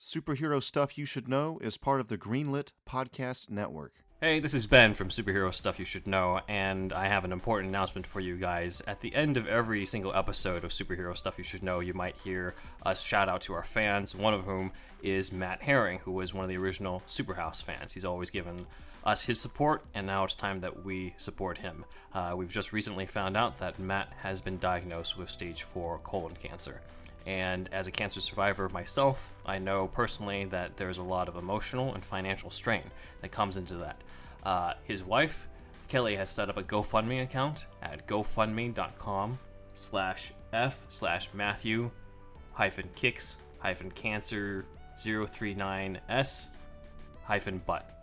[0.00, 3.96] Superhero Stuff You Should Know is part of the Greenlit Podcast Network.
[4.18, 7.68] Hey, this is Ben from Superhero Stuff You Should Know, and I have an important
[7.68, 8.80] announcement for you guys.
[8.86, 12.16] At the end of every single episode of Superhero Stuff You Should Know, you might
[12.24, 16.32] hear us shout out to our fans, one of whom is Matt Herring, who was
[16.32, 17.92] one of the original Superhouse fans.
[17.92, 18.66] He's always given
[19.04, 21.84] us his support, and now it's time that we support him.
[22.14, 26.36] Uh, we've just recently found out that Matt has been diagnosed with stage 4 colon
[26.42, 26.80] cancer.
[27.26, 31.94] And as a cancer survivor myself, I know personally that there's a lot of emotional
[31.94, 32.84] and financial strain
[33.20, 34.00] that comes into that.
[34.42, 35.46] Uh, his wife,
[35.88, 39.38] Kelly, has set up a GoFundMe account at gofundme.com
[39.74, 41.90] slash f slash Matthew
[42.52, 44.64] hyphen kicks hyphen cancer
[44.98, 46.46] 039s
[47.24, 47.99] hyphen butt.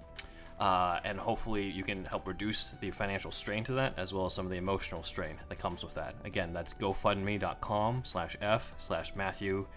[0.59, 4.33] Uh, and hopefully you can help reduce the financial strain to that as well as
[4.33, 9.15] some of the emotional strain that comes with that again that's gofundme.com slash f slash
[9.15, 9.67] matthew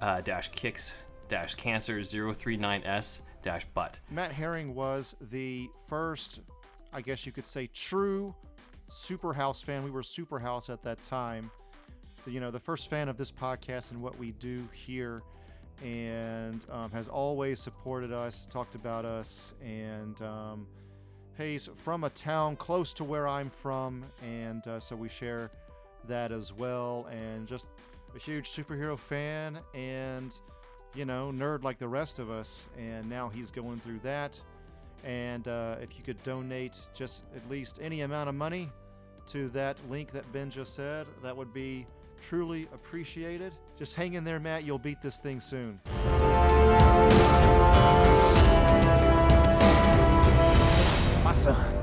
[0.00, 0.94] uh, dash kicks
[1.28, 6.40] dash cancer 039s dash butt Matt Herring was the first,
[6.90, 8.34] I guess you could say, true
[8.88, 9.84] super house fan.
[9.84, 11.50] We were super house at that time.
[12.26, 15.22] You know, the first fan of this podcast and what we do here,
[15.82, 20.66] and um, has always supported us, talked about us, and um,
[21.36, 25.50] he's from a town close to where I'm from, and uh, so we share
[26.08, 27.06] that as well.
[27.10, 27.68] And just
[28.14, 30.38] a huge superhero fan, and
[30.94, 34.40] you know, nerd like the rest of us, and now he's going through that.
[35.02, 38.70] And uh, if you could donate just at least any amount of money
[39.26, 41.86] to that link that Ben just said, that would be
[42.28, 43.52] truly appreciated.
[43.78, 44.64] Just hang in there, Matt.
[44.64, 45.80] You'll beat this thing soon.
[51.22, 51.74] My son,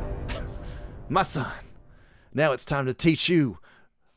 [1.09, 1.51] my son,
[2.33, 3.59] now it's time to teach you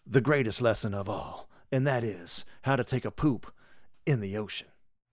[0.07, 3.53] the greatest lesson of all, and that is how to take a poop
[4.07, 4.69] in the ocean.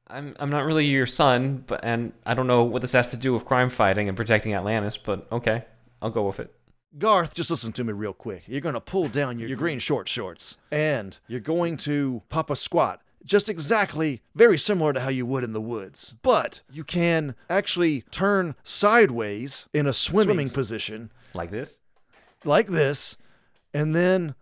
[0.08, 3.18] I'm I'm not really your son, but and I don't know what this has to
[3.18, 5.66] do with crime fighting and protecting Atlantis, but okay,
[6.02, 6.54] I'll go with it.
[6.98, 8.44] Garth, just listen to me real quick.
[8.48, 12.50] You're going to pull down your, your green short shorts and you're going to pop
[12.50, 13.02] a squat.
[13.24, 16.16] Just exactly very similar to how you would in the woods.
[16.22, 21.80] But you can actually turn sideways in a swimming position Like this?
[22.44, 23.18] like this
[23.74, 24.36] and then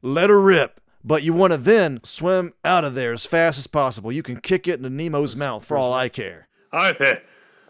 [0.00, 0.80] let her rip.
[1.04, 4.10] But you want to then swim out of there as fast as possible.
[4.10, 6.48] You can kick it into Nemo's mouth for all I care.
[6.72, 7.20] Arthur,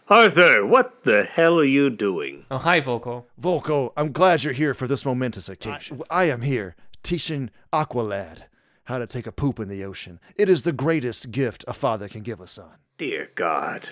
[0.09, 2.45] Arthur, what the hell are you doing?
[2.51, 3.23] Oh, hi, Vulko.
[3.41, 6.01] Vulko, I'm glad you're here for this momentous occasion.
[6.09, 8.43] I, am here teaching Aqualad
[8.85, 10.19] how to take a poop in the ocean.
[10.35, 12.71] It is the greatest gift a father can give a son.
[12.97, 13.91] Dear God.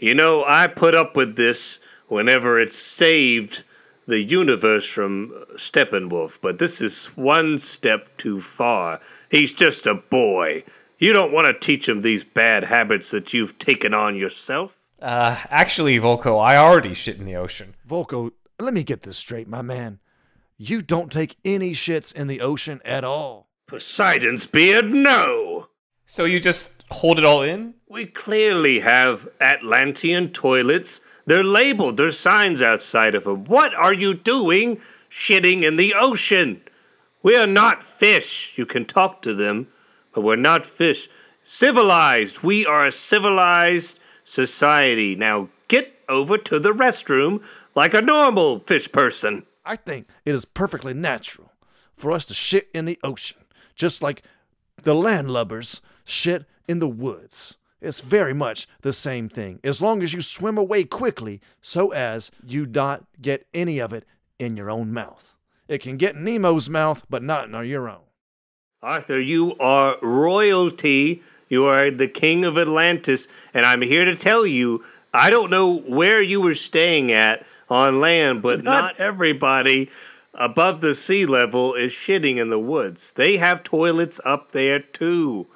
[0.00, 3.62] You know, I put up with this whenever it saved
[4.08, 9.00] the universe from Steppenwolf, but this is one step too far.
[9.30, 10.64] He's just a boy.
[10.98, 14.76] You don't want to teach him these bad habits that you've taken on yourself.
[15.02, 17.74] Uh, actually, Vulko, I already shit in the ocean.
[17.88, 18.30] Vulko,
[18.60, 19.98] let me get this straight, my man.
[20.56, 23.48] You don't take any shits in the ocean at all.
[23.66, 25.66] Poseidon's beard, no!
[26.06, 27.74] So you just hold it all in?
[27.88, 31.00] We clearly have Atlantean toilets.
[31.26, 33.44] They're labeled, there's signs outside of them.
[33.46, 34.80] What are you doing
[35.10, 36.60] shitting in the ocean?
[37.24, 38.56] We are not fish.
[38.56, 39.66] You can talk to them,
[40.14, 41.08] but we're not fish.
[41.42, 42.44] Civilized.
[42.44, 45.14] We are a civilized society.
[45.14, 47.42] Now get over to the restroom
[47.74, 49.46] like a normal fish person.
[49.64, 51.52] I think it is perfectly natural
[51.96, 53.38] for us to shit in the ocean,
[53.74, 54.22] just like
[54.82, 57.58] the landlubbers shit in the woods.
[57.80, 62.30] It's very much the same thing, as long as you swim away quickly so as
[62.44, 64.04] you not get any of it
[64.38, 65.36] in your own mouth.
[65.68, 68.02] It can get in Nemo's mouth, but not in your own.
[68.82, 71.22] Arthur, you are royalty.
[71.52, 74.82] You are the king of Atlantis, and I'm here to tell you
[75.12, 79.90] I don't know where you were staying at on land, but not everybody
[80.32, 83.12] above the sea level is shitting in the woods.
[83.12, 85.46] They have toilets up there too.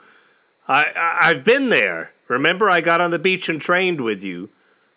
[0.68, 2.12] I, I I've been there.
[2.28, 4.50] Remember, I got on the beach and trained with you.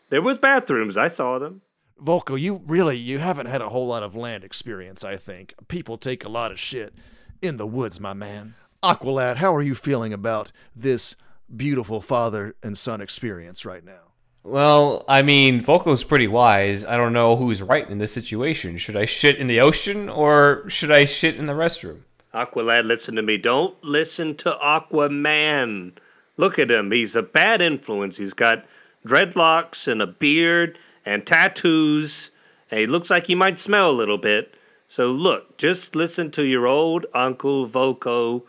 [0.10, 0.98] There was bathrooms.
[0.98, 1.62] I saw them.
[2.04, 5.54] Vulko, you really you haven't had a whole lot of land experience, I think.
[5.70, 6.94] People take a lot of shit
[7.42, 8.56] in the woods, my man.
[8.82, 11.18] Aqualad, how are you feeling about this
[11.54, 14.14] beautiful father and son experience right now?
[14.42, 16.86] Well, I mean, Vulko's pretty wise.
[16.86, 18.78] I don't know who's right in this situation.
[18.78, 22.04] Should I shit in the ocean or should I shit in the restroom?
[22.34, 23.38] Aqualad, listen to me.
[23.38, 25.94] Don't listen to Aquaman.
[26.38, 26.92] Look at him.
[26.92, 28.16] He's a bad influence.
[28.16, 28.66] He's got
[29.06, 32.32] dreadlocks and a beard and tattoos,
[32.72, 34.54] and he looks like he might smell a little bit.
[34.88, 38.44] So look, just listen to your old Uncle Vulko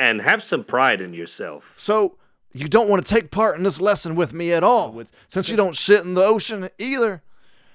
[0.00, 1.74] and have some pride in yourself.
[1.76, 2.16] So,
[2.52, 5.56] you don't want to take part in this lesson with me at all, since you
[5.56, 7.22] don't shit in the ocean either.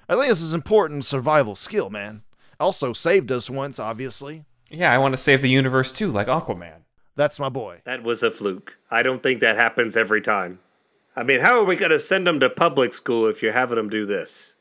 [0.10, 2.24] I think this is important survival skill, man.
[2.60, 4.44] Also saved us once, obviously.
[4.70, 6.82] Yeah, I want to save the universe too, like Aquaman.
[7.16, 7.82] That's my boy.
[7.86, 8.76] That was a fluke.
[8.90, 10.60] I don't think that happens every time.
[11.16, 13.78] I mean, how are we going to send them to public school if you're having
[13.78, 14.56] them do this?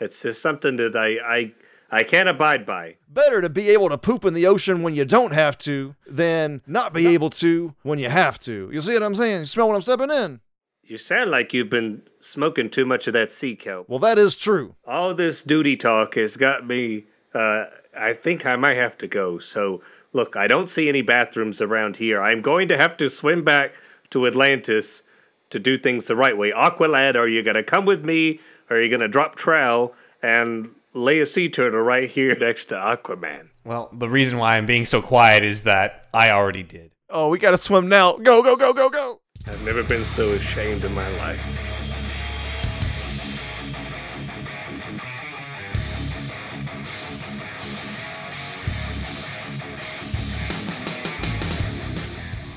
[0.00, 1.52] It's just something that I, I,
[1.90, 2.96] I can't abide by.
[3.08, 6.60] Better to be able to poop in the ocean when you don't have to than
[6.66, 8.68] not be able to when you have to.
[8.72, 9.40] You see what I'm saying?
[9.40, 10.40] You smell what I'm stepping in?
[10.82, 13.88] You sound like you've been smoking too much of that sea kelp.
[13.88, 14.74] Well, that is true.
[14.86, 17.04] All this duty talk has got me.
[17.34, 19.38] Uh, I think I might have to go.
[19.38, 19.82] So,
[20.12, 22.22] look, I don't see any bathrooms around here.
[22.22, 23.72] I'm going to have to swim back
[24.10, 25.02] to Atlantis
[25.50, 26.52] to do things the right way.
[26.52, 28.40] Aqualad, are you going to come with me?
[28.70, 32.66] Or are you going to drop trowel and lay a sea turtle right here next
[32.66, 33.48] to Aquaman?
[33.64, 36.92] Well, the reason why I'm being so quiet is that I already did.
[37.10, 38.16] Oh, we gotta swim now.
[38.16, 39.20] Go, go, go, go, go.
[39.46, 41.64] I've never been so ashamed in my life.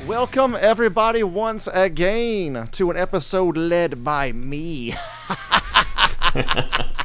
[0.07, 4.93] Welcome, everybody, once again to an episode led by me.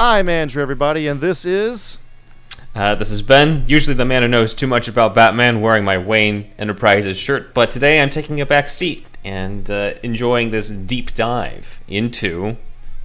[0.00, 1.98] I'm Andrew, everybody, and this is.
[2.72, 5.98] Uh, this is Ben, usually the man who knows too much about Batman, wearing my
[5.98, 11.14] Wayne Enterprises shirt, but today I'm taking a back seat and uh, enjoying this deep
[11.14, 12.58] dive into.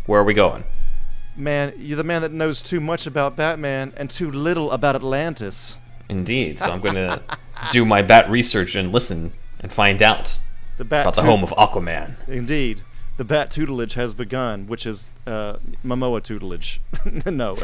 [0.05, 0.65] Where are we going?
[1.35, 5.79] Man, you're the man that knows too much about Batman and too little about Atlantis.
[6.09, 7.23] Indeed, so I'm going to
[7.71, 10.37] do my bat research and listen and find out
[10.77, 12.17] The Bat about the home of Aquaman.
[12.27, 12.83] Indeed.
[13.15, 16.81] The bat tutelage has begun, which is uh, Momoa tutelage.
[17.27, 17.55] no.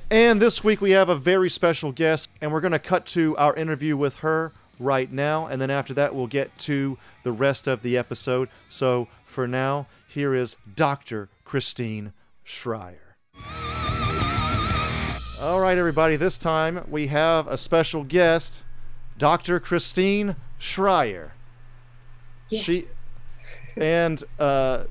[0.10, 3.36] and this week we have a very special guest, and we're going to cut to
[3.38, 5.46] our interview with her right now.
[5.46, 8.48] And then after that, we'll get to the rest of the episode.
[8.68, 11.28] So for now, here is Dr.
[11.44, 12.12] Christine
[12.46, 13.16] Schreyer.
[15.40, 18.64] All right, everybody, this time we have a special guest,
[19.18, 19.58] Dr.
[19.58, 21.32] Christine Schreyer.
[22.52, 22.86] She
[23.76, 24.84] and uh,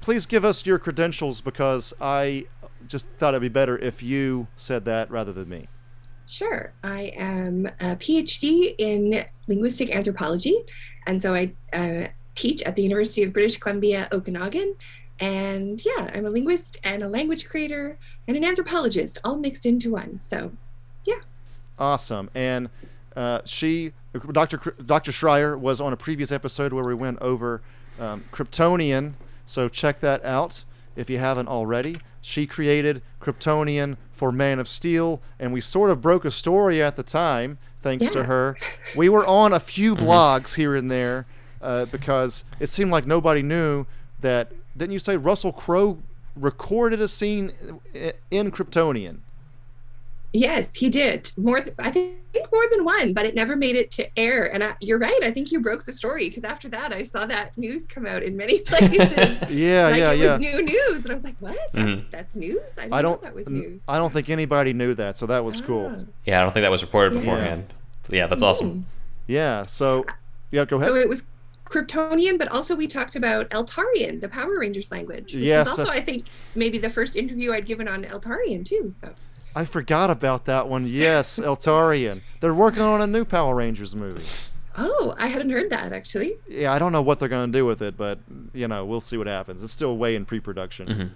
[0.00, 2.46] please give us your credentials because I
[2.86, 5.68] just thought it'd be better if you said that rather than me.
[6.26, 6.72] Sure.
[6.82, 10.56] I am a PhD in linguistic anthropology,
[11.06, 14.74] and so I uh, teach at the University of British Columbia, Okanagan.
[15.20, 19.90] And yeah, I'm a linguist and a language creator and an anthropologist, all mixed into
[19.90, 20.20] one.
[20.20, 20.52] So,
[21.04, 21.20] yeah.
[21.78, 22.30] Awesome.
[22.34, 22.70] And
[23.16, 23.92] uh, she,
[24.32, 24.58] Dr.
[24.84, 25.10] Dr.
[25.10, 27.62] Schreyer, was on a previous episode where we went over
[27.98, 29.14] um, Kryptonian.
[29.44, 30.64] So check that out
[30.96, 31.96] if you haven't already.
[32.20, 36.96] She created Kryptonian for Man of Steel, and we sort of broke a story at
[36.96, 38.56] the time, thanks to her.
[38.96, 41.26] We were on a few blogs here and there
[41.62, 43.86] uh, because it seemed like nobody knew
[44.20, 44.52] that.
[44.76, 46.02] Didn't you say Russell Crowe
[46.36, 47.52] recorded a scene
[48.30, 49.20] in Kryptonian?
[50.32, 51.32] Yes, he did.
[51.38, 52.16] More, th- I think
[52.52, 54.52] more than one, but it never made it to air.
[54.52, 55.18] And I, you're right.
[55.22, 58.22] I think you broke the story because after that, I saw that news come out
[58.22, 58.90] in many places.
[59.50, 60.30] Yeah, like yeah, it yeah.
[60.32, 61.52] was new news, and I was like, "What?
[61.72, 62.10] That's, Mhm.
[62.10, 62.60] that's news?
[62.76, 63.22] I didn't I don't.
[63.22, 65.90] know that was news." I don't think anybody knew that, so that was cool.
[65.96, 66.04] Ah.
[66.26, 67.20] Yeah, I don't think that was reported Yeah.
[67.20, 67.72] beforehand.
[68.10, 68.86] Yeah, that's awesome.
[69.26, 69.64] Yeah.
[69.64, 70.04] So,
[70.50, 70.64] yeah.
[70.66, 70.88] Go ahead.
[70.88, 71.24] So it was
[71.64, 75.34] Kryptonian, but also we talked about Eltarian, the Power Rangers language.
[75.34, 78.92] Which Yes, was also, I think, maybe the first interview I'd given on Eltarian too.
[79.00, 79.10] So
[79.54, 80.86] I forgot about that one.
[80.86, 82.20] Yes, Eltarian.
[82.40, 84.24] They're working on a new Power Rangers movie.
[84.76, 86.34] oh, I hadn't heard that actually.
[86.48, 88.20] Yeah, I don't know what they're going to do with it, but
[88.52, 89.62] you know, we'll see what happens.
[89.62, 90.88] It's still way in pre-production.
[90.88, 91.10] Mhm.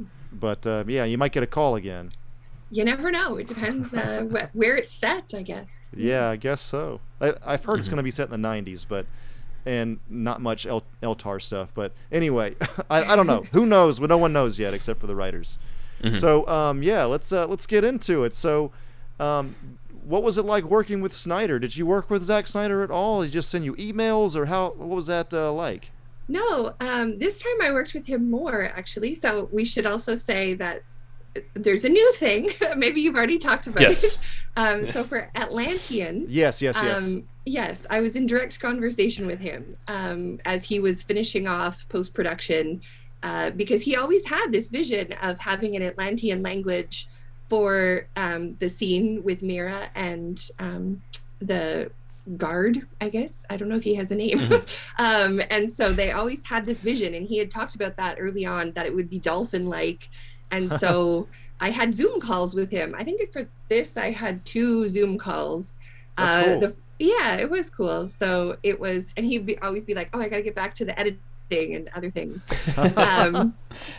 [0.00, 0.04] Oh.
[0.32, 2.10] But uh, yeah, you might get a call again.
[2.70, 3.36] You never know.
[3.36, 5.68] It depends uh, wh- where it's set, I guess.
[5.96, 7.00] Yeah, I guess so.
[7.20, 9.06] I, I've heard it's going to be set in the '90s, but
[9.64, 11.68] and not much El- Eltar stuff.
[11.72, 12.56] But anyway,
[12.90, 13.46] I, I don't know.
[13.52, 14.00] Who knows?
[14.00, 15.56] Well, no one knows yet, except for the writers.
[16.12, 18.34] So um, yeah, let's uh, let's get into it.
[18.34, 18.72] So,
[19.18, 19.54] um,
[20.04, 21.58] what was it like working with Snyder?
[21.58, 23.20] Did you work with Zack Snyder at all?
[23.22, 24.70] Did he just send you emails, or how?
[24.72, 25.90] What was that uh, like?
[26.28, 29.14] No, um, this time I worked with him more actually.
[29.14, 30.82] So we should also say that
[31.54, 32.50] there's a new thing.
[32.76, 34.04] Maybe you've already talked about Yes.
[34.04, 34.20] it.
[34.56, 37.08] Um, so for Atlantean, Yes, yes, yes.
[37.08, 41.88] Um, yes, I was in direct conversation with him um, as he was finishing off
[41.88, 42.80] post production
[43.24, 47.08] uh, because he always had this vision of having an Atlantean language
[47.48, 51.02] for um, the scene with Mera and um,
[51.40, 51.90] the
[52.36, 53.44] guard, I guess.
[53.50, 54.52] I don't know if he has a name.
[54.98, 58.44] um, and so they always had this vision, and he had talked about that early
[58.44, 60.10] on that it would be dolphin like.
[60.50, 61.26] And so
[61.60, 62.94] I had Zoom calls with him.
[62.98, 65.76] I think for this, I had two Zoom calls.
[66.18, 66.60] That's Uh, cool.
[66.60, 68.08] the, yeah, it was cool.
[68.08, 70.74] So it was, and he'd be, always be like, "Oh, I got to get back
[70.74, 72.42] to the editing and other things."
[72.96, 73.54] um,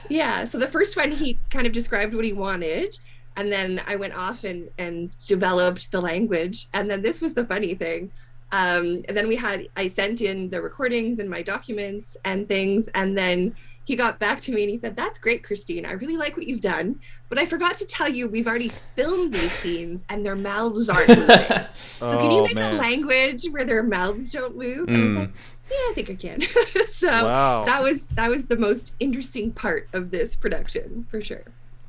[0.09, 0.45] yeah.
[0.45, 2.99] So the first one, he kind of described what he wanted,
[3.35, 6.67] and then I went off and and developed the language.
[6.73, 8.11] And then this was the funny thing.
[8.51, 12.89] Um, and then we had I sent in the recordings and my documents and things,
[12.93, 15.85] and then he got back to me and he said, That's great, Christine.
[15.85, 16.99] I really like what you've done.
[17.29, 21.07] But I forgot to tell you, we've already filmed these scenes and their mouths aren't
[21.17, 21.27] moving.
[21.75, 22.75] so can you Oh, make man.
[22.75, 24.89] a language where their mouths don't move?
[24.89, 25.15] I was Mm.
[25.19, 25.29] like,
[25.71, 26.41] Yeah, I think I can.
[26.91, 27.65] so Wow.
[27.65, 31.43] that was that was the most interesting part of this production for sure.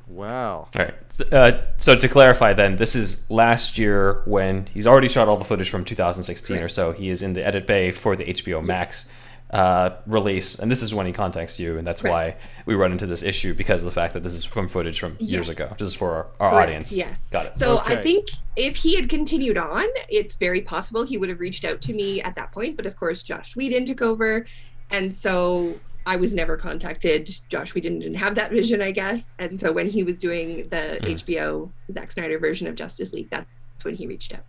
[0.07, 0.69] Wow.
[0.75, 1.33] All right.
[1.33, 5.43] Uh, so to clarify, then this is last year when he's already shot all the
[5.43, 6.93] footage from 2016 or so.
[6.93, 9.05] He is in the edit bay for the HBO Max
[9.49, 12.11] uh, release, and this is when he contacts you, and that's Right.
[12.11, 12.35] why
[12.65, 15.15] we run into this issue because of the fact that this is from footage from
[15.19, 15.73] years ago.
[15.77, 16.91] This is for our, our Correct, audience.
[16.91, 17.27] Yes.
[17.29, 17.55] Got it.
[17.55, 18.27] So I think
[18.57, 22.21] if he had continued on, it's very possible he would have reached out to me
[22.21, 22.75] at that point.
[22.75, 24.45] But of course, Joss Whedon took over.
[24.89, 27.29] And so I was never contacted.
[27.49, 29.33] Joss Whedon didn't have that vision, I guess.
[29.39, 31.11] And so when he was doing the Mm.
[31.23, 33.47] HBO Zack Snyder version of Justice League, that's
[33.83, 34.43] when he reached out.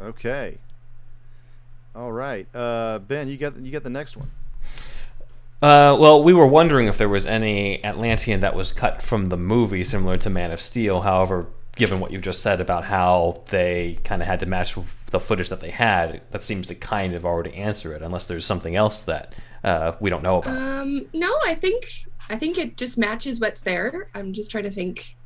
[0.00, 0.58] Okay.
[1.98, 2.46] All right.
[2.54, 4.30] Uh, ben, you got you got the next one.
[5.60, 9.36] Uh, well, we were wondering if there was any Atlantean that was cut from the
[9.36, 11.00] movie, similar to Man of Steel.
[11.00, 14.76] However, given what you just said about how they kind of had to match
[15.10, 18.46] the footage that they had, that seems to kind of already answer it, unless there's
[18.46, 20.56] something else that uh, we don't know about.
[20.56, 21.84] Um, no, I think
[22.30, 24.08] I think it just matches what's there.
[24.14, 25.16] I'm just trying to think.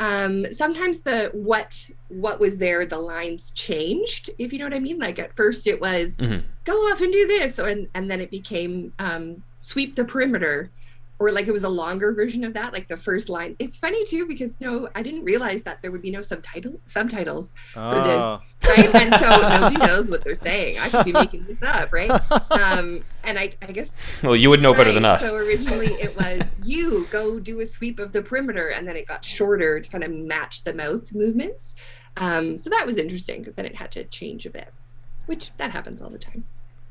[0.00, 4.30] Um, sometimes the what what was there, the lines changed.
[4.38, 4.98] If you know what I mean.
[4.98, 6.42] Like at first it was Mhm.
[6.64, 10.70] go off and do this, and and then it became um, sweep the perimeter,
[11.20, 12.72] or like it was a longer version of that.
[12.72, 13.56] Like the first line.
[13.58, 17.52] It's funny too because no, I didn't realize that there would be no subtitle subtitles
[17.72, 18.40] for this Ah.
[18.66, 18.94] right?
[18.94, 20.76] And so nobody knows what they're saying.
[20.80, 22.10] I could be making this up, right?
[22.50, 25.28] Um, and I, I guess well, you would know better than us.
[25.28, 29.06] So originally it was you go do a sweep of the perimeter, and then it
[29.06, 31.74] got shorter to kind of match the mouth movements.
[32.16, 34.72] Um, so that was interesting because then it had to change a bit,
[35.26, 36.44] which that happens all the time.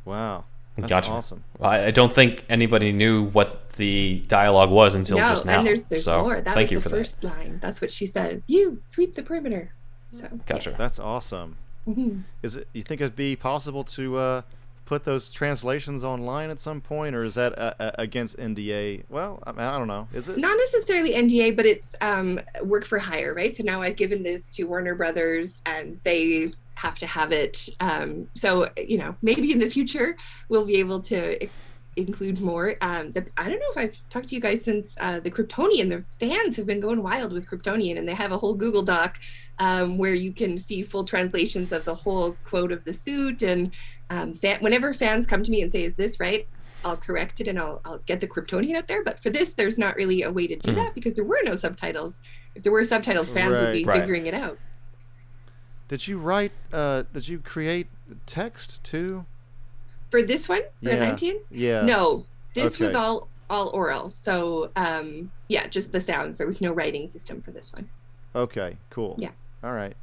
[0.05, 0.45] Wow.
[0.77, 1.11] That's Gotcha.
[1.11, 1.43] awesome.
[1.59, 5.57] I, I don't think anybody knew what the dialogue was until no, just now.
[5.59, 6.41] and there's there's so more.
[6.41, 7.59] That thank was you the for first line.
[7.61, 8.43] That's what she says.
[8.47, 9.73] You sweep the perimeter.
[10.11, 10.45] So that.
[10.45, 10.75] Gotcha.
[10.77, 11.57] That's awesome.
[11.87, 12.21] mhm.
[12.43, 12.67] Is it?
[12.73, 14.41] You think it'd be possible to uh,
[14.87, 19.03] put those translations online at some point, or is that uh, uh, against NDA?
[19.09, 20.07] Well, I, mean, I don't know.
[20.13, 20.37] Is it?
[20.37, 23.55] not necessarily NDA, but it's um, work for hire, right?
[23.55, 27.69] So now I've given this to Warner Brothers, and they have to have it.
[27.81, 30.17] Um, so you know, maybe in the future
[30.49, 31.47] we'll be able to
[31.97, 32.75] include more.
[32.81, 35.89] Um, the, I don't know if I've talked to you guys since uh, the Kryptonian.
[35.89, 39.19] The fans have been going wild with Kryptonian, and they have a whole Google Doc
[39.59, 43.41] um, where you can see full translations of the whole quote of the suit.
[43.41, 43.71] And
[44.09, 46.47] um, fan, whenever fans come to me and say, "Is this right?"
[46.85, 49.03] I'll correct it and I'll, I'll get the Kryptonian out there.
[49.03, 50.75] But for this, there's not really a way to do Mhm.
[50.75, 52.21] that because there were no subtitles.
[52.53, 53.99] If there were subtitles, fans would be Right.
[53.99, 54.59] figuring it out.
[55.87, 56.51] Did you write?
[56.71, 57.87] Uh, did you create
[58.27, 59.25] text too?
[60.09, 60.99] For this one, for Yeah.
[60.99, 61.37] 19?
[61.51, 61.81] Yeah.
[61.83, 64.09] No, this was all all oral.
[64.09, 66.37] So um, yeah, just the sounds.
[66.37, 67.89] There was no writing system for this one.
[68.35, 68.77] Okay.
[68.89, 69.15] Cool.
[69.17, 69.31] Yeah.
[69.63, 69.95] All right.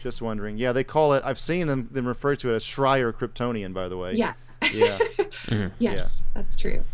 [0.00, 0.56] Just wondering.
[0.58, 1.22] Yeah, they call it.
[1.24, 3.72] I've seen them them refer to it as Schreyer Kryptonian.
[3.74, 4.14] By the way.
[4.14, 4.34] Yeah.
[4.72, 4.98] Yeah.
[5.46, 5.72] Mhm.
[5.78, 6.08] Yes, Yeah.
[6.34, 6.84] that's true.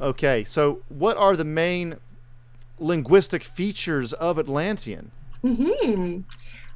[0.00, 0.44] Okay.
[0.44, 1.96] So, what are the main
[2.78, 5.10] linguistic features of Atlantean?
[5.42, 6.20] hmm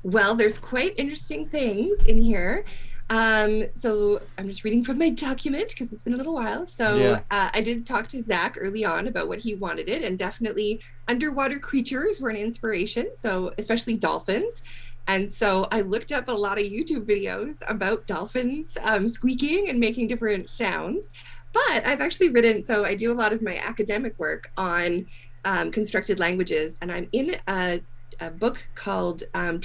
[0.03, 2.65] Well, there's quite interesting things in here.
[3.11, 6.67] Um, so I'm just reading from my document because it's been a little while.
[6.67, 7.21] So Yeah.
[7.31, 10.81] uh, I did talk to Zack early on about what he wanted it, and definitely
[11.07, 13.09] underwater creatures were an inspiration.
[13.15, 14.63] So especially dolphins.
[15.07, 19.79] And so I looked up a lot of YouTube videos about dolphins um, squeaking and
[19.79, 21.11] making different sounds.
[21.53, 25.07] But I've actually written, so I do a lot of my academic work on
[25.45, 27.83] um, constructed languages, and I'm in a,
[28.19, 29.61] a book called um,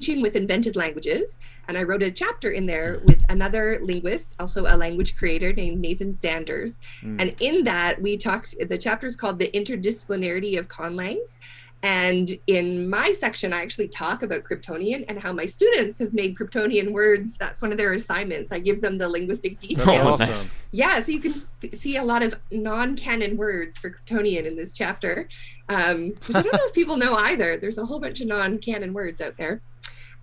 [0.00, 1.38] Teaching with Invented Languages.
[1.66, 5.80] And I wrote a chapter in there with another linguist, also a language creator named
[5.80, 6.78] Nathan Sanders.
[7.02, 7.20] Mm.
[7.20, 11.38] And in that, we talked, the chapter is called The Interdisciplinarity of Conlangs.
[11.82, 16.36] And in my section, I actually talk about Kryptonian and how my students have made
[16.36, 17.38] Kryptonian words.
[17.38, 18.50] That's one of their assignments.
[18.50, 19.88] I give them the linguistic details.
[19.88, 20.50] Oh, awesome.
[20.72, 24.72] Yeah, so you can f- see a lot of non-canon words for Kryptonian in this
[24.72, 25.28] chapter,
[25.68, 27.56] um, which I don't know if people know either.
[27.56, 29.60] There's a whole bunch of non-canon words out there.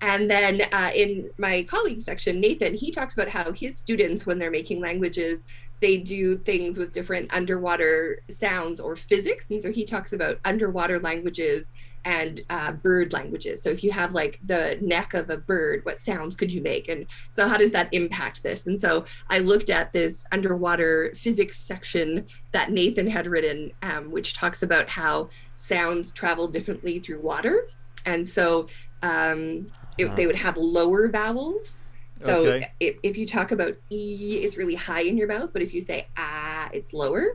[0.01, 4.39] And then uh, in my colleague section, Nathan, he talks about how his students, when
[4.39, 5.45] they're making languages,
[5.81, 9.49] they do things with different underwater sounds or physics.
[9.49, 11.73] And so he talks about underwater languages
[12.05, 13.63] and uh, bird languages.
[13.63, 16.87] So if you have like the neck of a bird, what sounds could you make?
[16.87, 18.67] And so how does that impact this?
[18.67, 24.35] And so I looked at this underwater physics section that Nathan had written, um, which
[24.35, 27.67] talks about how sounds travel differently through water.
[28.05, 28.67] And so
[29.01, 29.65] um,
[29.97, 31.83] it, they would have lower vowels.
[32.17, 32.67] So Okay.
[32.79, 35.81] if, if you talk about E, it's really high in your mouth, but if you
[35.81, 37.25] say ah, it's lower.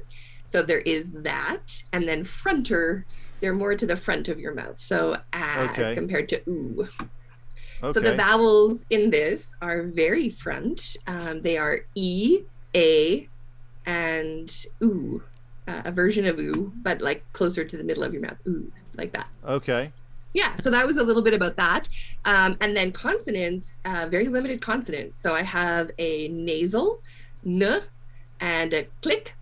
[0.47, 1.63] So there is that.
[1.93, 3.05] And then fronter,
[3.41, 4.81] they're more to the front of your mouth.
[4.81, 5.91] So ah Okay.
[5.91, 6.89] as compared to ooh.
[7.83, 7.93] Okay.
[7.93, 10.83] So the vowels in this are very front.
[11.07, 12.41] Um, they are E,
[12.77, 13.29] A,
[13.87, 14.51] and
[14.85, 15.23] ooh,
[15.67, 18.39] uh, a version of ooh, but like closer to the middle of your mouth.
[18.49, 19.29] Ooh, like that.
[19.43, 19.93] okay.
[20.33, 21.89] Yeah, so that was a little bit about that.
[22.25, 25.21] Um, and then consonants, uh, very limited consonants.
[25.21, 27.03] So I have a nasal,
[27.45, 27.81] n,
[28.41, 29.35] and a click,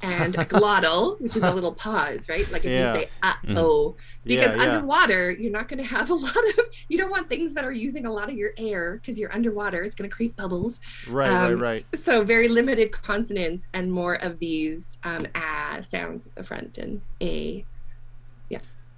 [0.00, 2.50] and a glottal, which is a little pause, right?
[2.50, 2.92] Like if Yeah.
[2.94, 3.56] you say uh Mhm.
[3.56, 4.74] oh, because Yeah, yeah.
[4.74, 6.58] underwater you're not going to have a lot of.
[6.88, 9.82] You don't want things that are using a lot of your air because you're underwater.
[9.84, 10.80] It's going to create bubbles.
[11.08, 12.00] Right, um, right, right.
[12.00, 17.00] So very limited consonants and more of these um, ah sounds at the front and
[17.20, 17.64] a.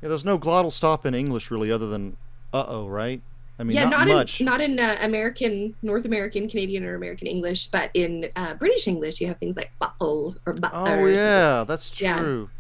[0.05, 2.19] Yeah, there's no glottal stop in English really, other than
[2.53, 3.23] uh oh, right?
[3.59, 4.39] I mean, yeah, not, not, much.
[4.39, 8.87] in not in uh, American, North American, Canadian, or American English, but in uh, British
[8.87, 10.73] English, you have things like bottle or but.
[10.75, 12.51] oh yeah, that's true.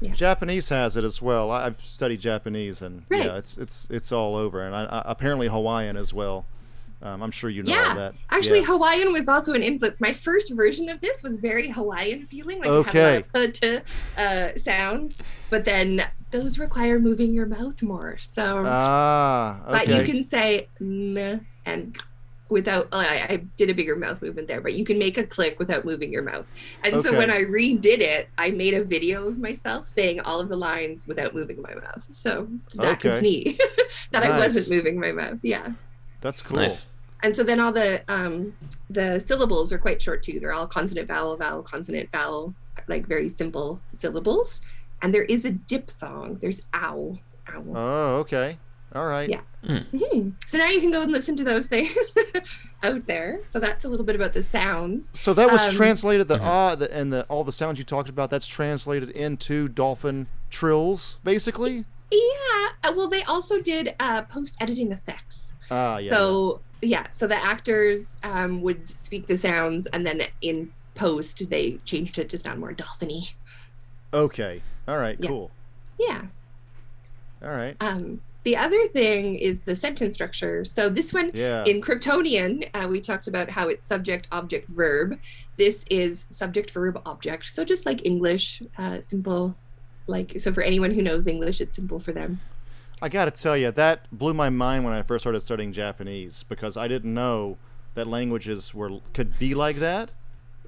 [0.00, 0.12] Yeah.
[0.12, 1.52] Japanese has it as well.
[1.52, 3.26] I, I've studied Japanese, and Right.
[3.26, 6.46] yeah, it's it's it's all over, and I, I, apparently Hawaiian as well.
[7.00, 8.14] Um, I'm sure you know Yeah, that.
[8.30, 8.66] Actually, Yeah.
[8.66, 10.00] Hawaiian was also an influence.
[10.00, 12.98] My first version of this was very Hawaiian feeling, like Okay.
[12.98, 18.18] had a lot of uh, sounds, but then those require moving your mouth more.
[18.18, 19.86] So, ah, okay.
[19.86, 21.96] but you can say n and
[22.50, 22.88] without.
[22.92, 25.84] I, I did a bigger mouth movement there, but you can make a click without
[25.84, 26.50] moving your mouth.
[26.82, 30.48] And so when I redid it, I made a video of myself saying all of
[30.48, 32.04] the lines without moving my mouth.
[32.10, 33.56] So Zack Okay.
[34.10, 35.38] that I wasn't moving my mouth.
[35.42, 35.72] Yeah.
[36.20, 36.58] That's cool.
[36.58, 36.86] Nice.
[37.22, 38.54] And so then all the um
[38.90, 40.38] the syllables are quite short too.
[40.40, 42.54] They're all consonant vowel vowel consonant vowel
[42.86, 44.62] like very simple syllables.
[45.02, 46.38] And there is a diphthong.
[46.40, 47.18] There's ow
[47.52, 47.64] ow.
[47.74, 48.58] Oh, okay.
[48.94, 49.28] All right.
[49.28, 49.40] Yeah.
[49.64, 50.32] Mhm.
[50.46, 51.92] So now you can go and listen to those things
[52.82, 53.40] out there.
[53.50, 55.10] So that's a little bit about the sounds.
[55.12, 56.44] So that was Um, translated the Mhm.
[56.44, 58.30] ah the, and the all the sounds you talked about.
[58.30, 61.84] That's translated into dolphin trills, basically.
[62.10, 62.68] Yeah.
[62.84, 65.47] uh, Well, they also did uh, post editing effects.
[65.70, 66.10] Ah, yeah.
[66.10, 67.06] so yeah.
[67.10, 72.28] so the actors um, would speak the sounds, and then in post they changed it
[72.30, 73.32] to sound more dolphiny.
[74.12, 74.62] Okay.
[74.86, 75.16] All right.
[75.20, 75.28] Yeah.
[75.28, 75.50] Cool.
[75.98, 76.22] Yeah.
[77.42, 77.76] All right.
[77.80, 80.64] Um, the other thing is the sentence structure.
[80.64, 81.64] So this one Yeah.
[81.64, 85.18] in Kryptonian, uh, we talked about how it's subject, object, verb.
[85.56, 87.46] This is subject, verb, object.
[87.46, 89.54] So just like English, uh, simple.
[90.06, 92.40] Like so, for anyone who knows English, it's simple for them.
[93.00, 96.42] I got to tell you, that blew my mind when I first started studying Japanese
[96.42, 97.58] because I didn't know
[97.94, 100.14] that languages were could be like that.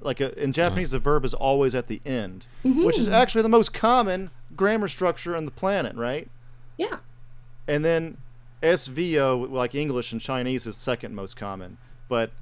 [0.00, 3.48] Like uh in Japanese, the verb is always at the end, which is actually the
[3.48, 6.28] most common grammar structure on the planet, right?
[6.76, 6.98] Yeah.
[7.68, 8.16] And then
[8.62, 11.78] SVO, like English and Chinese, is second most common.
[12.08, 12.32] But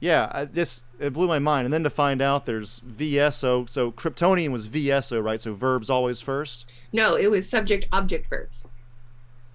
[0.00, 1.64] yeah, I just it blew my mind.
[1.64, 5.40] And then to find out there's VSO, so Kryptonian was VSO, right?
[5.40, 6.66] So verbs always first.
[6.92, 8.48] No, it was subject, object, verb,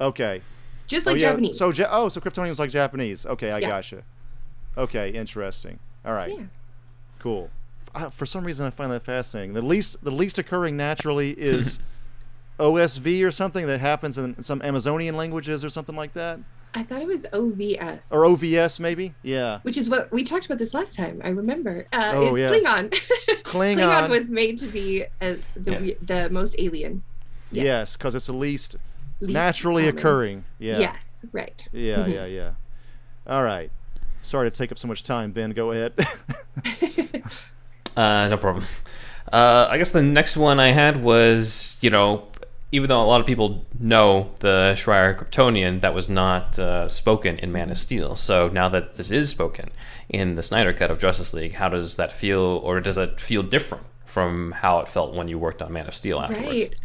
[0.02, 0.42] Okay.
[0.88, 1.30] just oh like yeah.
[1.32, 1.58] Japanese.
[1.58, 3.26] So ja- oh, so Kryptonian was like Japanese.
[3.26, 3.68] Okay, I Yeah.
[3.70, 4.04] gotcha.
[4.78, 5.80] Okay, interesting.
[6.06, 6.46] All right, yeah.
[7.20, 7.50] cool.
[7.94, 9.54] I, for some reason, I find that fascinating.
[9.54, 11.80] The least the least occurring naturally is
[12.60, 16.40] OSV or something that happens in some Amazonian languages or something like that,
[16.74, 18.12] I thought it was OVS.
[18.12, 19.14] or OVS maybe.
[19.24, 21.22] Yeah, which is what we talked about this last time.
[21.24, 21.88] I remember.
[21.92, 22.50] Uh, Oh, yeah.
[22.52, 22.90] Klingon.
[23.44, 23.44] Klingon.
[23.78, 27.02] Klingon was made to be uh, the the most alien,
[27.52, 27.64] yeah.
[27.64, 28.76] yes, because it's the least
[29.22, 29.98] naturally common.
[29.98, 30.44] occurring.
[30.60, 31.68] Yeah, Yes, right.
[31.72, 32.14] yeah, Mhm.
[32.14, 32.52] yeah, yeah.
[33.28, 33.72] All right.
[34.22, 35.52] Sorry to take up so much time, Ben.
[35.52, 35.94] Go ahead.
[37.98, 38.64] Uh, no problem.
[39.32, 42.28] Uh, I guess the next one I had was, you know,
[42.72, 47.38] even though a lot of people know the Schreyer Kryptonian, that was not uh, spoken
[47.40, 48.16] in Man of Steel.
[48.16, 49.72] So now that this is spoken
[50.08, 53.44] in the Snyder Cut of Justice League, how does that feel, or does that feel
[53.44, 56.48] different from how it felt when you worked on Man of Steel afterwards?
[56.48, 56.76] Right.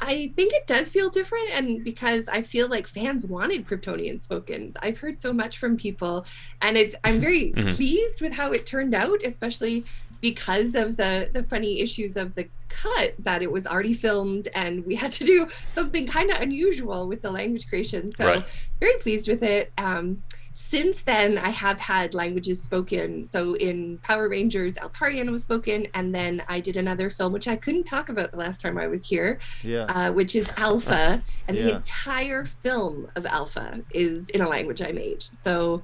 [0.00, 4.72] I think it does feel different, and because I feel like fans wanted Kryptonian spoken.
[4.82, 6.26] I've heard so much from people,
[6.60, 7.74] and it's I'm very Mhm.
[7.74, 9.86] pleased with how it turned out, especially
[10.20, 14.84] because of the the funny issues of the cut that it was already filmed and
[14.84, 18.10] we had to do something kind of unusual with the language creation.
[18.12, 18.44] So Right.
[18.80, 19.72] very pleased with it.
[19.78, 20.24] Um,
[20.58, 23.26] since then, I have had languages spoken.
[23.26, 27.56] So in Power Rangers, Eltarian was spoken, and then I did another film which I
[27.56, 29.82] couldn't talk about the last time I was here, Yeah.
[29.84, 34.92] uh, which is Alpha, and the entire film of Alpha is in a language I
[34.92, 35.26] made.
[35.38, 35.82] So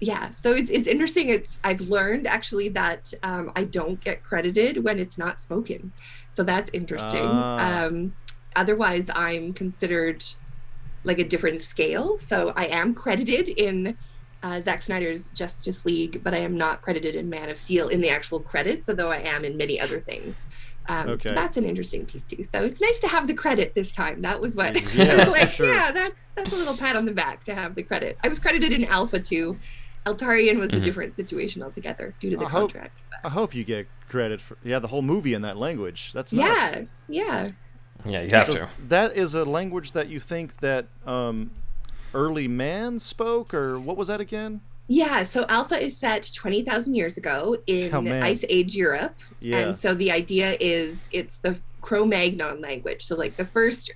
[0.00, 1.28] yeah, so it's it's interesting.
[1.28, 5.92] It's I've learned actually that um, I don't get credited when it's not spoken,
[6.30, 7.20] so that's interesting.
[7.22, 7.84] Ah.
[7.84, 8.14] Um,
[8.56, 10.24] otherwise, I'm considered
[11.04, 12.18] like a different scale.
[12.18, 13.96] So I am credited in
[14.42, 18.00] uh, Zack Snyder's Justice League, but I am not credited in Man of Steel in
[18.00, 20.46] the actual credits, although I am in many other things.
[20.88, 21.30] Um, Okay.
[21.30, 22.44] So that's an interesting piece too.
[22.44, 24.22] So it's nice to have the credit this time.
[24.22, 25.50] That was what Yeah, I was like.
[25.50, 25.72] sure.
[25.72, 28.16] Yeah, that's that's a little pat on the back to have the credit.
[28.22, 29.58] I was credited in Alpha too.
[30.04, 30.84] Eltarian was a Mhm.
[30.84, 33.00] different situation altogether due to the I hope- contract.
[33.24, 36.12] I hope you get credit for yeah the whole movie in that language.
[36.12, 36.74] That's nuts.
[36.74, 36.82] yeah.
[37.08, 37.50] Yeah,
[38.08, 38.68] you have So to.
[38.88, 41.50] That is a language that you think that um,
[42.14, 44.60] early man spoke, or what was that again?
[44.88, 48.22] Yeah, so Alpha is set 20,000 years ago in Oh.
[48.22, 49.16] Ice Age Europe.
[49.40, 49.58] Yeah.
[49.58, 53.04] And so the idea is it's the Cro Magnon language.
[53.04, 53.92] So, like the first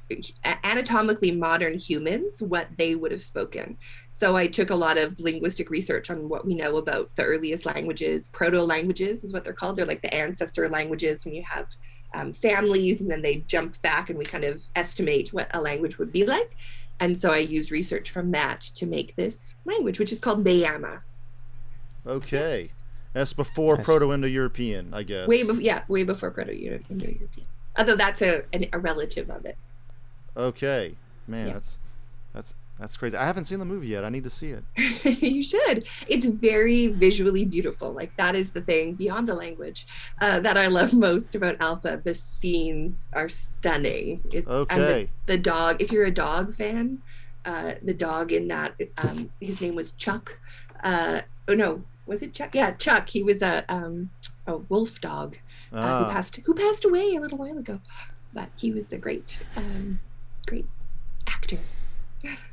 [0.65, 3.77] anatomically modern humans, what they would have spoken.
[4.13, 7.67] So, I took a lot of linguistic research on what we know about the earliest
[7.67, 8.29] languages.
[8.29, 9.77] Proto languages is what they're called.
[9.77, 11.67] They're like the ancestor languages when you have
[12.15, 15.99] um, families and then they jump back and we kind of estimate what a language
[15.99, 16.57] would be like.
[16.99, 21.03] And so I used research from that to make this language, which is called Beama.
[22.07, 22.73] Okay.
[23.13, 23.87] That's before Nice.
[23.87, 25.27] Proto-Indo-European, I guess.
[25.29, 27.47] Way before, yeah, way before Proto Indo European.
[27.77, 29.57] Although that's a, an, a relative of it.
[30.37, 30.95] Okay.
[31.27, 31.53] Man, Yeah.
[31.55, 31.79] that's
[32.33, 33.17] that's that's crazy.
[33.17, 34.05] I haven't seen the movie yet.
[34.05, 34.65] I need to see it.
[35.23, 35.87] you should.
[36.09, 37.93] It's very visually beautiful.
[37.93, 39.87] Like that is the thing beyond the language
[40.21, 42.01] uh, that I love most about Alpha.
[42.03, 44.23] The scenes are stunning.
[44.33, 45.11] It's and the, Okay.
[45.27, 45.81] the dog.
[45.83, 47.03] If you're a dog fan,
[47.45, 50.41] uh, the dog in that um, his name was Chuck.
[50.83, 52.55] Uh, oh no, was it Chuck?
[52.55, 53.09] Yeah, Chuck.
[53.11, 54.11] He was a um,
[54.47, 55.37] a wolf dog
[55.73, 57.81] uh, who Ah, passed who passed away a little while ago,
[58.33, 60.01] but he was the great um,
[60.47, 60.67] great
[61.29, 61.59] actor.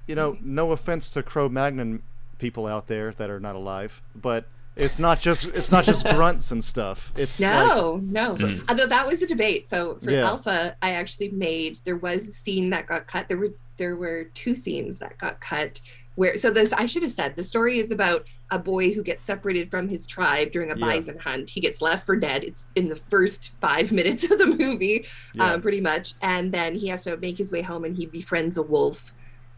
[0.07, 2.01] You know, no offense to Cro Magnon
[2.37, 6.51] people out there that are not alive, but it's not just it's not just grunts
[6.51, 7.11] and stuff.
[7.17, 8.33] It's like, No, no.
[8.35, 8.63] Mm.
[8.69, 9.67] Although that was a debate.
[9.67, 10.27] So for Yeah.
[10.27, 13.27] Alpha, I actually made there was a scene that got cut.
[13.27, 15.81] There were there were two scenes that got cut
[16.15, 19.25] where so this I should have said the story is about a boy who gets
[19.25, 20.85] separated from his tribe during a Yeah.
[20.85, 21.49] bison hunt.
[21.49, 22.43] He gets left for dead.
[22.43, 25.53] It's in the first five minutes of the movie, yeah.
[25.53, 26.13] um, pretty much.
[26.21, 29.13] And then he has to make his way home and he befriends a wolf,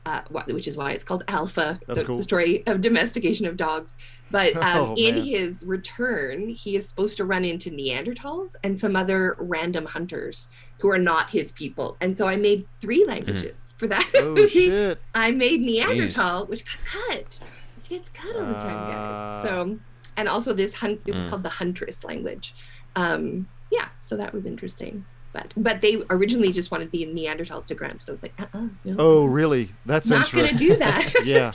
[0.10, 1.80] uh, which is why it's called Alpha.
[1.88, 2.16] That's so cool.
[2.18, 3.96] it's the story of domestication of dogs.
[4.32, 5.26] But um, Oh, in man.
[5.26, 10.90] his return, he is supposed to run into Neanderthals and some other random hunters who
[10.90, 11.98] are not his people.
[12.02, 14.48] And so I made three languages for that oh movie.
[14.68, 15.00] shit.
[15.14, 17.40] I made Neanderthal, which got cut.
[17.84, 19.32] It gets cut all the time, Ah.
[19.42, 19.44] guys.
[19.44, 19.80] So,
[20.18, 21.30] and also this hunt, it was Mm.
[21.30, 22.54] called the Huntress language.
[22.96, 25.06] Um, yeah, so that was interesting.
[25.34, 28.02] But but they originally just wanted the Neanderthals to grunt.
[28.02, 29.70] So I was like, uh, uh no, Oh, really?
[29.86, 30.68] That's not gonna interesting.
[30.70, 31.14] do that.
[31.26, 31.52] yeah.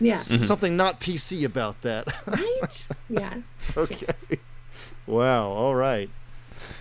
[0.00, 2.06] yeah, S- Something not PC about that.
[2.26, 2.88] right.
[3.10, 3.34] Yeah.
[3.76, 4.38] okay.
[5.06, 5.48] Wow.
[5.50, 6.10] All right.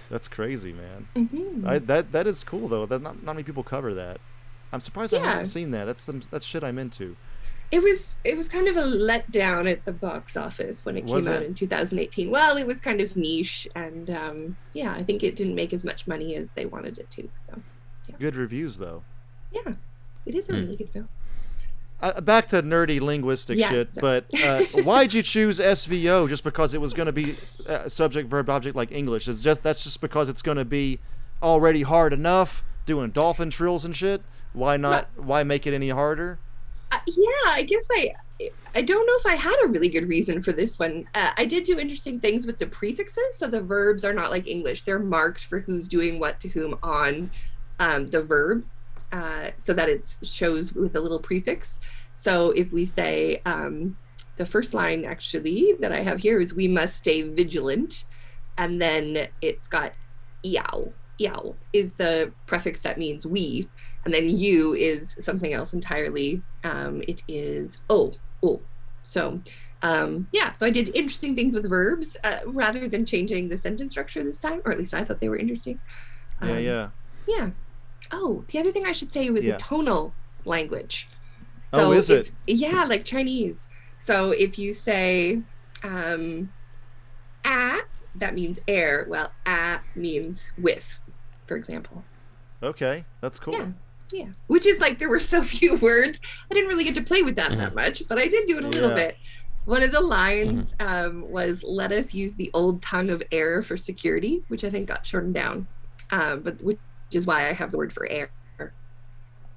[0.10, 1.08] That's crazy, man.
[1.28, 2.86] hmm I, that that is cool though.
[2.86, 4.20] That not, not many people cover that.
[4.72, 5.86] I'm surprised I haven't seen that.
[5.86, 7.16] That's some that's shit I'm into.
[7.70, 11.26] It was it was kind of a letdown at the box office when it Was
[11.26, 12.32] came out in 2018.
[12.32, 15.84] Well, it was kind of niche, and um, yeah, I think it didn't make as
[15.84, 17.30] much money as they wanted it to.
[17.36, 17.62] So
[18.20, 19.04] Good reviews though.
[19.52, 19.74] yeah,
[20.26, 20.60] it is a Hmm.
[20.62, 21.10] really good film.
[22.00, 23.70] Uh, back to nerdy linguistic Yes.
[23.70, 27.36] shit, but uh, why'd you choose SVO just because it was going to be
[27.68, 29.28] uh, subject verb object like English?
[29.28, 31.00] Is just that's just because it's going to be
[31.44, 34.22] already hard enough doing dolphin trills and shit.
[34.54, 35.10] Why not?
[35.18, 36.40] Why make it any harder?
[36.92, 38.14] Uh, yeah, I guess I
[38.76, 41.08] I don't know if I had a really good reason for this one.
[41.16, 44.48] Uh, I did do interesting things with the prefixes, so the verbs are not like
[44.48, 47.32] English; they're marked for who's doing what to whom on
[47.80, 48.66] um, the verb,
[49.12, 51.80] uh, so that it shows with a little prefix.
[52.14, 53.98] So if we say um,
[54.38, 58.06] the first line actually that I have here is "We must stay vigilant,"
[58.58, 59.94] and then it's got
[60.44, 63.68] "yow." Yow is the prefix that means we,
[64.08, 66.42] and then you is something else entirely.
[66.64, 68.62] Um, it is oh oh.
[69.02, 69.42] So
[69.82, 73.92] um, yeah, so I did interesting things with verbs uh, rather than changing the sentence
[73.92, 75.78] structure this time, or at least I thought they were interesting.
[76.42, 76.90] Yeah, Um, yeah.
[77.28, 77.50] yeah.
[78.12, 79.56] Oh, the other thing I should say was Yeah.
[79.56, 80.14] a tonal
[80.46, 81.10] language.
[81.74, 82.34] Oh, is if- it?
[82.48, 83.68] Yeah, like Chinese.
[84.00, 85.42] So if you say
[85.84, 86.54] um,
[87.46, 87.80] "a,"
[88.16, 89.06] that means air.
[89.10, 90.98] Well, "a" means with,
[91.46, 92.06] for example.
[92.64, 93.54] Okay, that's cool.
[93.54, 93.68] Yeah.
[94.12, 96.20] Yeah, which is like there were so few words.
[96.50, 98.64] I didn't really get to play with that that much, but I did do it
[98.64, 98.96] a little Yeah.
[98.96, 99.18] bit.
[99.66, 103.76] One of the lines um, was "Let us use the old tongue of air for
[103.76, 105.68] security," which I think got shortened down,
[106.12, 106.80] um, but which
[107.12, 108.30] is why I have the word for air.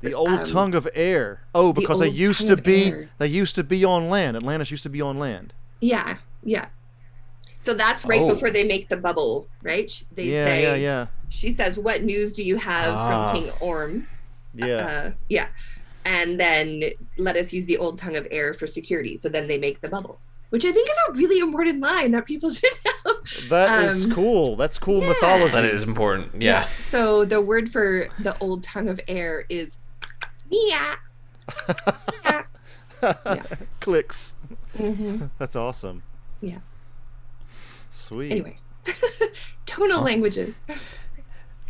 [0.01, 1.43] The old Um, tongue of air.
[1.55, 3.09] Oh, the because they used to be air.
[3.19, 4.35] they used to be on land.
[4.37, 5.53] Atlantis used to be on land.
[5.81, 6.67] Yeah, yeah.
[7.59, 8.31] So that's right Oh.
[8.31, 9.93] before they make the bubble, right?
[10.15, 13.31] They yeah, say, yeah, yeah, She says, "What news do you have Ah.
[13.33, 14.09] from King Orm?"
[14.55, 14.77] Yeah.
[14.77, 15.49] Uh, yeah.
[16.05, 16.83] And then
[17.19, 19.17] let us use the old tongue of air for security.
[19.17, 22.25] So then they make the bubble, which I think is a really important line that
[22.25, 23.15] people should know.
[23.49, 24.57] That is um, cool.
[24.57, 25.09] That's cool yeah.
[25.09, 25.53] mythology.
[25.53, 26.41] That is important.
[26.41, 26.65] Yeah.
[26.65, 29.79] So the word for the old tongue of air is
[30.51, 30.97] Mia.
[33.05, 33.43] yeah.
[33.81, 34.35] Clicks.
[34.77, 36.03] hmm That's awesome.
[36.41, 36.59] Yeah.
[37.91, 38.31] Sweet.
[38.31, 38.59] Anyway,
[39.67, 40.57] tonal languages.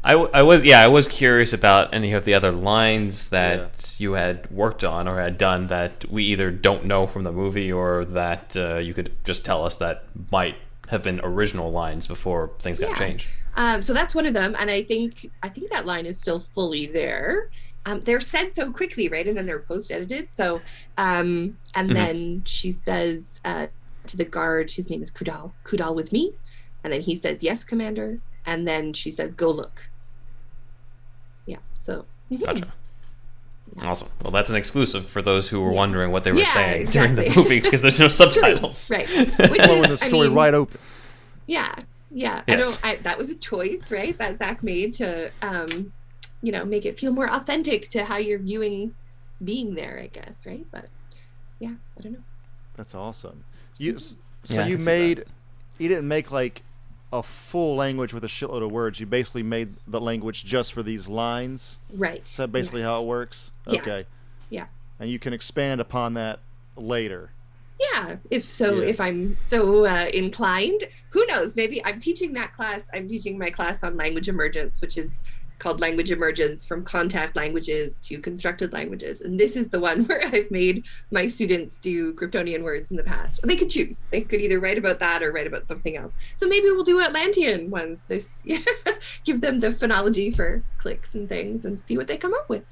[0.02, 3.96] I, w- I was yeah I was curious about any of the other lines that
[3.98, 7.70] you had worked on or had done that we either don't know from the movie
[7.70, 10.56] or that uh, you could just tell us that might
[10.88, 12.94] have been original lines before things got Yeah.
[12.94, 13.28] changed.
[13.56, 16.40] Um, so that's one of them, and I think I think that line is still
[16.40, 17.50] fully there.
[17.84, 19.26] Um, they're said so quickly, right?
[19.26, 20.32] And then they're post edited.
[20.32, 20.62] So,
[20.96, 21.94] um, and Mhm.
[21.94, 23.66] then she says uh,
[24.06, 25.52] to the guard, his name is Kudal.
[25.64, 26.32] Kudal with me,
[26.84, 29.89] and then he says, "Yes, Commander." And then she says, "Go look."
[31.80, 31.84] Yeah.
[31.94, 32.04] So.
[32.30, 32.44] mhm.
[32.44, 32.72] Gotcha.
[33.82, 34.08] Awesome.
[34.22, 35.76] Well, that's an exclusive for those who were Yeah.
[35.76, 38.90] wondering what they were Yeah, saying during the movie because there's no subtitles.
[38.90, 39.08] Right.
[39.50, 40.80] Which Blowing the is, I story mean, right open.
[41.46, 41.74] Yeah,
[42.10, 42.42] yeah.
[42.48, 42.82] Yes.
[42.84, 42.98] I don't.
[43.00, 44.16] I, that was a choice, right?
[44.18, 45.92] That Zack made to, um,
[46.42, 48.94] you know, make it feel more authentic to how you're viewing
[49.42, 50.00] being there.
[50.02, 50.66] I guess, right?
[50.72, 50.86] But
[51.60, 52.24] yeah, I don't know.
[52.76, 53.44] That's awesome.
[53.78, 54.16] You so
[54.48, 54.84] Yeah, you can see that.
[55.18, 55.24] made
[55.78, 56.62] you didn't make like
[57.12, 59.00] a full language with a shitload of words.
[59.00, 61.78] You basically made the language just for these lines.
[61.92, 62.22] Right.
[62.24, 62.88] Is that basically Yes.
[62.88, 63.52] how it works?
[63.66, 63.80] Yeah.
[63.80, 64.06] Okay.
[64.48, 64.66] Yeah.
[65.00, 66.38] And you can expand upon that
[66.76, 67.30] later.
[67.80, 68.16] Yeah.
[68.30, 68.88] If so, Yeah.
[68.88, 71.56] if I'm so uh, inclined, who knows?
[71.56, 72.88] Maybe I'm teaching that class.
[72.94, 75.20] I'm teaching my class on language emergence, which is
[75.60, 79.20] called language emergence from contact languages to constructed languages.
[79.20, 83.04] And this is the one where I've made my students do Kryptonian words in the
[83.04, 83.40] past.
[83.44, 84.06] They could choose.
[84.10, 86.16] They could either write about that or write about something else.
[86.34, 88.04] So maybe we'll do Atlantean ones.
[88.08, 88.42] This
[89.24, 92.64] give them the phonology for clicks and things and see what they come up with.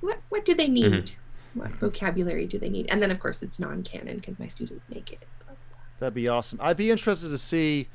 [0.00, 1.12] What what do they need?
[1.54, 2.86] What vocabulary do they need?
[2.90, 5.26] And then of course it's non-canon because my students make it.
[5.98, 6.58] That'd be awesome.
[6.62, 7.88] I'd be interested to see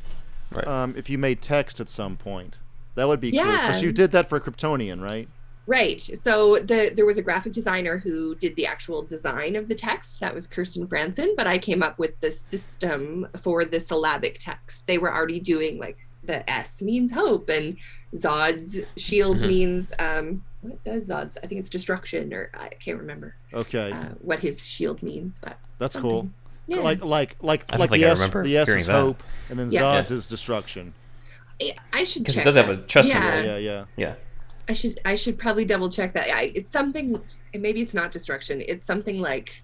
[0.51, 0.67] Right.
[0.67, 2.59] um, if you made text at some point.
[2.95, 3.39] That would be cool.
[3.39, 3.67] Yeah.
[3.67, 5.27] Because you did that for Kryptonian, right?
[5.67, 6.01] Right.
[6.01, 10.19] So the there was a graphic designer who did the actual design of the text.
[10.19, 14.87] That was Kirsten Franson, but I came up with the system for the syllabic text.
[14.87, 17.77] They were already doing like the S means hope and
[18.15, 19.47] Zod's shield Mhm.
[19.47, 21.37] means um what does Zod's?
[21.43, 23.91] I think it's destruction or I can't remember Okay.
[23.91, 26.29] uh, what his shield means, but That's cool.
[26.67, 26.77] Yeah.
[26.81, 28.93] Like like like I like the I S remember the S hearing is that.
[28.93, 29.81] hope and then Yeah.
[30.01, 30.93] Zod's is destruction.
[31.61, 33.35] I- I should Because it check does have a chest Yeah.
[33.35, 33.51] symbol.
[33.51, 33.85] Yeah, yeah.
[33.97, 34.15] Yeah.
[34.69, 36.29] I should I should probably double check that.
[36.33, 37.19] I, it's something
[37.53, 38.61] and maybe it's not destruction.
[38.65, 39.63] It's something like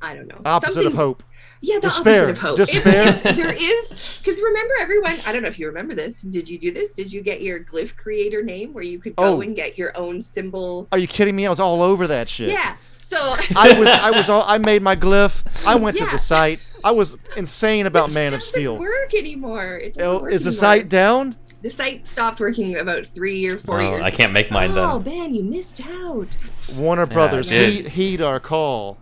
[0.00, 0.40] I don't know.
[0.44, 1.22] Opposite something, of hope.
[1.60, 2.24] Yeah, the Despair.
[2.24, 2.56] opposite of hope.
[2.56, 3.08] Despair.
[3.08, 5.14] It's, it's, there is because remember everyone.
[5.26, 6.18] I don't know if you remember this.
[6.18, 6.92] Did you do this?
[6.92, 9.40] Did you get your glyph creator name where you could go Oh.
[9.40, 10.88] and get your own symbol?
[10.90, 11.46] Are you kidding me?
[11.46, 12.48] I was all over that shit.
[12.50, 12.76] Yeah.
[13.04, 13.16] So
[13.56, 15.66] I was I was all I made my glyph.
[15.66, 16.58] I went to the site.
[16.84, 18.78] I was insane about Which Man of doesn't Steel.
[18.78, 19.76] Work anymore?
[19.78, 20.58] It doesn't Oh, work is the anymore.
[20.60, 21.36] site down?
[21.62, 24.04] The site stopped working about three or four Oh, years.
[24.04, 24.92] I can't make mine though.
[24.92, 25.18] Oh then.
[25.18, 26.36] man, you missed out.
[26.74, 28.98] Warner Brothers, I heed, heed our call.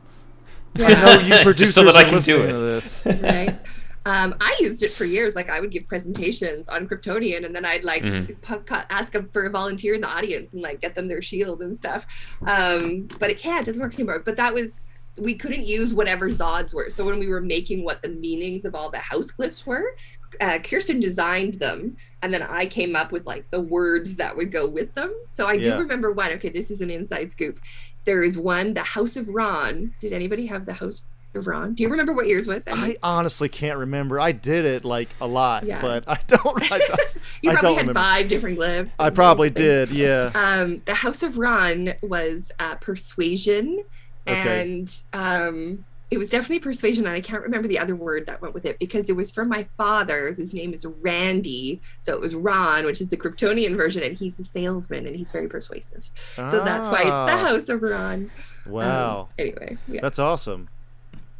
[0.76, 0.86] Yeah.
[0.88, 2.52] I know you producers so that I are can do listening it.
[2.52, 3.06] to this.
[3.22, 3.58] right?
[4.06, 5.34] Um, I used it for years.
[5.34, 8.40] Like I would give presentations on Kryptonian, and then I'd like Mhm.
[8.42, 11.20] pu- cu- ask them for a volunteer in the audience and like get them their
[11.22, 12.06] shield and stuff.
[12.46, 13.62] Um, but it can't.
[13.62, 14.18] It doesn't work anymore.
[14.24, 14.84] But that was
[15.20, 16.90] we couldn't use whatever Zods were.
[16.90, 19.94] So when we were making what the meanings of all the house glyphs were,
[20.40, 24.50] uh, Kirsten designed them, and then I came up with like the words that would
[24.50, 25.12] go with them.
[25.30, 25.74] So I Yeah.
[25.74, 26.30] do remember one.
[26.32, 27.58] Okay, this is an inside scoop.
[28.04, 29.94] There is one, the House of Ron.
[30.00, 31.04] Did anybody have the House
[31.34, 31.74] of Ron?
[31.74, 32.64] Do you remember what yours was?
[32.66, 34.18] I honestly can't remember.
[34.18, 35.80] I did it like a lot, Yeah.
[35.82, 36.72] but I don't.
[36.72, 37.00] I, don't,
[37.42, 37.94] you I probably had remember.
[38.00, 38.94] five different glyphs.
[38.98, 39.90] I probably did.
[39.90, 40.30] Yeah.
[40.34, 43.84] Um, the House of Ron was uh, persuasion,
[44.28, 44.62] Okay.
[44.62, 47.06] and um, it was definitely persuasion.
[47.06, 49.48] And I can't remember the other word that went with it because it was from
[49.48, 51.80] my father, whose name is Randy.
[52.00, 55.30] So it was Ron, which is the Kryptonian version, and he's the salesman, and he's
[55.30, 56.04] very persuasive.
[56.34, 58.14] So that's why it's the Ah, House of Ron.
[58.14, 58.30] Um,
[58.66, 60.68] Wow, anyway, yeah, that's awesome.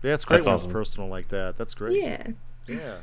[0.02, 0.70] Yeah, it's great That's when awesome.
[0.70, 1.58] it's personal like that.
[1.58, 2.00] That's great.
[2.02, 2.28] yeah.
[2.66, 2.96] Yeah.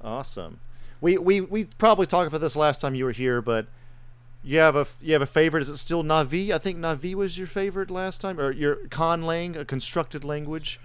[0.00, 0.60] Awesome.
[1.02, 3.66] We, we we probably talked about this last time you were here, but
[4.42, 5.60] You have a you have a favorite?
[5.60, 6.50] Is it still Navi?
[6.50, 10.80] I think Navi was your favorite last time, or your Conlang, a constructed language.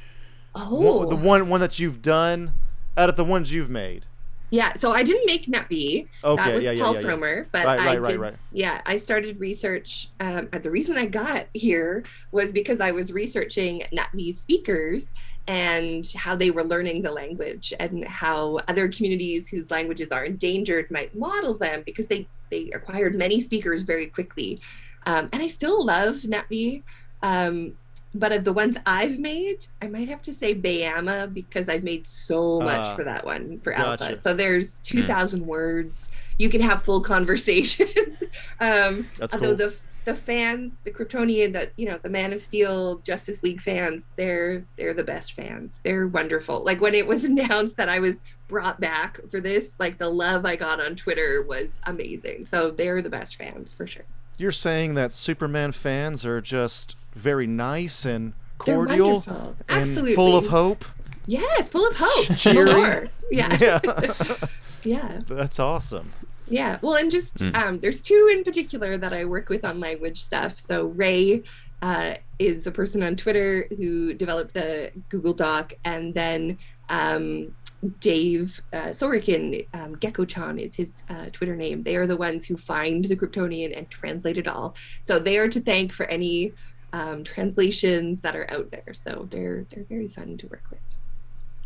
[0.54, 2.54] Oh, One- the one one that you've done
[2.98, 4.06] out of the ones you've made.
[4.52, 6.08] Yeah, so I didn't make Navi.
[6.24, 7.08] Okay, that was yeah, yeah, Paul yeah, yeah.
[7.08, 8.20] Frommer, but Right, I right, right, did.
[8.20, 8.36] right.
[8.54, 10.10] Yeah, I started research.
[10.20, 15.12] Um, the reason I got here was because I was researching Navi speakers
[15.48, 20.90] and how they were learning the language and how other communities whose languages are endangered
[20.92, 24.60] might model them because they they acquired many speakers very quickly.
[25.06, 26.84] Um, and I still love NetB.
[27.22, 27.74] Um,
[28.14, 32.08] but of the ones I've made, I might have to say Beama because I've made
[32.08, 34.04] so much Ah, for that one for gotcha.
[34.06, 34.18] Alpha.
[34.18, 36.08] So there's 2,000 words.
[36.40, 38.24] You can have full conversations.
[38.62, 39.56] um, That's although cool.
[39.56, 44.10] the the fans, the Kryptonian, that you know, the Man of Steel, Justice League fans,
[44.16, 45.82] they're they're the best fans.
[45.84, 46.64] They're wonderful.
[46.64, 50.46] Like when it was announced that I was brought back for this, like the love
[50.46, 52.46] I got on Twitter was amazing.
[52.46, 54.06] So they're the best fans for sure.
[54.38, 60.16] You're saying that Superman fans are just very nice and cordial and Absolutely.
[60.16, 60.86] full of hope.
[61.26, 62.26] Yes, full of hope.
[62.38, 63.10] Cheery.
[63.32, 63.58] Yeah.
[63.60, 63.80] Yeah.
[64.84, 65.22] yeah.
[65.28, 66.12] That's awesome.
[66.48, 66.78] Yeah.
[66.82, 67.56] Well, and just Mm.
[67.56, 70.60] um, there's two in particular that I work with on language stuff.
[70.60, 71.44] So Ray
[71.82, 76.58] uh, is a person on Twitter who developed the Google Doc, and then
[76.90, 77.56] um,
[78.00, 81.84] Dave uh, Sorokin, um, Gecko-chan is his uh, Twitter name.
[81.84, 84.76] They are the ones who find the Kryptonian and translate it all.
[85.04, 86.54] So they are to thank for any
[86.94, 88.94] um, translations that are out there.
[88.94, 90.80] So they're they're very fun to work with.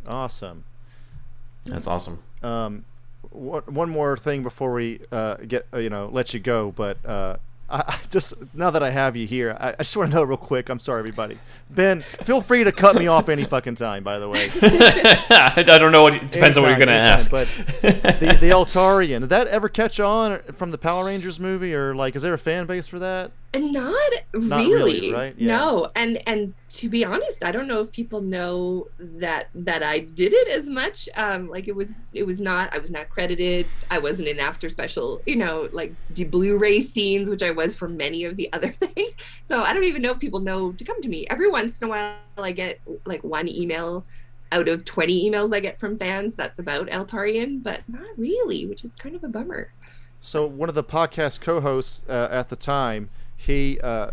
[0.07, 0.63] Awesome.
[1.65, 2.19] That's awesome.
[2.41, 2.83] Um,
[3.31, 7.37] one, more thing before we uh, get uh, you know let you go, but uh,
[7.69, 10.37] I, just now that I have you here, I, I just want to know real
[10.37, 10.69] quick.
[10.69, 11.37] I'm sorry, everybody.
[11.69, 14.03] Ben, feel free to cut me off any fucking time.
[14.03, 16.03] By the way, I don't know.
[16.03, 17.29] What, it depends on what you're gonna ask.
[17.29, 17.47] But
[17.81, 22.15] the the Eltarian, did that ever catch on from the Power Rangers movie, or like,
[22.15, 23.31] is there a fan base for that?
[23.51, 25.33] And not, Not really, really, right?
[25.35, 25.57] Yeah.
[25.57, 29.99] No, and and to be honest, I don't know if people know that that I
[29.99, 31.09] did it as much.
[31.15, 32.71] Um, like it was, it was not.
[32.75, 33.65] I was not credited.
[33.89, 37.89] I wasn't in after special, you know, like the Blu-ray scenes, which I was for
[37.89, 39.13] many of the other things.
[39.45, 41.25] So I don't even know if people know to come to me.
[41.27, 44.05] Every once in a while, I get like one email
[44.51, 48.83] out of 20 emails I get from fans that's about Eltarian, but not really, which
[48.83, 49.71] is kind of a bummer.
[50.19, 53.09] So one of the podcast co-hosts uh, at the time,
[53.41, 54.11] he uh,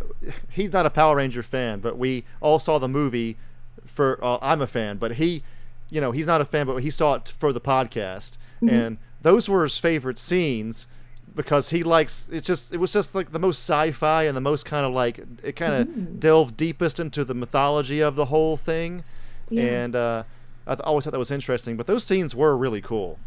[0.48, 3.36] he's not a Power Ranger fan, but we all saw the movie.
[3.84, 5.42] For uh, I'm a fan, but he,
[5.90, 9.48] you know, he's not a fan, but he saw it for the podcast, and those
[9.48, 10.86] were his favorite scenes
[11.34, 14.64] because he likes it's just it was just like the most sci-fi and the most
[14.64, 19.02] kind of like it kind of delved deepest into the mythology of the whole thing,
[19.50, 19.62] Yeah.
[19.84, 20.22] and uh,
[20.66, 21.76] I th- always thought that was interesting.
[21.76, 23.18] But those scenes were really cool.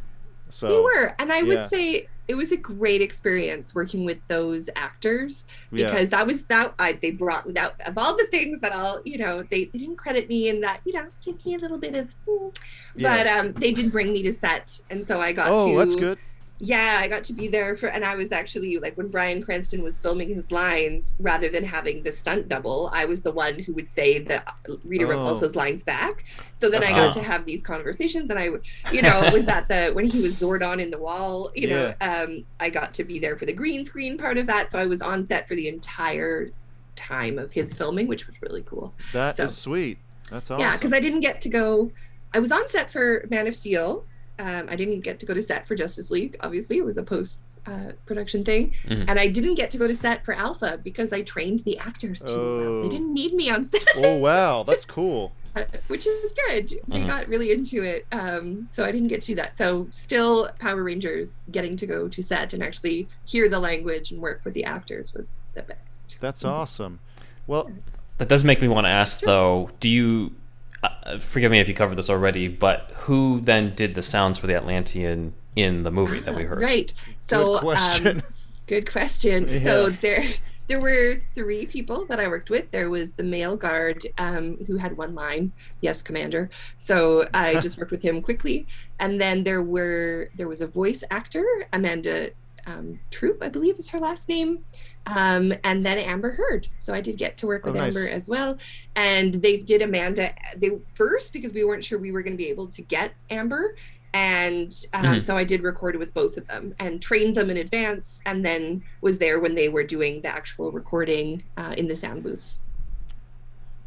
[0.49, 1.43] So They were, and I yeah.
[1.43, 5.87] would say it was a great experience working with those actors Yeah.
[5.87, 9.17] because that was that I, they brought that of all the things that I'll you
[9.17, 11.95] know they, they didn't credit me and that you know gives me a little bit
[11.95, 12.49] of hmm.
[12.95, 13.17] Yeah.
[13.17, 15.95] but um they did bring me to set and so I got oh, to that's
[15.95, 16.19] good.
[16.61, 19.81] Yeah I got to be there for and I was actually like when Bryan Cranston
[19.81, 23.71] was filming his lines rather than having the stunt double I was the one who
[23.73, 24.43] would say the
[24.83, 25.07] Rita Oh.
[25.09, 28.49] Repulsa's lines back so then That's I got to have these conversations and I
[28.91, 32.43] you know was that the when he was Zordon in the wall you know um
[32.59, 35.01] I got to be there for the green screen part of that so I was
[35.01, 36.51] on set for the entire
[36.97, 39.97] time of his filming which was really cool That is So- sweet.
[40.29, 40.59] That's awesome.
[40.61, 41.91] yeah because I didn't get to go
[42.33, 44.05] I was on set for Man of Steel
[44.39, 47.03] um I didn't get to go to set for Justice League obviously it was a
[47.03, 49.05] post uh, production thing Mhm.
[49.07, 52.19] and I didn't get to go to set for Alpha because I trained the actors
[52.21, 52.67] too well.
[52.67, 52.81] Oh.
[52.83, 55.33] They didn't need me on set oh wow, that's cool.
[55.87, 56.69] which is good.
[56.87, 57.07] They Mhm.
[57.07, 58.05] got really into it.
[58.11, 59.57] Um, so I didn't get to do that.
[59.57, 64.21] So still Power Rangers getting to go to set and actually hear the language and
[64.21, 66.17] work with the actors was the best.
[66.19, 66.99] That's awesome.
[67.47, 67.71] Well,
[68.19, 69.71] That does make me want to ask, though.
[69.79, 70.33] Do you?
[70.81, 74.47] Uh, forgive me if you covered this already, but who then did the sounds for
[74.47, 76.61] the Atlantean in the movie that we heard?
[76.61, 76.93] Right.
[77.19, 78.07] So good question.
[78.07, 78.21] Um,
[78.67, 79.47] good question.
[79.47, 79.59] Yeah.
[79.59, 80.25] So there
[80.67, 82.69] there were three people that I worked with.
[82.71, 87.77] There was the male guard um, who had one line, "Yes, Commander." So I just
[87.77, 88.67] worked with him quickly,
[88.99, 92.29] and then there were there was a voice actor, Amanda
[92.67, 94.63] um, Troop, I believe is her last name,
[95.05, 96.67] um, and then Amber Heard.
[96.79, 97.95] So I did get to work Oh, with nice.
[97.95, 98.57] Amber as well,
[98.95, 102.49] and they did Amanda they first because we weren't sure we were going to be
[102.49, 103.75] able to get Amber.
[104.11, 105.23] And um, Mhm.
[105.23, 108.83] so I did record with both of them and trained them in advance, and then
[109.01, 112.59] was there when they were doing the actual recording uh, in the sound booths.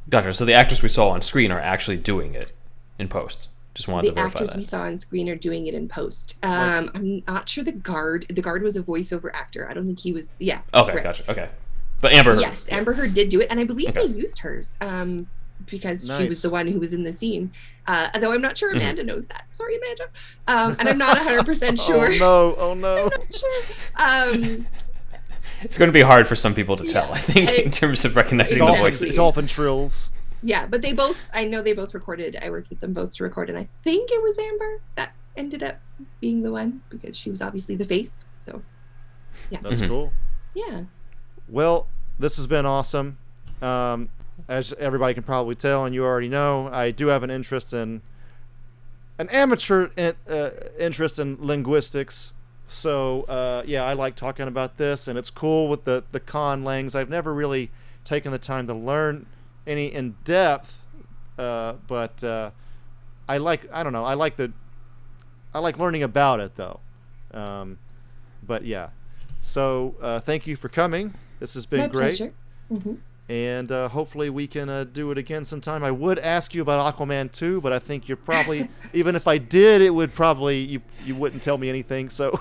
[0.08, 0.32] Gotcha.
[0.32, 2.52] So the actors we saw on screen are actually doing it
[2.98, 3.48] in post.
[3.74, 4.56] Just wanted the to verify actors that.
[4.58, 6.36] we saw on screen are doing it in post.
[6.42, 8.26] Um, I'm not sure the guard.
[8.28, 9.68] The guard was a voiceover actor.
[9.68, 10.28] I don't think he was.
[10.38, 10.60] Yeah.
[10.74, 11.02] Okay, right.
[11.02, 11.30] gotcha.
[11.30, 11.48] Okay,
[12.02, 12.32] but Amber.
[12.34, 12.40] Heard.
[12.42, 14.06] Yes, Amber Heard did do it, and I believe Okay.
[14.06, 15.26] they used hers um,
[15.66, 17.50] because she was the one who was in the scene.
[17.86, 18.76] Uh, although I'm not sure Mhm.
[18.76, 19.44] Amanda knows that.
[19.52, 20.04] Sorry, Amanda.
[20.46, 22.12] Um, and I'm not 100 percent sure.
[22.12, 22.54] Oh no!
[22.58, 23.10] Oh no!
[23.32, 23.62] sure.
[23.96, 24.66] Um,
[25.62, 27.06] It's going to be hard for some people to tell.
[27.06, 27.12] Yeah.
[27.14, 29.16] I think I- in terms of recognizing the Dolphin, voices.
[29.16, 30.10] dolphin trills.
[30.42, 31.28] Yeah, but they both.
[31.32, 32.36] I know they both recorded.
[32.40, 35.62] I worked with them both to record, and I think it was Amber that ended
[35.62, 35.78] up
[36.20, 38.24] being the one because she was obviously the face.
[38.38, 38.62] So
[39.50, 39.58] yeah.
[39.62, 39.88] That's Mhm.
[39.88, 40.12] cool.
[40.54, 40.82] yeah.
[41.48, 41.86] Well,
[42.18, 43.18] this has been awesome.
[43.60, 44.08] Um,
[44.48, 48.02] as everybody can probably tell, and you already know, I do have an interest in
[49.18, 52.34] an amateur in, uh, interest in linguistics.
[52.66, 56.64] So uh, yeah, I like talking about this, and it's cool with the the con
[56.64, 56.94] langs.
[56.94, 57.70] I've never really
[58.04, 59.26] taken the time to learn
[59.66, 60.84] any in depth,
[61.38, 62.50] uh, but uh,
[63.28, 64.52] I like I don't know I like the
[65.54, 66.80] I like learning about it though.
[67.32, 67.78] Um,
[68.42, 68.90] but yeah,
[69.40, 71.14] so uh, thank you for coming.
[71.40, 72.32] This has been My great pleasure.
[72.68, 72.94] hmm
[73.28, 75.84] and uh, hopefully we can uh, do it again sometime.
[75.84, 79.38] I would ask you about Aquaman 2, but I think you're probably even if I
[79.38, 82.10] did, it would probably you you wouldn't tell me anything.
[82.10, 82.32] So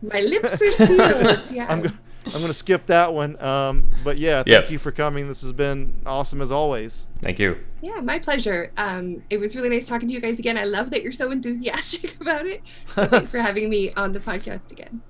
[0.00, 1.50] My lips are sealed.
[1.50, 1.66] Yeah.
[1.68, 3.40] I'm go- I'm gonna skip that one.
[3.42, 4.70] Um, but yeah, thank Yep.
[4.70, 5.28] you for coming.
[5.28, 7.06] This has been awesome as always.
[7.20, 7.58] Thank you.
[7.82, 8.72] Yeah, my pleasure.
[8.76, 10.56] Um, it was really nice talking to you guys again.
[10.58, 12.62] I love that you're so enthusiastic about it.
[12.94, 15.02] So thanks for having me on the podcast again.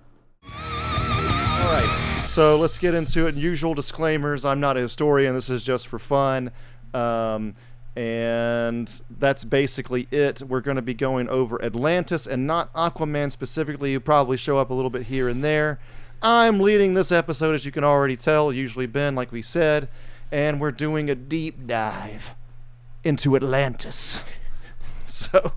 [0.44, 3.34] All right, so let's get into it.
[3.36, 5.34] Usual disclaimers: I'm not a historian.
[5.34, 6.50] This is just for fun.
[6.92, 7.54] Um,
[7.96, 10.42] and that's basically it.
[10.42, 13.92] We're going to be going over Atlantis and not Aquaman specifically.
[13.92, 15.78] You probably show up a little bit here and there.
[16.26, 19.88] I'm leading this episode, as you can already tell, usually Ben, like we said,
[20.32, 22.30] and we're doing a deep dive
[23.04, 24.20] into Atlantis.
[25.06, 25.52] So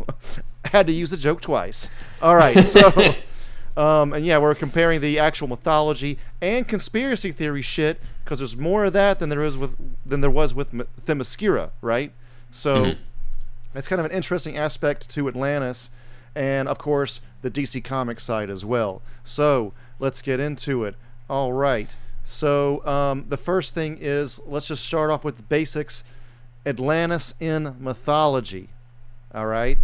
[0.65, 1.89] I had to use the joke twice.
[2.22, 2.91] All right, so
[3.82, 8.86] um, and yeah, we're comparing the actual mythology and conspiracy theory shit because there's more
[8.86, 12.11] of that than there is with than there was with M- Themyscira, right?
[12.51, 12.97] So Mhm.
[13.74, 15.89] it's kind of an interesting aspect to Atlantis,
[16.36, 19.01] and of course the DC Comics side as well.
[19.24, 20.95] So let's get into it.
[21.29, 21.95] All right.
[22.23, 26.03] So um, the first thing is let's just start off with the basics.
[26.65, 28.69] Atlantis in mythology.
[29.33, 29.77] All right.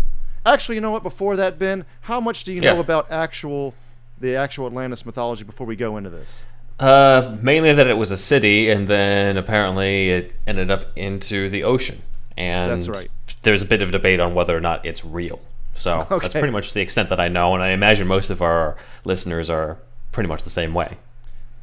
[0.45, 1.03] Actually, you know what?
[1.03, 3.73] Before that, Ben, how much do you know about actual
[4.19, 6.45] the actual Atlantis mythology before we go into this?
[6.79, 11.63] Uh, mainly that it was a city, and then apparently it ended up into the
[11.63, 12.01] ocean.
[12.35, 13.07] And That's right.
[13.43, 15.39] There's a bit of debate on whether or not it's real.
[15.73, 18.75] So that's pretty much the extent that I know, and I imagine most of our
[19.05, 19.77] listeners are
[20.13, 20.97] pretty much the same way.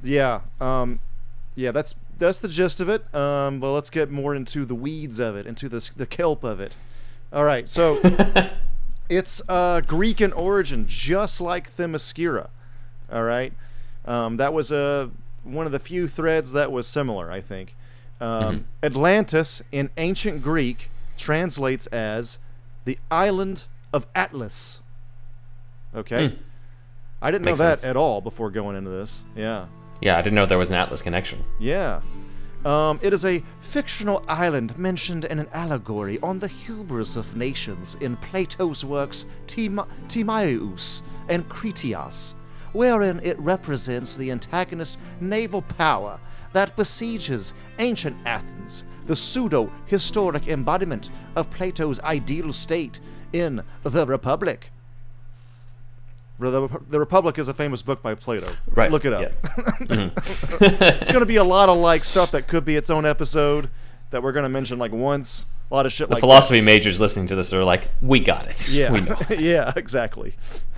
[0.02, 0.40] Yeah.
[0.60, 1.00] Um,
[1.54, 3.12] yeah, that's that's the gist of it.
[3.14, 6.60] Um, but let's get more into the weeds of it, into the the kelp of
[6.60, 6.76] it.
[7.32, 7.66] All right.
[7.66, 7.98] So
[9.08, 12.50] it's uh, Greek in origin, just like Themyscira.
[13.10, 13.54] All right.
[14.04, 15.10] Um, that was a
[15.42, 17.74] one of the few threads that was similar, I think.
[18.20, 22.38] Um, Atlantis in ancient Greek translates as
[22.84, 24.82] the island of Atlas.
[25.94, 26.28] Okay.
[26.28, 26.34] Hmm.
[27.22, 27.90] I didn't know Makes that sense.
[27.90, 29.24] at all before going into this.
[29.36, 29.66] Yeah.
[30.00, 31.44] Yeah, I didn't know there was an Atlas connection.
[31.58, 32.00] Yeah.
[32.64, 37.94] Um, it is a fictional island mentioned in an allegory on the hubris of nations
[37.96, 42.34] in Plato's works Tim- Timaeus and Critias,
[42.72, 46.18] wherein it represents the antagonist naval power
[46.52, 53.00] that besieges ancient Athens, the pseudo historic embodiment of Plato's ideal state
[53.32, 54.70] in the Republic.
[56.40, 58.50] The, Republic is a famous book by Plato.
[58.74, 58.90] Right.
[58.90, 59.22] Look it up.
[59.22, 59.30] Yeah.
[60.16, 63.68] it's going to be a lot of like stuff that could be its own episode
[64.10, 65.46] that we're going to mention like once.
[65.70, 68.48] A lot of shit The like philosophy majors listening to this are like, we got
[68.48, 68.70] it.
[68.70, 68.92] Yeah.
[68.92, 69.18] We know.
[69.38, 70.34] yeah, exactly.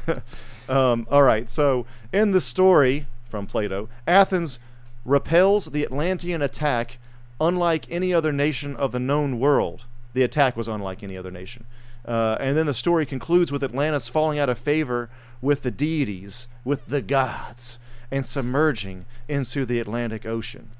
[0.68, 1.48] um, all right.
[1.48, 4.58] So, in the story from Plato, Athens
[5.04, 6.98] repels the Atlantean attack
[7.40, 9.86] unlike any other nation of the known world.
[10.12, 11.66] The attack was unlike any other nation.
[12.04, 15.08] Uh, and then the story concludes with Atlantis falling out of favor
[15.40, 17.78] with the deities, with the gods,
[18.10, 20.70] and submerging into the Atlantic Ocean.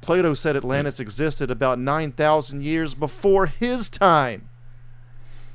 [0.00, 4.48] Plato said Atlantis existed about 9,000 years before his time,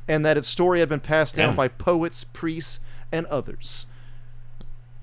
[0.07, 2.79] and that its story had been passed down by poets, priests,
[3.11, 3.87] and others.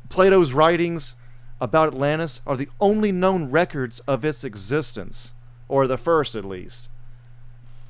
[0.09, 1.17] Plato's writings
[1.61, 5.35] about Atlantis are the only known records of its existence,
[5.69, 6.91] or the first at least.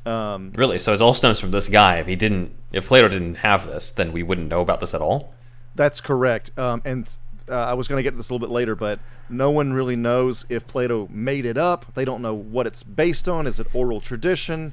[0.07, 0.79] Um, Really?
[0.79, 1.99] So it all stems from this guy.
[1.99, 5.03] If he didn't, if Plato didn't have this, then we wouldn't know about this at
[5.03, 5.35] all.
[5.75, 6.59] That's correct.
[6.59, 7.09] Um, and
[7.49, 8.99] uh, I was going to get to this a little bit later, but
[9.29, 11.95] no one really knows if Plato made it up.
[11.95, 13.47] They don't know what it's based on.
[13.47, 14.73] Is it oral tradition?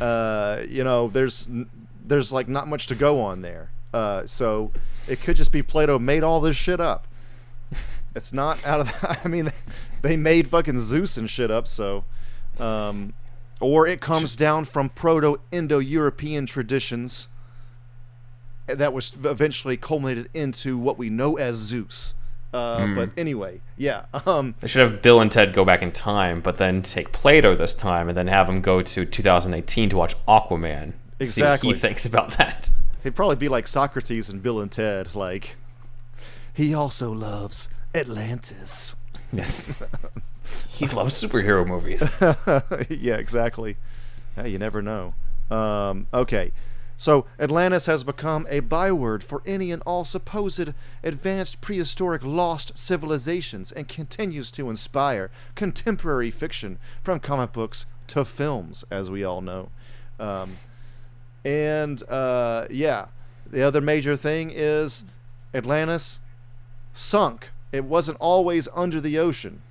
[0.00, 1.48] Uh, you know, there's
[2.04, 3.70] there's like not much to go on there.
[3.92, 4.72] Uh, so
[5.08, 7.06] it could just be Plato made all this shit up.
[8.16, 9.20] It's not out of.
[9.24, 9.50] I mean,
[10.02, 11.66] they made fucking Zeus and shit up.
[11.66, 12.04] So,
[12.60, 13.12] um,
[13.64, 17.28] or it comes down from Proto-Indo-European traditions
[18.66, 22.14] that was eventually culminated into what we know as Zeus.
[22.52, 24.04] Uh, But anyway, yeah.
[24.26, 27.54] Um, They should have Bill and Ted go back in time, but then take Plato
[27.54, 30.92] this time, and then have him go to 2018 to watch Aquaman.
[30.92, 31.66] See Exactly.
[31.68, 32.70] what he thinks about that.
[33.02, 35.14] He'd probably be like Socrates and Bill and Ted.
[35.14, 35.56] Like,
[36.54, 38.96] he also loves Atlantis.
[39.32, 39.82] Yes.
[40.68, 42.02] he loves superhero movies.
[42.90, 43.76] yeah, exactly.
[44.36, 45.14] Yeah, you never know.
[45.50, 46.52] Um, okay.
[46.96, 50.72] So, Atlantis has become a byword for any and all supposed
[51.02, 58.84] advanced prehistoric lost civilizations and continues to inspire contemporary fiction from comic books to films,
[58.92, 59.70] as we all know.
[60.20, 60.58] Um,
[61.44, 63.06] and, uh, yeah,
[63.50, 65.04] the other major thing is
[65.52, 66.20] Atlantis
[66.92, 67.50] sunk.
[67.72, 69.62] It wasn't always under the ocean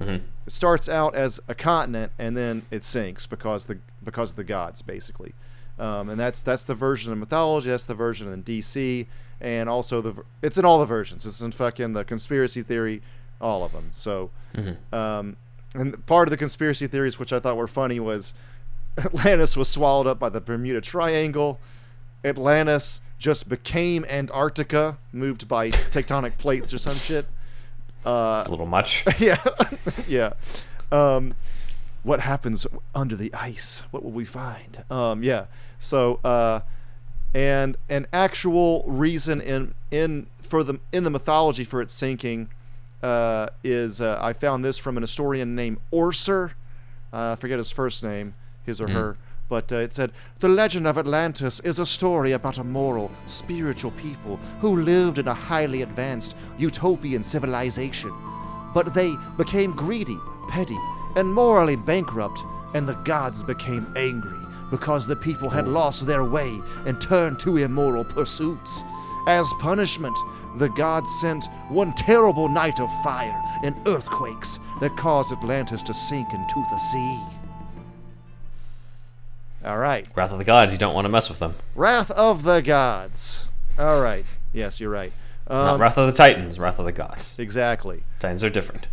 [0.00, 4.44] it starts out as a continent and then it sinks because the because of the
[4.44, 5.34] gods basically.
[5.78, 9.06] Um, and that's that's the version of mythology that's the version in dc
[9.40, 11.26] and also the it's in all the versions.
[11.26, 13.02] It's in fucking the conspiracy theory
[13.40, 14.30] all of them so
[14.92, 15.36] um,
[15.74, 18.34] and part of the conspiracy theories which i thought were funny was
[18.98, 21.58] atlantis was swallowed up by the bermuda triangle.
[22.24, 27.26] Atlantis just became antarctica moved by tectonic plates or some shit
[28.04, 29.04] uh, It's a little much.
[29.20, 29.42] yeah,
[30.08, 30.32] yeah.
[30.92, 31.34] Um,
[32.02, 33.82] what happens under the ice?
[33.90, 34.84] What will we find?
[34.90, 35.46] Um, yeah.
[35.78, 36.60] So, uh,
[37.34, 42.48] and an actual reason in in for the in the mythology for its sinking
[43.02, 46.50] uh, is uh, I found this from an historian named Orser.
[47.12, 48.34] Uh, I forget his first name,
[48.64, 49.16] his or her.
[49.48, 53.90] But uh, it said, The legend of Atlantis is a story about a moral, spiritual
[53.92, 58.12] people who lived in a highly advanced utopian civilization.
[58.72, 60.18] But they became greedy,
[60.48, 60.78] petty,
[61.16, 62.42] and morally bankrupt,
[62.74, 64.38] and the gods became angry
[64.70, 68.82] because the people had lost their way and turned to immoral pursuits.
[69.26, 70.18] As punishment,
[70.56, 76.32] the gods sent one terrible night of fire and earthquakes that caused Atlantis to sink
[76.32, 77.33] into the sea.
[79.64, 80.06] All right.
[80.14, 81.54] Wrath of the Gods, you don't want to mess with them.
[81.74, 83.46] Wrath of the Gods.
[83.78, 84.24] All right.
[84.52, 85.12] Yes, you're right.
[85.48, 87.38] Not Um, Wrath of the Titans, Wrath of the Gods.
[87.38, 88.02] exactly.
[88.20, 88.88] Titans are different.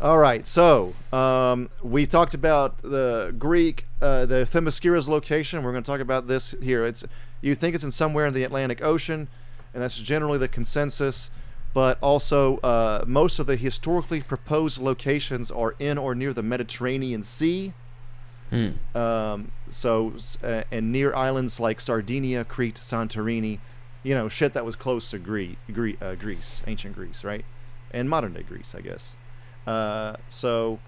[0.00, 0.44] All right.
[0.46, 5.62] So um, we talked about the Greek, uh, the Themyscira's location.
[5.62, 6.84] We're going to talk about this here.
[6.84, 7.04] It's
[7.40, 9.28] you think it's in somewhere in the Atlantic Ocean,
[9.74, 11.30] and that's generally the consensus.
[11.74, 17.22] But also, uh, most of the historically proposed locations are in or near the Mediterranean
[17.22, 17.72] Sea.
[18.94, 23.58] Um, so, uh, and near islands like Sardinia, Crete, Santorini,
[24.02, 27.44] you know, shit that was close to Gre- Gre- uh, Greece, ancient Greece, right?
[27.90, 29.16] And modern day Greece, I guess.
[29.66, 30.78] Uh, so,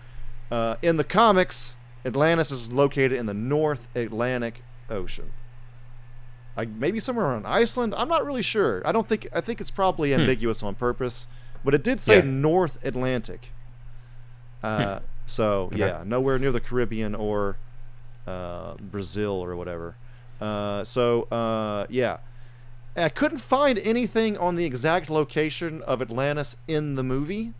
[0.50, 5.30] uh, in the comics, Atlantis is located in the North Atlantic Ocean.
[6.56, 7.94] I, maybe somewhere around Iceland.
[7.96, 8.82] I'm not really sure.
[8.86, 9.28] I don't think.
[9.32, 11.26] I think it's probably ambiguous on purpose,
[11.64, 12.22] but it did say Yeah.
[12.24, 13.52] North Atlantic.
[14.62, 15.00] Uh,
[15.30, 17.56] So yeah, nowhere near the Caribbean or
[18.26, 19.96] uh, Brazil or whatever.
[20.40, 22.18] Uh, so uh, yeah,
[22.96, 27.52] I couldn't find anything on the exact location of Atlantis in the movie.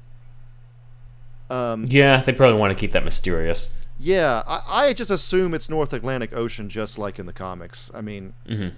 [1.48, 3.68] Um, Yeah, they probably want to keep that mysterious.
[3.98, 7.90] yeah, I, I just assume it's North Atlantic Ocean, just like in the comics.
[7.94, 8.72] I mean, Mhm.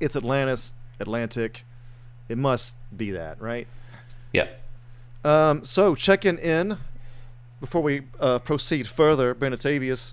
[0.00, 1.64] it's Atlantis, Atlantic.
[2.28, 3.66] It must be that, right?
[4.32, 4.46] Yeah.
[5.24, 6.78] Um, so checking in
[7.60, 10.12] before we uh, proceed further, Benatavius,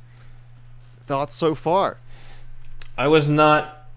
[1.06, 1.98] thoughts so far?
[2.98, 3.88] I was not.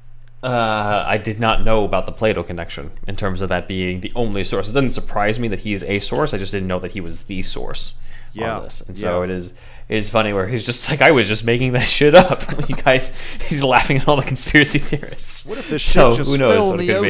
[0.40, 4.12] Uh, I did not know about the Plato connection in terms of that being the
[4.14, 4.68] only source.
[4.68, 6.32] It doesn't surprise me that he's a source.
[6.32, 7.94] I just didn't know that he was the source
[8.32, 8.80] Yeah, on this.
[8.82, 9.24] And so yeah.
[9.24, 9.50] it is
[9.88, 12.44] it is funny where he's just like, I was just making that shit up.
[12.68, 13.18] you guys,
[13.48, 15.44] he's laughing at all the conspiracy theorists.
[15.44, 17.04] What if this so just who knows fell what it could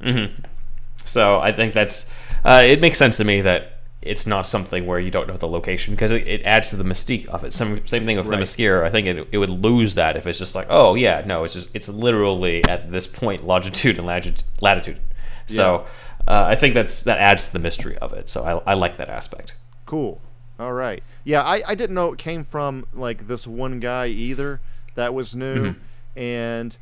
[0.00, 0.36] ocean?
[0.36, 0.44] be?
[1.04, 2.10] So I think that's
[2.44, 5.48] uh, it makes sense to me that it's not something where you don't know the
[5.48, 7.52] location because it, it adds to the mystique of it.
[7.52, 8.38] Some same thing with Right.
[8.40, 8.84] Themyscira.
[8.84, 11.54] I think it, it would lose that if it's just like, oh yeah, no, it's
[11.54, 15.00] just it's literally at this point longitude and lati- latitude.
[15.46, 15.86] So
[16.26, 18.28] uh, I think that's that adds to the mystery of it.
[18.28, 19.54] So I, I like that aspect.
[19.86, 20.20] Cool.
[20.60, 21.02] All right.
[21.24, 24.60] Yeah, I, I didn't know it came from like this one guy either.
[24.94, 25.74] That was new,
[26.16, 26.76] and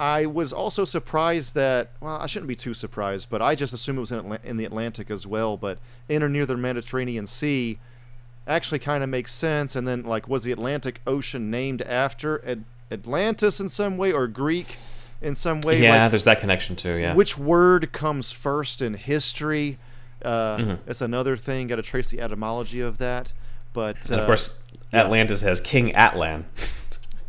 [0.00, 3.98] I was also surprised that well, I shouldn't be too surprised, but I just assumed
[3.98, 5.56] it was in, Atla- in the Atlantic as well.
[5.56, 5.78] But
[6.08, 7.78] in or near the Mediterranean Sea
[8.46, 9.74] actually kind of makes sense.
[9.76, 12.58] And then like, was the Atlantic Ocean named after At-
[12.90, 14.76] Atlantis in some way or Greek
[15.20, 15.82] in some way.
[15.82, 16.94] yeah, like, there's that connection too.
[16.94, 17.14] Yeah.
[17.14, 19.78] which word comes first in history?
[20.22, 20.90] Uh, Mm-hmm.
[20.90, 21.66] It's another thing.
[21.68, 23.32] Got to trace the etymology of that.
[23.72, 26.44] But and of uh, course, Atlantis has King Atlan,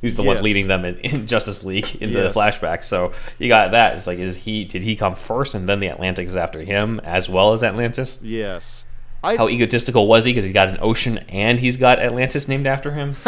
[0.02, 2.34] who's the one leading them in, in Justice League in Yes.
[2.34, 2.84] the flashback.
[2.84, 3.96] So you got that.
[3.96, 4.66] It's like, is he?
[4.66, 8.20] Did he come first, and then the Atlantic is after him, as well as Atlantis?
[8.22, 8.86] yes,
[9.24, 10.32] I How egotistical was he?
[10.32, 13.16] Because he's got an ocean and he's got Atlantis named after him.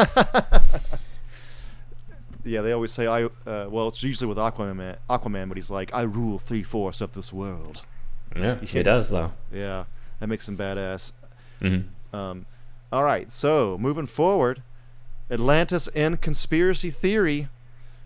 [2.45, 2.61] yeah.
[2.61, 3.23] They always say I.
[3.25, 4.97] Uh, well, it's usually with Aquaman.
[5.09, 7.83] Aquaman, but he's like, I rule three fourths of this world.
[8.39, 9.33] yeah, he does though.
[9.51, 9.83] Yeah,
[10.19, 11.11] that makes him badass.
[11.59, 11.85] Mhm.
[12.13, 12.45] Um,
[12.91, 14.63] all right, so moving forward,
[15.31, 17.47] Atlantis and conspiracy theory,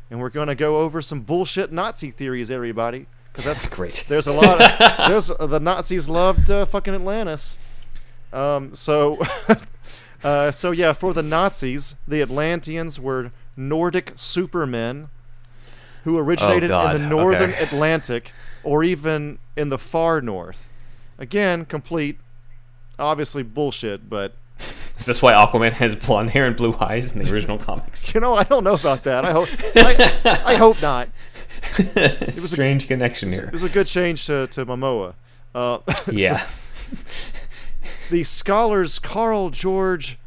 [0.09, 4.05] and we're gonna go over some bullshit Nazi theories, everybody, because that's Great.
[4.07, 4.61] there's a lot.
[4.61, 7.57] Of, there's the Nazis loved uh, fucking Atlantis.
[8.32, 9.19] Um, so,
[10.23, 15.09] uh, so yeah, for the Nazis, the Atlanteans were Nordic supermen
[16.03, 17.63] who originated in Oh, God, the northern okay.
[17.63, 18.32] Atlantic
[18.63, 20.69] or even in the far north.
[21.17, 22.19] Again, complete,
[22.99, 24.36] obviously bullshit, but
[24.97, 28.12] Is this why Aquaman has blonde hair and blue eyes in the original comics?
[28.14, 29.26] you know I don't know about that.
[29.26, 31.10] I hope I, I hope not.
[31.78, 33.45] It was Strange connection here.
[33.45, 35.16] It was a good change to to Momoa.
[35.53, 35.80] Uh,
[36.12, 36.45] Yeah.
[38.10, 40.18] the scholars Carl George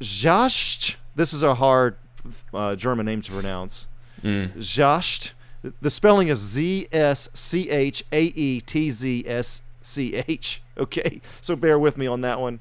[0.00, 0.96] Jascht.
[1.14, 1.96] This is a hard
[2.52, 3.88] uh, German name to pronounce.
[4.22, 5.32] Jascht.
[5.80, 10.62] The spelling is Z S C H A E T Z S C H.
[10.78, 12.60] Okay, so bear with me on that one.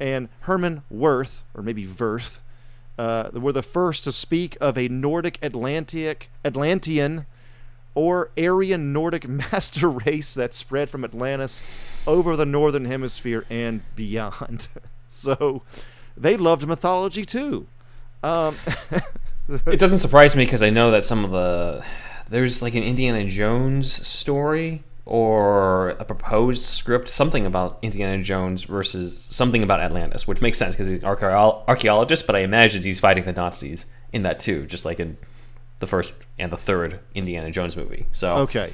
[0.00, 2.40] And Herman Wirth, or maybe Wirth,
[2.98, 7.26] uh, were the first to speak of a Nordic Atlantic Atlantean
[7.94, 11.62] or Aryan Nordic master race that spread from Atlantis
[12.06, 14.68] over the northern hemisphere and beyond.
[15.06, 15.62] so
[16.16, 17.66] they loved mythology too.
[18.22, 18.56] Um,
[19.66, 21.82] It doesn't surprise me because I know that some of the
[22.28, 29.26] there's like an Indiana Jones story or a proposed script, something about Indiana Jones versus
[29.30, 32.26] something about Atlantis, which makes sense because he's an archaeologist.
[32.26, 35.16] But I imagine he's fighting the Nazis in that too, just like in
[35.78, 38.04] the first and the third Indiana Jones movie.
[38.12, 38.70] So okay.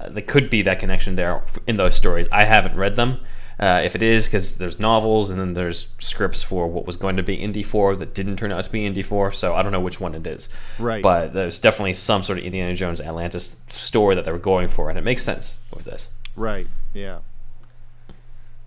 [0.00, 2.28] uh, there could be that connection there in those stories.
[2.32, 3.20] I haven't read them.
[3.60, 7.16] Uh, if it is, because there's novels and then there's scripts for what was going
[7.16, 9.72] to be Indy 4 that didn't turn out to be Indy 4, so I don't
[9.72, 10.48] know which one it is.
[10.78, 11.02] Right.
[11.02, 14.88] But there's definitely some sort of Indiana Jones Atlantis story that they were going for,
[14.88, 16.08] and it makes sense with this.
[16.36, 16.68] Right.
[16.94, 17.18] Yeah.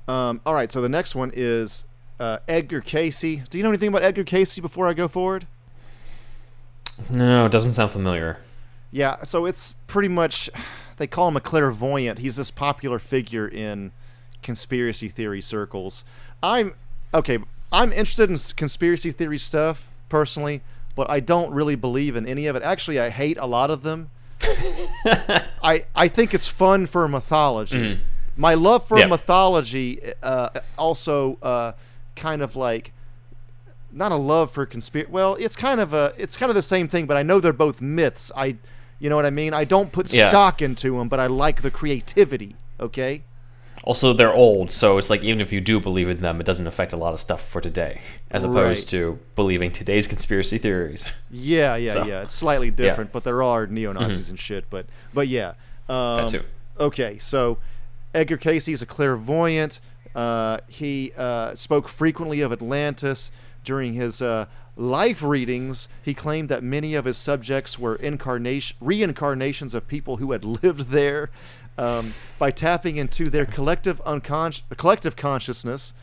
[0.10, 0.70] Um, all right.
[0.70, 1.86] So the next one is
[2.20, 3.22] uh, Edgar Cayce.
[3.22, 5.48] Do you know anything about Edgar Cayce before I go forward?
[7.10, 8.40] No, it doesn't sound familiar.
[8.92, 9.24] Yeah.
[9.24, 10.50] So it's pretty much
[10.98, 12.20] they call him a clairvoyant.
[12.20, 13.94] He's this popular figure in
[14.42, 16.04] conspiracy theory circles.
[16.44, 16.74] I'm
[17.14, 17.40] okay.
[17.72, 20.62] I'm interested in conspiracy theory stuff personally,
[20.96, 22.64] but I don't really believe in any of it.
[22.64, 24.10] Actually, I hate a lot of them.
[25.64, 28.00] I I think it's fun for mythology.
[28.38, 29.08] My love for Yeah.
[29.08, 31.74] mythology uh, also uh,
[32.16, 32.92] kind of like
[33.92, 35.12] not a love for conspiracy.
[35.12, 37.54] Well, it's kind of a it's kind of the same thing, but I know they're
[37.54, 38.32] both myths.
[38.36, 38.58] I
[39.00, 39.54] you know what I mean?
[39.54, 40.30] I don't put Yeah.
[40.30, 42.56] stock into them, but I like the creativity.
[42.80, 43.24] Okay.
[43.84, 46.68] Also, they're old, so it's like even if you do believe in them, it doesn't
[46.68, 49.00] affect a lot of stuff for today, as opposed Right.
[49.00, 51.12] to believing today's conspiracy theories.
[51.32, 52.22] Yeah, yeah, So- yeah.
[52.22, 54.66] It's slightly different, but there are neo Nazis and shit.
[54.70, 55.54] But but yeah.
[55.90, 56.44] Um, That too.
[56.80, 57.58] Okay, so
[58.14, 59.80] Edgar Cayce is a clairvoyant.
[60.14, 63.32] Uh, he uh, spoke frequently of Atlantis
[63.64, 65.88] during his uh, life readings.
[66.04, 70.90] He claimed that many of his subjects were incarnation reincarnations of people who had lived
[70.90, 71.30] there.
[71.78, 75.94] Um, by tapping into their collective unconscious, collective consciousness,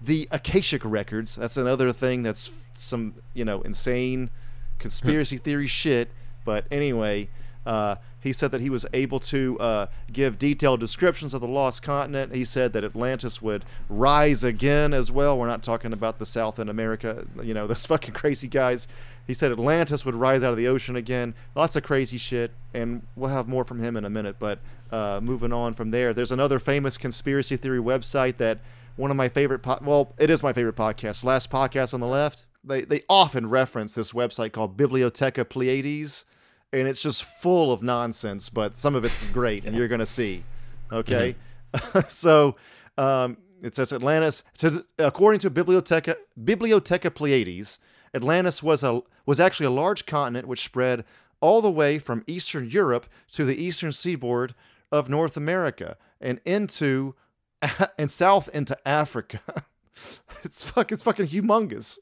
[0.00, 1.36] the Akashic records.
[1.36, 4.30] That's another thing that's some you know insane
[4.78, 6.10] conspiracy theory shit.
[6.44, 7.28] But anyway,
[7.64, 11.82] uh, he said that he was able to uh, give detailed descriptions of the lost
[11.82, 12.34] continent.
[12.34, 15.38] He said that Atlantis would rise again as well.
[15.38, 18.88] We're not talking about the South in America, you know, those fucking crazy guys.
[19.26, 21.34] He said Atlantis would rise out of the ocean again.
[21.54, 24.36] Lots of crazy shit, and we'll have more from him in a minute.
[24.38, 24.58] But
[24.90, 28.58] uh, moving on from there, there's another famous conspiracy theory website that
[28.96, 31.24] one of my favorite, po- well, it is my favorite podcast.
[31.24, 36.24] Last podcast on the left, they they often reference this website called Biblioteca Pleyades,
[36.72, 40.44] and it's just full of nonsense, but some of it's great, and you're gonna see.
[40.90, 41.34] Okay,
[42.08, 42.56] so
[42.98, 44.44] um, it says Atlantis.
[44.58, 47.78] To according to Bibliotheca Biblioteca Pleyades,
[48.14, 51.04] Atlantis was a was actually a large continent which spread
[51.40, 54.54] all the way from Eastern Europe to the eastern seaboard
[54.90, 57.14] of North America and into
[57.98, 59.40] and south into Africa.
[60.44, 61.98] it's fuck it's fucking humongous.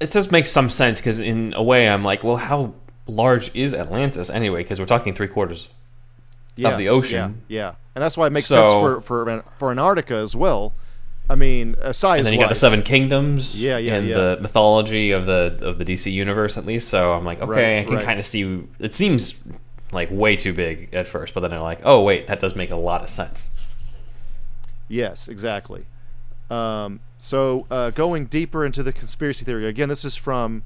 [0.00, 2.74] it does make some sense because in a way I'm like, well, how
[3.06, 4.62] large is Atlantis anyway?
[4.62, 5.74] Because we're talking three quarters
[6.56, 7.42] yeah, the ocean.
[7.48, 10.74] Yeah, yeah, and that's why it makes sense for for for Antarctica as well.
[11.30, 14.16] I mean, uh, size and then you got the seven kingdoms Yeah, yeah, and yeah.
[14.16, 17.82] the mythology of the of the dc universe at least so i'm like okay Right,
[17.82, 18.04] i can right.
[18.04, 19.40] kind of see it seems
[19.92, 22.70] like way too big at first but then i'm like oh wait that does make
[22.70, 23.50] a lot of sense
[24.88, 25.86] Yes, exactly.
[26.50, 30.64] Um, so uh, going deeper into the conspiracy theory again, this is from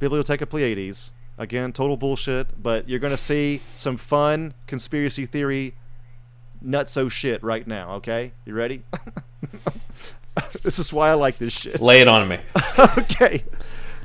[0.00, 1.12] Biblioteca Pleyades.
[1.38, 5.74] Again, total bullshit, but you're gonna see some fun conspiracy theory
[6.64, 7.94] nutso shit right now.
[7.94, 8.82] Okay, you ready?
[10.62, 11.80] this is why I like this shit.
[11.80, 12.38] lay it on me
[12.98, 13.44] okay.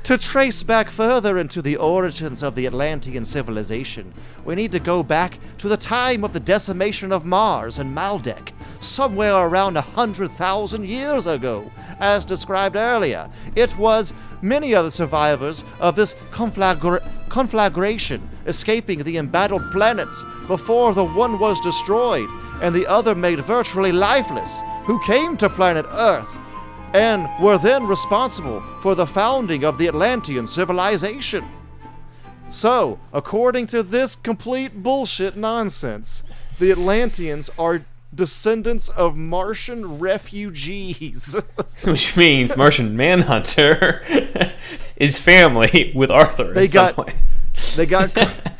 [0.04, 4.12] To trace back further into the origins of the Atlantean civilization,
[4.48, 8.52] we need to go back to the time of the decimation of Mars and Maldek,
[8.80, 11.70] somewhere around a hundred thousand years ago.
[12.00, 19.18] As described earlier, it was many of the survivors of this conflagra- conflagration escaping the
[19.18, 22.30] embattled planets before the one was destroyed
[22.62, 26.34] and the other made virtually lifeless, who came to planet Earth
[26.94, 31.44] and were then responsible for the founding of the Atlantean civilization.
[32.50, 36.24] So, according to this complete bullshit nonsense,
[36.58, 37.82] the Atlanteans are
[38.14, 41.36] descendants of Martian refugees.
[41.84, 44.02] which means martian manhunter
[44.96, 46.96] is family with arthur They got-
[47.76, 48.10] they got.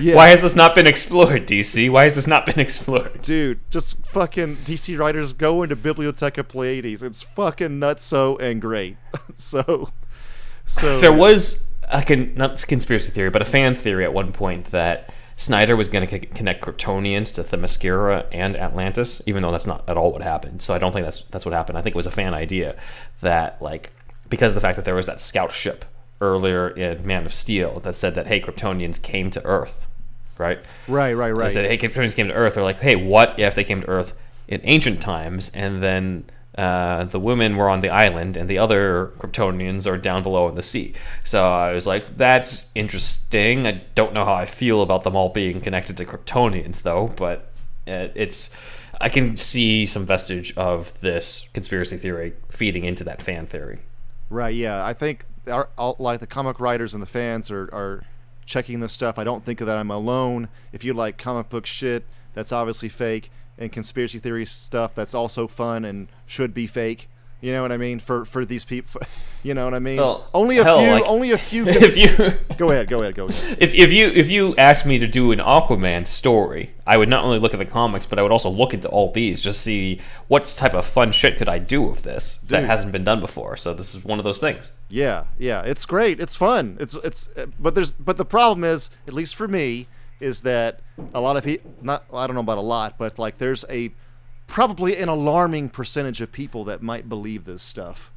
[0.00, 0.16] Yes.
[0.16, 4.06] why has this not been explored dc why has this not been explored Dude, just
[4.06, 7.02] fucking DC writers go into Biblioteca Pleyades.
[7.02, 8.96] It's fucking nutso and great.
[9.36, 9.90] so,
[10.64, 14.66] so There was a con- not conspiracy theory, but a fan theory at one point
[14.66, 19.66] that Snyder was going to c- connect Kryptonians to Themyscira and Atlantis, even though that's
[19.66, 20.62] not at all what happened.
[20.62, 21.78] So I don't think that's that's what happened.
[21.78, 22.76] I think it was a fan idea
[23.20, 23.92] that like
[24.28, 25.84] because of the fact that there was that scout ship
[26.20, 29.86] earlier in Man of Steel that said that hey Kryptonians came to Earth,
[30.38, 30.60] right?
[30.88, 31.44] right, right, right.
[31.44, 32.54] They said, hey, Kryptonians came to Earth.
[32.54, 34.16] They're like, hey, what if they came to Earth
[34.48, 36.24] in ancient times and then
[36.56, 40.54] uh, the women were on the island and the other Kryptonians are down below in
[40.54, 40.94] the sea?
[41.24, 43.66] So I was like, that's interesting.
[43.66, 47.50] I don't know how I feel about them all being connected to Kryptonians, though, but
[47.86, 48.56] uh, it's.
[49.00, 53.80] I can see some vestige of this conspiracy theory feeding into that fan theory.
[54.30, 54.54] Right.
[54.54, 54.84] Yeah.
[54.84, 58.04] I think our, all, like the comic writers and the fans are, are
[58.46, 59.18] checking this stuff.
[59.18, 60.48] I don't think that I'm alone.
[60.72, 63.30] If you like comic book shit, that's obviously fake,
[63.62, 67.08] and conspiracy theory stuff that's also fun and should be fake.
[67.40, 67.98] You know what I mean?
[67.98, 69.00] For for these people,
[69.42, 69.96] you know what I mean?
[69.96, 70.90] Well, only a hell, few.
[70.90, 71.64] like, only a few.
[71.68, 72.88] if you go ahead.
[72.88, 73.16] Go ahead.
[73.16, 73.58] Go ahead.
[73.60, 77.24] if, if you if you asked me to do an Aquaman story, I would not
[77.24, 80.00] only look at the comics, but I would also look into all these, just see
[80.28, 83.56] what type of fun shit could I do with this that hasn't been done before.
[83.56, 84.70] So this is one of those things.
[84.88, 86.20] Yeah, yeah, it's great.
[86.20, 86.76] It's fun.
[86.78, 89.88] It's it's but there's but the problem is, at least for me,
[90.22, 90.80] is that
[91.14, 93.92] a lot of people not I don't know about a lot, but like there's a
[94.46, 98.12] probably an alarming percentage of people that might believe this stuff.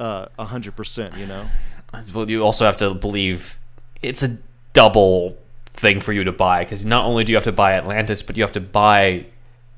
[0.00, 1.46] Uh, a hundred percent, you know.
[2.14, 3.58] Well, you also have to believe
[4.02, 4.36] it's a
[4.74, 8.22] double thing for you to buy because not only do you have to buy Atlantis,
[8.22, 9.24] but you have to buy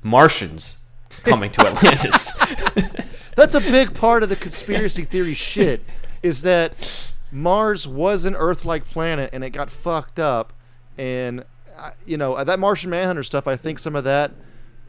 [0.03, 0.77] Martians
[1.23, 2.33] coming to Atlantis.
[3.37, 5.85] That's a big part of the conspiracy theory shit
[6.21, 10.53] is that Mars was an Earth-like planet and it got fucked up,
[10.97, 11.45] and
[11.81, 13.47] uh, you know that Martian Manhunter stuff.
[13.47, 14.31] I think some of that,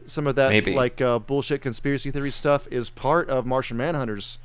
[0.05, 0.73] some of that Maybe.
[0.73, 4.37] like uh, bullshit conspiracy theory stuff is part of Martian Manhunter's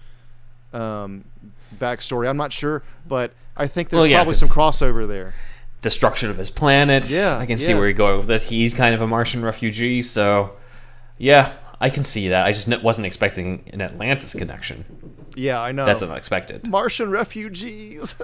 [0.73, 1.25] um,
[1.77, 2.29] backstory.
[2.29, 5.35] I'm not sure, but I think there's Well, yeah, probably some crossover there.
[5.83, 7.11] Destruction of his planet.
[7.11, 8.49] Yeah, I can see where you're going with this.
[8.49, 10.57] He's kind of a Martian refugee, so
[11.19, 12.47] yeah, I can see that.
[12.47, 14.85] I just wasn't expecting an Atlantis connection.
[15.37, 15.85] Yeah, I know.
[15.85, 16.67] That's unexpected.
[16.67, 18.17] Martian refugees.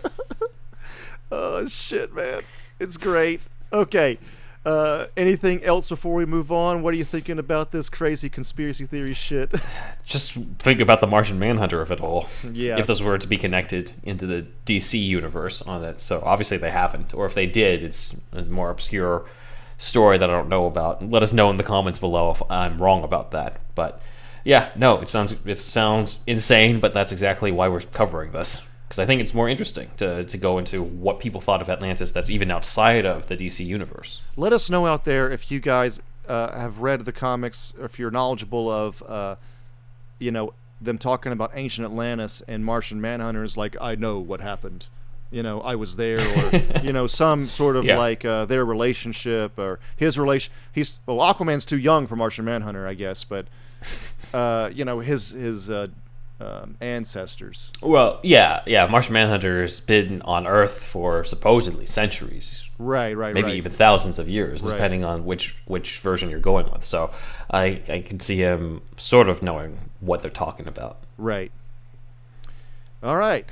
[1.30, 2.42] oh shit, man,
[2.80, 3.40] it's great.
[3.74, 4.18] Okay,
[4.64, 6.82] uh, anything else before we move on?
[6.82, 9.52] What are you thinking about this crazy conspiracy theory shit?
[10.04, 12.28] Just think about the Martian Manhunter of it all.
[12.50, 12.78] Yeah.
[12.78, 16.70] If this were to be connected into the DC universe on it, so obviously they
[16.70, 19.26] haven't, or if they did, it's a more obscure
[19.76, 21.04] story that I don't know about.
[21.10, 23.60] Let us know in the comments below if I'm wrong about that.
[23.74, 24.00] But
[24.44, 28.98] yeah, no, it sounds it sounds insane, but that's exactly why we're covering this because
[28.98, 32.30] I think it's more interesting to to go into what people thought of Atlantis that's
[32.30, 34.20] even outside of the DC universe.
[34.36, 37.98] Let us know out there if you guys uh, have read the comics, or if
[37.98, 39.36] you're knowledgeable of, uh,
[40.18, 43.56] you know, them talking about ancient Atlantis and Martian Manhunters.
[43.56, 44.88] Like, I know what happened.
[45.30, 47.98] You know, I was there, or you know, some sort of Yeah.
[47.98, 50.52] like uh, their relationship or his relation.
[50.72, 53.46] He's well, Aquaman's too young for Martian Manhunter, I guess, but
[54.32, 55.88] uh, you know, his his uh,
[56.40, 57.72] um, ancestors.
[57.80, 58.86] Well, yeah, yeah.
[58.86, 63.34] Martian Manhunter's been on Earth for supposedly centuries, Right, right, right.
[63.34, 63.54] maybe right.
[63.56, 64.72] even thousands of years, Right.
[64.72, 66.84] depending on which which version you're going with.
[66.84, 67.10] So,
[67.50, 70.98] I I can see him sort of knowing what they're talking about.
[71.16, 71.52] Right.
[73.02, 73.46] All right.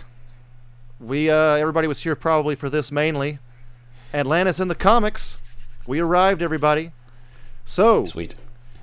[1.00, 3.38] We uh everybody was here probably for this mainly.
[4.14, 5.40] Atlantis in the comics.
[5.86, 6.92] We arrived everybody.
[7.64, 8.34] So, Sweet.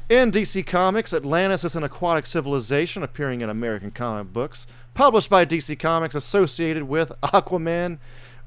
[0.09, 5.45] In DC Comics, Atlantis is an aquatic civilization appearing in American comic books, published by
[5.45, 7.99] DC Comics, associated with Aquaman.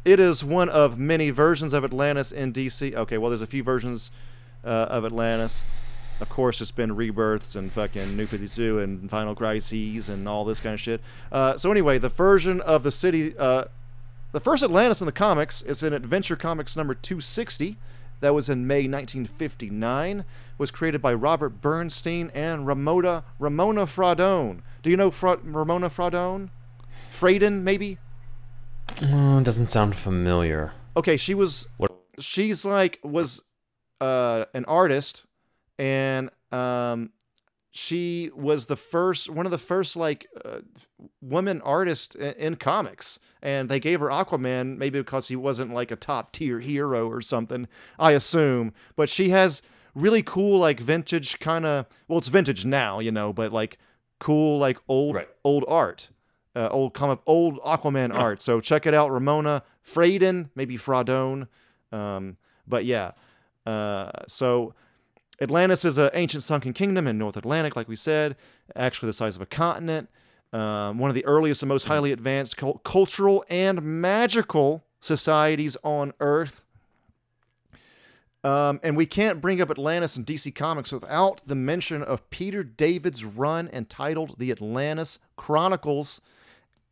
[0.05, 2.93] It is one of many versions of Atlantis in DC.
[2.95, 4.11] Okay, well, there's a few versions
[4.65, 5.65] uh, of Atlantis.
[6.21, 10.59] Of course, it's been rebirths and fucking New 52 and Final Crises and all this
[10.59, 11.01] kind of shit.
[11.31, 13.65] Uh, so anyway, the version of the city, uh,
[14.33, 17.77] the first Atlantis in the comics is in Adventure Comics number 260.
[18.23, 20.25] That was in May 1959.
[20.57, 24.61] Was created by Robert Bernstein and Ramona Ramona Fraudone.
[24.81, 26.51] Do you know Fra- Ramona Fraudone?
[27.13, 27.99] Fraden, maybe.
[29.03, 30.73] Oh, doesn't sound familiar.
[30.97, 31.69] Okay, she was.
[31.79, 31.93] What?
[32.21, 33.43] She's like was
[34.01, 35.27] uh, an artist,
[35.77, 37.11] and um,
[37.73, 40.61] she was the first one of the first like uh,
[41.21, 43.19] women artists in, in comics.
[43.43, 47.21] And they gave her Aquaman maybe because he wasn't like a top tier hero or
[47.21, 47.67] something.
[47.99, 49.63] I assume, but she has
[49.95, 51.87] really cool like vintage kind of.
[52.09, 53.79] Well, it's vintage now, you know, but like
[54.21, 55.29] cool like old Right.
[55.45, 56.11] old art
[56.55, 58.43] uh, old comic, old Aquaman art.
[58.43, 61.49] So check it out, Ramona Fraden, maybe Fraudone,
[61.91, 62.37] um,
[62.67, 63.13] but yeah.
[63.65, 64.75] Uh, so
[65.41, 68.37] Atlantis is an ancient sunken kingdom in North Atlantic, like we said,
[68.77, 70.09] actually the size of a continent.
[70.53, 76.13] Um, one of the earliest and most highly advanced cul- cultural and magical societies on
[76.21, 76.63] Earth.
[78.45, 82.65] Um, and we can't bring up Atlantis in DC Comics without the mention of Peter
[82.65, 86.21] David's run entitled The Atlantis Chronicles.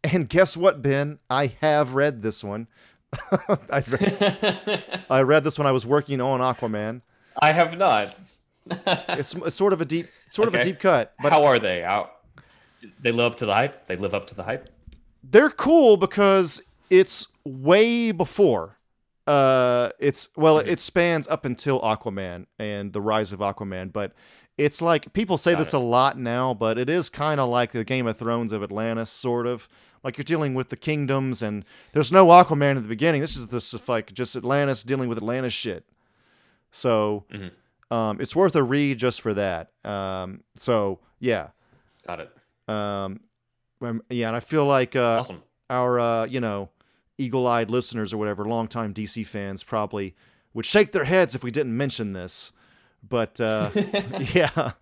[0.04, 1.18] And guess what, Ben?
[1.28, 2.68] I have read this one.
[3.68, 7.02] I, read, I read this when I was working on Aquaman.
[7.42, 8.16] I have not.
[8.70, 11.82] It's, it's sort of a deep, sort of a deep cut, but How are they?
[11.82, 12.10] How,
[13.00, 13.86] they live up to the hype.
[13.86, 14.68] They live up to the hype.
[15.22, 18.78] they're cool because it's way before.
[19.26, 24.12] Uh, it's well, it spans up until Aquaman and the rise of Aquaman, but
[24.58, 27.84] it's like people say this a lot now, but it is kind of like the
[27.84, 29.68] Game of Thrones of Atlantis, sort of.
[30.02, 33.20] Like you're dealing with the kingdoms, and there's no Aquaman in the beginning.
[33.20, 35.84] This is this is like just Atlantis dealing with Atlantis shit.
[36.70, 37.24] So,
[37.90, 39.70] um, it's worth a read just for that.
[39.84, 41.48] Um, so yeah,
[42.06, 42.30] Got it.
[42.70, 43.20] Um,
[43.82, 45.42] um, yeah, and I feel like uh, Awesome.
[45.68, 46.68] our uh, you know
[47.18, 50.14] eagle-eyed listeners or whatever, longtime DC fans probably
[50.54, 52.52] would shake their heads if we didn't mention this.
[53.06, 53.70] But uh,
[54.34, 54.72] yeah,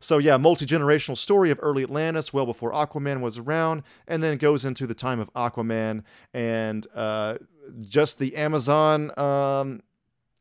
[0.00, 4.38] so yeah, multi-generational story of early Atlantis, well before Aquaman was around, and then it
[4.38, 7.36] goes into the time of Aquaman and uh,
[7.80, 9.16] just the Amazon.
[9.18, 9.82] Um,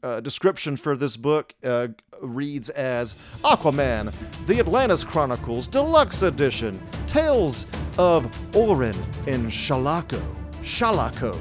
[0.06, 1.88] uh, description for this book uh,
[2.22, 4.14] reads as Aquaman,
[4.46, 7.66] The Atlantis Chronicles Deluxe Edition, Tales
[7.98, 8.96] of Orin
[9.26, 10.24] and Shalako,
[10.62, 11.36] Shalako,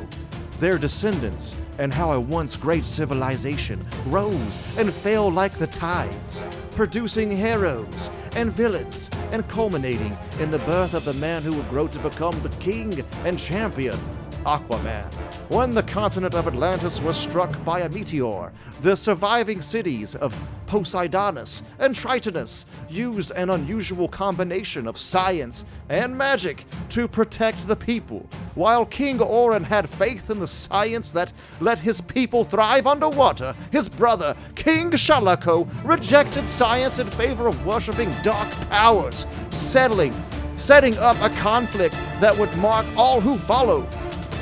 [0.61, 7.31] their descendants, and how a once great civilization rose and fell like the tides, producing
[7.31, 11.99] heroes and villains, and culminating in the birth of the man who would grow to
[11.99, 13.99] become the king and champion
[14.45, 15.13] Aquaman.
[15.49, 20.37] When the continent of Atlantis was struck by a meteor, the surviving cities of
[20.67, 28.29] Poseidonus and Tritonus used an unusual combination of science and magic to protect the people,
[28.55, 33.55] while King Orin had faith in the science that let his people thrive underwater.
[33.71, 40.15] His brother, King Shalako, rejected science in favor of worshipping dark powers, settling
[40.57, 43.89] setting up a conflict that would mark all who followed.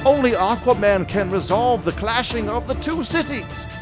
[0.05, 3.66] Only Aquaman can resolve the clashing of the two cities.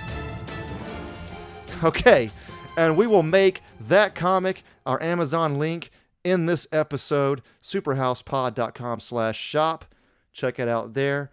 [1.83, 2.29] Okay,
[2.77, 5.91] and we will make that comic our Amazon link
[6.23, 9.87] in this episode, superhousepod.com slash shop.
[10.31, 11.31] Check it out there.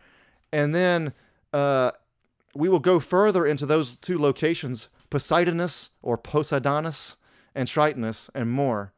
[0.54, 1.12] And then
[1.52, 1.92] uh,
[2.56, 7.18] we will go further into those two locations, Poseidonus or Poseidonus
[7.54, 8.94] and Tritonus and more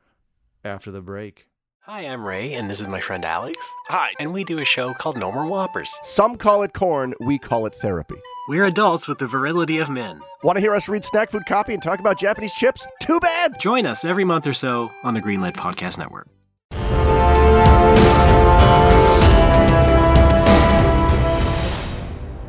[0.64, 1.49] after the break.
[1.92, 3.58] Hi, I'm Ray, and this is my friend Alex.
[3.88, 4.12] Hi.
[4.20, 5.92] And we do a show called No More Whoppers.
[6.04, 8.18] Some call it corn, we call it therapy.
[8.48, 10.22] We're adults with the virility of men.
[10.44, 12.86] Want to hear us read snack food copy and talk about Japanese chips?
[13.02, 13.60] Too bad!
[13.60, 16.28] Join us every month or so on the Greenlit Podcast Network.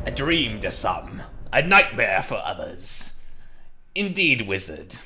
[0.05, 3.17] A dream to some, a nightmare for others.
[3.95, 4.97] Indeed, wizard.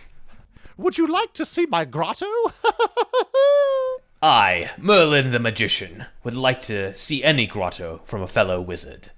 [0.75, 2.27] Would you like to see my grotto?
[4.21, 9.11] I, Merlin the Magician, would like to see any grotto from a fellow wizard.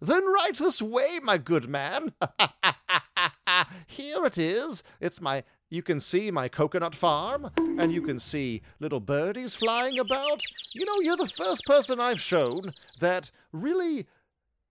[0.00, 2.12] Then right this way, my good man.
[3.86, 4.82] Here it is.
[5.00, 5.44] It's my.
[5.70, 10.42] You can see my coconut farm, and you can see little birdies flying about.
[10.74, 14.06] You know, you're the first person I've shown that really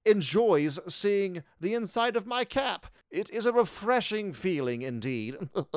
[0.06, 2.88] enjoys seeing the inside of my cap.
[3.12, 5.38] It is a refreshing feeling indeed.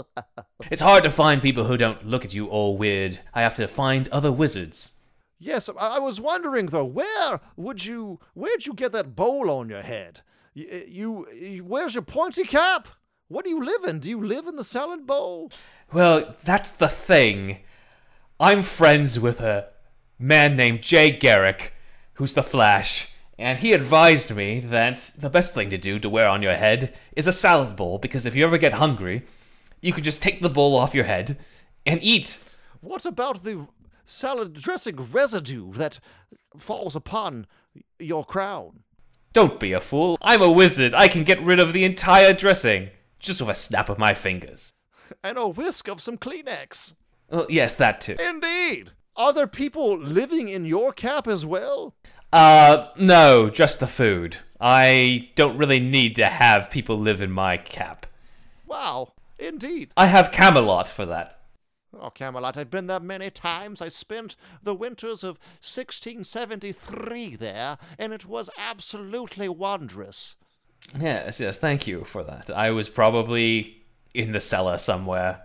[0.70, 3.18] It's hard to find people who don't look at you all weird.
[3.34, 4.92] I have to find other wizards.
[5.38, 9.82] yes, I was wondering though, where would you, where'd you get that bowl on your
[9.82, 10.22] head?
[10.54, 12.88] You, you where's your pointy cap?
[13.28, 13.98] What do you live in?
[13.98, 15.50] Do you live in the salad bowl?
[15.92, 17.58] Well, that's the thing.
[18.40, 19.68] I'm friends with a
[20.18, 21.74] man named Jay Garrick,
[22.14, 26.28] who's the Flash, and he advised me that the best thing to do to wear
[26.28, 29.22] on your head is a salad bowl because if you ever get hungry,
[29.80, 31.38] you can just take the bowl off your head
[31.84, 32.38] and eat.
[32.80, 33.66] What about the
[34.04, 35.98] salad dressing residue that
[36.56, 37.46] falls upon
[37.98, 38.84] your crown?
[39.32, 40.16] Don't be a fool.
[40.22, 40.94] I'm a wizard.
[40.94, 44.72] I can get rid of the entire dressing just with a snap of my fingers.
[45.24, 46.94] And a whisk of some Kleenex.
[47.48, 48.16] Yes, that too.
[48.24, 48.92] Indeed.
[49.16, 51.94] Are there people living in your cap as well?
[52.34, 54.38] Uh, no, just the food.
[54.60, 58.06] I don't really need to have people live in my cap.
[58.66, 59.12] Wow.
[59.38, 59.92] Indeed.
[59.96, 61.38] I have Camelot for that.
[61.96, 63.80] Oh, Camelot, I've been there many times.
[63.80, 70.34] I spent the winters of 1673 there, and it was absolutely wondrous.
[70.98, 72.50] Yes, yes, thank you for that.
[72.50, 75.42] I was probably in the cellar somewhere.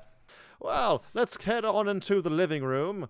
[0.60, 3.10] Well, let's head on into the living room.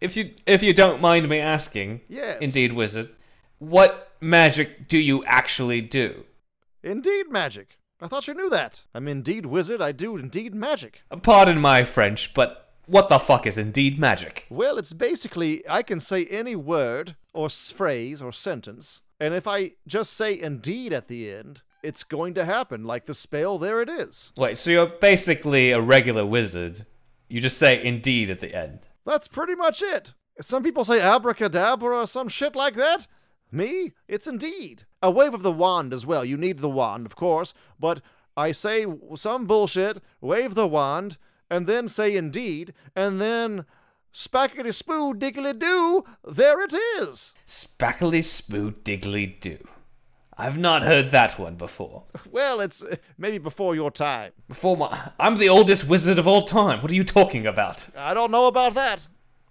[0.00, 2.38] If you if you don't mind me asking, Yes.
[2.40, 3.14] indeed, wizard,
[3.58, 6.24] what magic do you actually do?
[6.82, 7.78] Indeed, magic.
[8.00, 8.84] I thought you knew that.
[8.94, 9.80] I'm indeed wizard.
[9.80, 11.02] I do indeed magic.
[11.10, 14.46] Uh, pardon my French, but what the fuck is indeed magic?
[14.50, 19.72] Well, it's basically I can say any word or phrase or sentence, and if I
[19.86, 22.84] just say indeed at the end, it's going to happen.
[22.84, 24.32] Like the spell, there it is.
[24.36, 26.84] Wait, so you're basically a regular wizard.
[27.28, 28.80] You just say indeed at the end.
[29.04, 30.14] That's pretty much it.
[30.40, 33.06] Some people say abracadabra or some shit like that.
[33.50, 34.84] Me, it's indeed.
[35.00, 36.24] A wave of the wand as well.
[36.24, 38.00] You need the wand, of course, but
[38.36, 38.84] I say
[39.14, 43.64] some bullshit, wave the wand, and then say indeed, and then
[44.12, 47.32] spackety spoo diggly doo, there it is.
[47.46, 49.58] Spackly spoo diggly do.
[50.36, 52.04] I've not heard that one before.
[52.30, 54.32] Well, it's uh, maybe before your time.
[54.48, 56.82] Before my, I'm the oldest wizard of all time.
[56.82, 57.88] What are you talking about?
[57.96, 59.06] I don't know about that.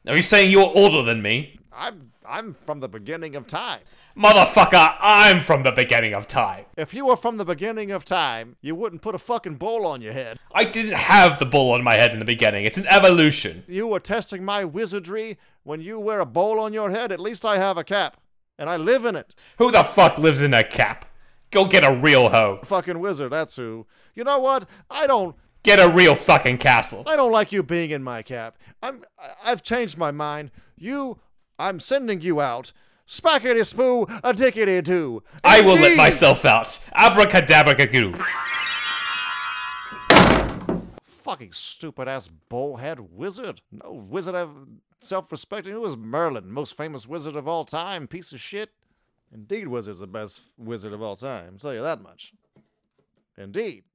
[0.05, 1.59] Are you saying you're older than me?
[1.71, 3.81] I'm I'm from the beginning of time.
[4.17, 6.65] Motherfucker, I'm from the beginning of time.
[6.77, 10.01] If you were from the beginning of time, you wouldn't put a fucking bowl on
[10.01, 10.39] your head.
[10.53, 12.65] I didn't have the bowl on my head in the beginning.
[12.65, 13.63] It's an evolution.
[13.67, 17.11] You were testing my wizardry when you wear a bowl on your head.
[17.11, 18.17] At least I have a cap,
[18.63, 19.35] and I live in it.
[19.57, 21.03] Who the fuck lives in a cap?
[21.51, 22.61] Go get a real hoe.
[22.63, 23.85] Fucking wizard, that's who.
[24.15, 24.69] You know what?
[24.89, 25.35] I don't.
[25.63, 27.03] Get a real fucking castle.
[27.05, 28.57] I don't like you being in my cap.
[28.81, 29.03] I'm.
[29.43, 30.49] I've changed my mind.
[30.77, 31.19] You.
[31.59, 32.71] I'm sending you out.
[33.05, 35.23] Spackety spoo, a dickety doo.
[35.43, 36.79] I will let myself out.
[36.93, 38.15] Abracadabra goo.
[41.23, 43.61] Fucking stupid ass bullhead wizard.
[43.71, 44.49] No wizard have
[44.97, 45.71] self respecting.
[45.71, 48.07] Who was Merlin, most famous wizard of all time?
[48.07, 48.71] Piece of shit.
[49.33, 51.51] Indeed, wizard's the best wizard of all time.
[51.53, 52.33] I'll tell you that much.
[53.37, 53.85] Indeed.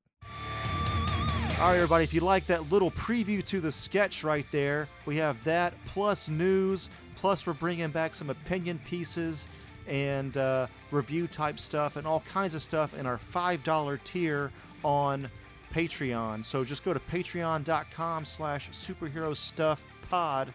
[1.60, 5.16] All right, everybody, if you like that little preview to the sketch right there, we
[5.16, 9.48] have that plus news, plus we're bringing back some opinion pieces
[9.86, 14.50] and uh, review type stuff and all kinds of stuff in our $5 tier
[14.82, 15.28] on
[15.74, 16.44] Patreon.
[16.44, 20.52] So just go to patreon.com slash superhero stuff pod.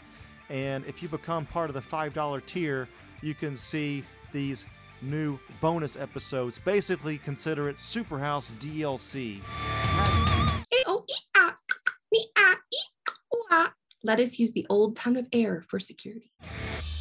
[0.49, 2.87] And if you become part of the $5 tier,
[3.21, 4.65] you can see these
[5.01, 6.59] new bonus episodes.
[6.59, 9.41] Basically, consider it Superhouse DLC.
[10.71, 11.55] A-O-E-ah,
[12.11, 13.73] me-ah, ee-ah.
[14.03, 16.31] Let us use the old tongue of air for security.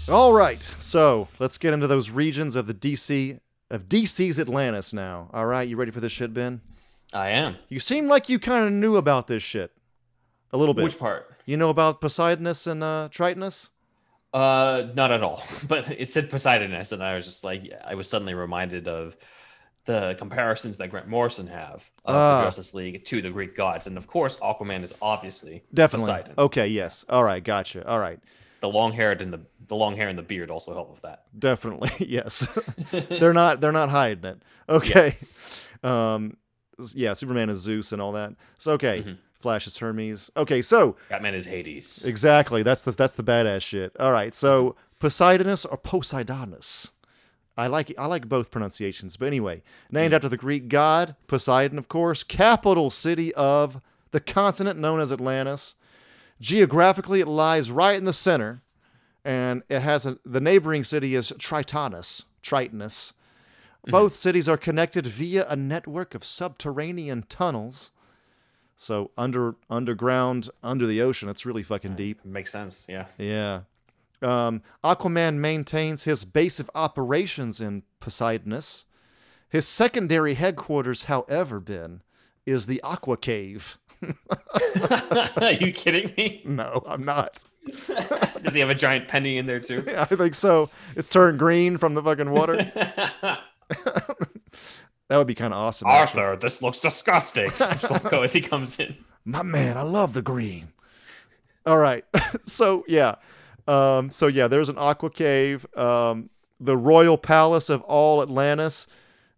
[0.08, 3.38] All right, so let's get into those regions of the DC
[3.70, 5.30] of DC's Atlantis now.
[5.32, 6.60] All right, you ready for this shit, Ben?
[7.12, 7.56] I am.
[7.68, 9.70] You seem like you kind of knew about this shit
[10.52, 10.84] a little bit.
[10.84, 11.28] Which part?
[11.46, 13.70] You know about Poseidonus and uh, Tritonus?
[14.32, 15.42] Uh, not at all.
[15.68, 19.16] But it said Poseidonus, and I was just like, I was suddenly reminded of
[19.84, 22.38] the comparisons that Grant Morrison have uh, Ah.
[22.40, 26.06] for Justice League to the Greek gods, and of course, Aquaman is obviously Definitely.
[26.12, 26.34] Poseidon.
[26.38, 27.04] Okay, yes.
[27.08, 27.86] All right, gotcha.
[27.86, 28.20] All right,
[28.60, 31.24] The long hair and the the long hair and the beard also help with that.
[31.38, 32.46] definitely yes.
[33.20, 34.42] they're not they're not hiding it.
[34.68, 35.16] Okay.
[35.82, 36.41] Um, s-
[36.94, 38.34] yeah, Superman is Zeus and all that.
[38.58, 39.12] So okay, mm-hmm.
[39.40, 40.30] Flash is Hermes.
[40.36, 42.04] Okay, so Batman is Hades.
[42.04, 43.96] exactly that's the that's the badass shit.
[43.98, 44.78] All right, so mm-hmm.
[45.00, 46.92] Poseidonus or Poseidonus.
[47.56, 50.14] I like I like both pronunciations, but anyway, named mm-hmm.
[50.14, 55.76] after the Greek god Poseidon, of course, capital city of the continent known as Atlantis.
[56.40, 58.62] Geographically, it lies right in the center,
[59.24, 62.24] and it has a, the neighboring city is Tritonus.
[62.42, 63.12] Tritonus.
[63.86, 67.92] Both cities are connected via a network of subterranean tunnels.
[68.76, 72.24] So under underground, under the ocean, it's really fucking deep.
[72.24, 72.84] Makes sense.
[72.88, 73.06] Yeah.
[73.18, 73.62] Yeah.
[74.22, 78.86] Um, Aquaman maintains his base of operations in Poseidonus.
[79.48, 82.02] His secondary headquarters, however, Ben,
[82.46, 83.78] is the Aqua Cave.
[85.40, 86.42] Are you kidding me?
[86.46, 87.44] No, I'm not.
[88.42, 89.84] Does he have a giant penny in there too?
[89.96, 90.70] I think so.
[90.96, 92.56] It's turned green from the fucking water.
[95.08, 95.88] that would be kind of awesome.
[95.88, 96.22] actually.
[96.22, 97.50] Arthur, this looks disgusting.
[97.60, 98.96] as he comes in.
[99.24, 100.68] My man, I love the green.
[101.66, 102.04] All right.
[102.46, 103.16] so yeah.
[103.68, 105.66] Um, so yeah, there's an aqua cave.
[105.76, 108.86] Um, the royal palace of all Atlantis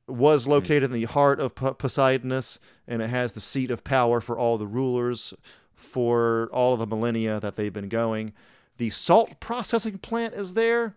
[0.06, 4.20] was located in the heart of P- Poseidonus, and it has the seat of power
[4.20, 5.32] for all the rulers
[5.74, 8.32] for all of the millennia that they've been going.
[8.78, 10.96] The salt processing plant is there,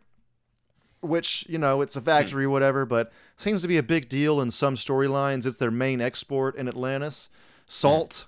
[1.08, 4.42] which you know it's a factory, or whatever, but seems to be a big deal
[4.42, 5.46] in some storylines.
[5.46, 7.30] It's their main export in Atlantis.
[7.66, 8.28] Salt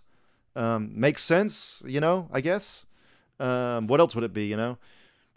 [0.55, 2.27] um, makes sense, you know.
[2.31, 2.85] I guess.
[3.39, 4.77] Um, what else would it be, you know?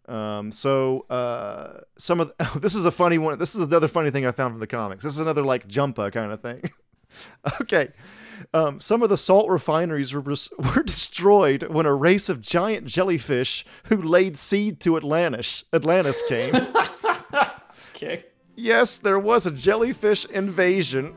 [0.08, 3.38] Um, so uh, some of the, this is a funny one.
[3.38, 5.04] This is another funny thing I found from the comics.
[5.04, 6.62] This is another like jumpa kind of thing.
[7.60, 7.90] okay.
[8.54, 10.20] Um, some of the salt refineries were,
[10.58, 16.54] were destroyed when a race of giant jellyfish who laid seed to Atlantis Atlantis came.
[18.02, 18.24] Okay.
[18.56, 21.14] Yes, there was a jellyfish invasion.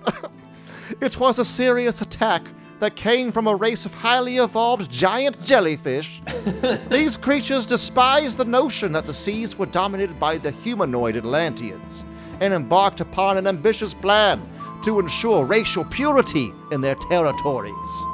[1.01, 2.43] it was a serious attack
[2.79, 6.21] that came from a race of highly evolved giant jellyfish.
[6.89, 12.05] These creatures despised the notion that the seas were dominated by the humanoid Atlanteans
[12.39, 14.47] and embarked upon an ambitious plan
[14.83, 18.05] to ensure racial purity in their territories.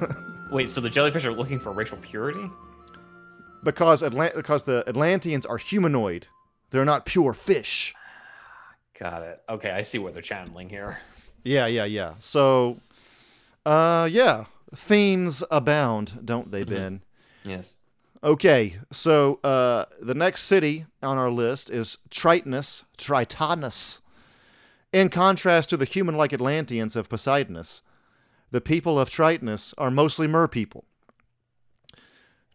[0.50, 2.50] Wait, so the jellyfish are looking for racial purity?
[3.62, 6.28] Because, Atlant- because the Atlanteans are humanoid,
[6.70, 7.94] they're not pure fish.
[8.98, 9.42] Got it.
[9.48, 10.98] Okay, I see what they're channeling here.
[11.44, 12.14] Yeah, yeah, yeah.
[12.18, 12.78] So,
[13.64, 17.02] uh, yeah, themes abound, don't they, Ben?
[17.44, 17.76] Yes.
[18.22, 24.00] Okay, so uh, the next city on our list is Tritonus, Tritonus.
[24.92, 27.82] In contrast to the human-like Atlanteans of Poseidonus,
[28.50, 30.84] the people of Tritonus are mostly mer people.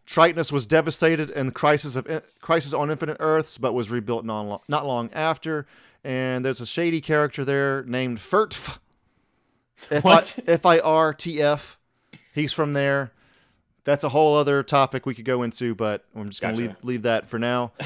[0.06, 2.06] Tritonus was devastated in the crisis of
[2.40, 5.66] crisis on Infinite Earths, but was rebuilt non, not long after.
[6.04, 8.78] And there's a shady character there named Firtf.
[10.02, 10.38] What?
[10.46, 11.78] F I R T F.
[12.34, 13.12] He's from there.
[13.84, 17.02] That's a whole other topic we could go into, but I'm just gonna leave leave
[17.02, 17.72] that for now.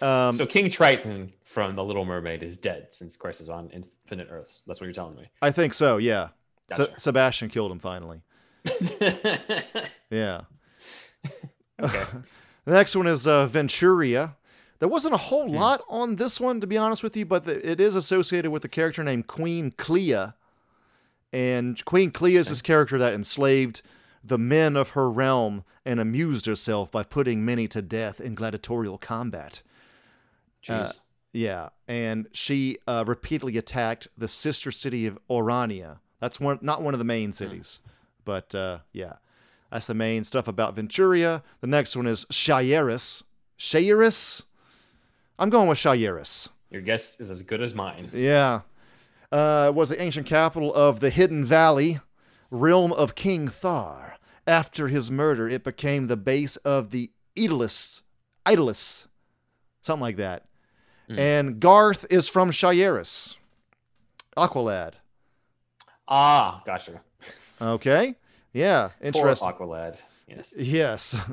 [0.00, 4.62] Um, so King Triton from The Little Mermaid is dead since Crisis on Infinite Earths.
[4.64, 5.28] That's what you're telling me.
[5.42, 5.96] I think so.
[5.96, 6.28] Yeah.
[6.70, 7.00] Se- Gotcha.
[7.00, 8.20] Sebastian killed him finally.
[10.10, 10.42] Yeah.
[11.80, 12.04] Okay.
[12.64, 14.34] The next one is uh, Venturia.
[14.78, 17.66] There wasn't a whole lot on this one, to be honest with you, but the,
[17.66, 20.34] it is associated with a character named Queen Clea.
[21.32, 23.80] And Queen Clea is this character that enslaved
[24.22, 28.98] the men of her realm and amused herself by putting many to death in gladiatorial
[28.98, 29.62] combat.
[30.62, 31.00] Jeez.
[31.32, 35.98] Yeah, and she uh, repeatedly attacked the sister city of Orania.
[36.20, 37.80] That's one, not one of the main cities,
[38.24, 39.14] but uh, yeah,
[39.70, 41.42] that's the main stuff about Venturia.
[41.60, 43.22] The next one is Shayeris.
[43.58, 44.44] Shayeris.
[45.38, 46.48] I'm going with Shayeris.
[46.70, 48.10] Your guess is as good as mine.
[48.12, 48.60] Yeah,
[49.32, 52.00] uh, it was the ancient capital of the Hidden Valley,
[52.50, 54.16] realm of King Thar.
[54.46, 58.02] After his murder, it became the base of the Idyllists,
[58.46, 59.08] Idyllists,
[59.82, 60.46] something like that.
[61.10, 63.36] And Garth is from Shayeris.
[64.36, 64.92] Aqualad.
[66.06, 67.00] Ah, gotcha.
[67.60, 68.14] Okay.
[68.52, 68.88] Yeah.
[68.88, 69.48] Poor Interesting.
[69.48, 70.02] Aqualad.
[70.26, 70.54] Yes.
[70.56, 71.20] Yes.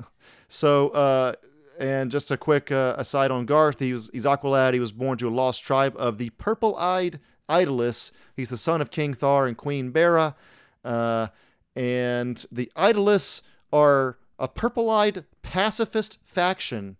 [0.47, 1.33] So, uh,
[1.79, 4.73] and just a quick uh, aside on Garth, he was, he's Aqualad.
[4.73, 7.19] He was born to a lost tribe of the purple-eyed
[7.49, 8.11] Idyllists.
[8.35, 10.35] He's the son of King Thar and Queen Bera.
[10.83, 11.27] Uh,
[11.75, 13.41] and the Idyllists
[13.73, 16.97] are a purple-eyed pacifist faction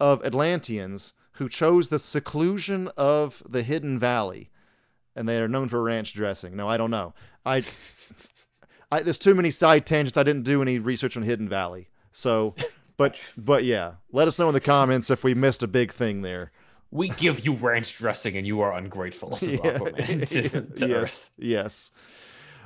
[0.00, 4.50] of Atlanteans who chose the seclusion of the Hidden Valley.
[5.14, 6.56] And they are known for ranch dressing.
[6.56, 7.14] No, I don't know.
[7.46, 7.62] I
[8.92, 10.18] I, there's too many side tangents.
[10.18, 11.88] I didn't do any research on Hidden Valley.
[12.12, 12.54] So,
[12.96, 16.22] but but yeah, let us know in the comments if we missed a big thing
[16.22, 16.52] there.
[16.92, 21.30] We give you ranch dressing and you are ungrateful, says Aquaman to, to yes, Earth.
[21.38, 21.92] yes.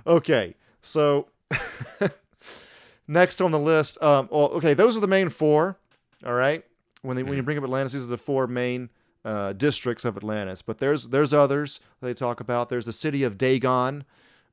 [0.06, 1.28] Okay, So
[3.08, 5.78] next on the list, um, well, okay, those are the main four.
[6.24, 6.64] All right,
[7.02, 8.88] when they when you bring up Atlantis, these are the four main
[9.26, 10.62] uh, districts of Atlantis.
[10.62, 12.70] But there's there's others they talk about.
[12.70, 14.04] There's the city of Dagon.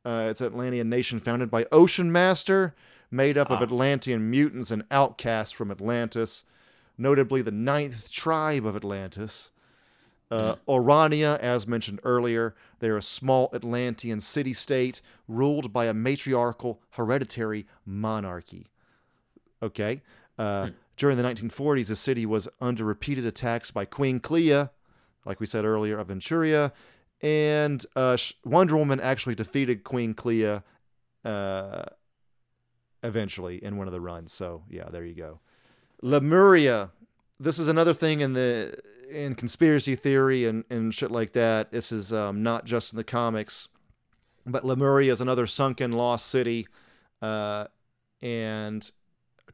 [0.04, 2.76] Uh, it's an Atlantean nation founded by Ocean Master,
[3.12, 6.46] made up of Atlantean mutants and outcasts from Atlantis,
[6.98, 9.52] notably the ninth tribe of Atlantis.
[10.32, 16.80] Uh, Orania, as mentioned earlier, they're a small Atlantean city state ruled by a matriarchal
[16.92, 18.68] hereditary monarchy.
[19.62, 20.02] Okay.
[20.40, 24.70] Uh, During the 1940s, the city was under repeated attacks by Queen Clea,
[25.26, 26.72] like we said earlier, of Venturia.
[27.24, 30.62] And uh, Wonder Woman actually defeated Queen Clea
[31.24, 31.84] uh,
[33.04, 34.34] eventually in one of the runs.
[34.34, 35.40] So, yeah, there you go.
[36.02, 36.92] Lemuria.
[37.40, 38.76] This is another thing in the
[39.10, 41.72] in conspiracy theory and, and shit like that.
[41.72, 43.68] This is um, not just in the comics,
[44.46, 46.68] but Lemuria is another sunken lost city,
[47.22, 47.66] uh,
[48.22, 48.90] and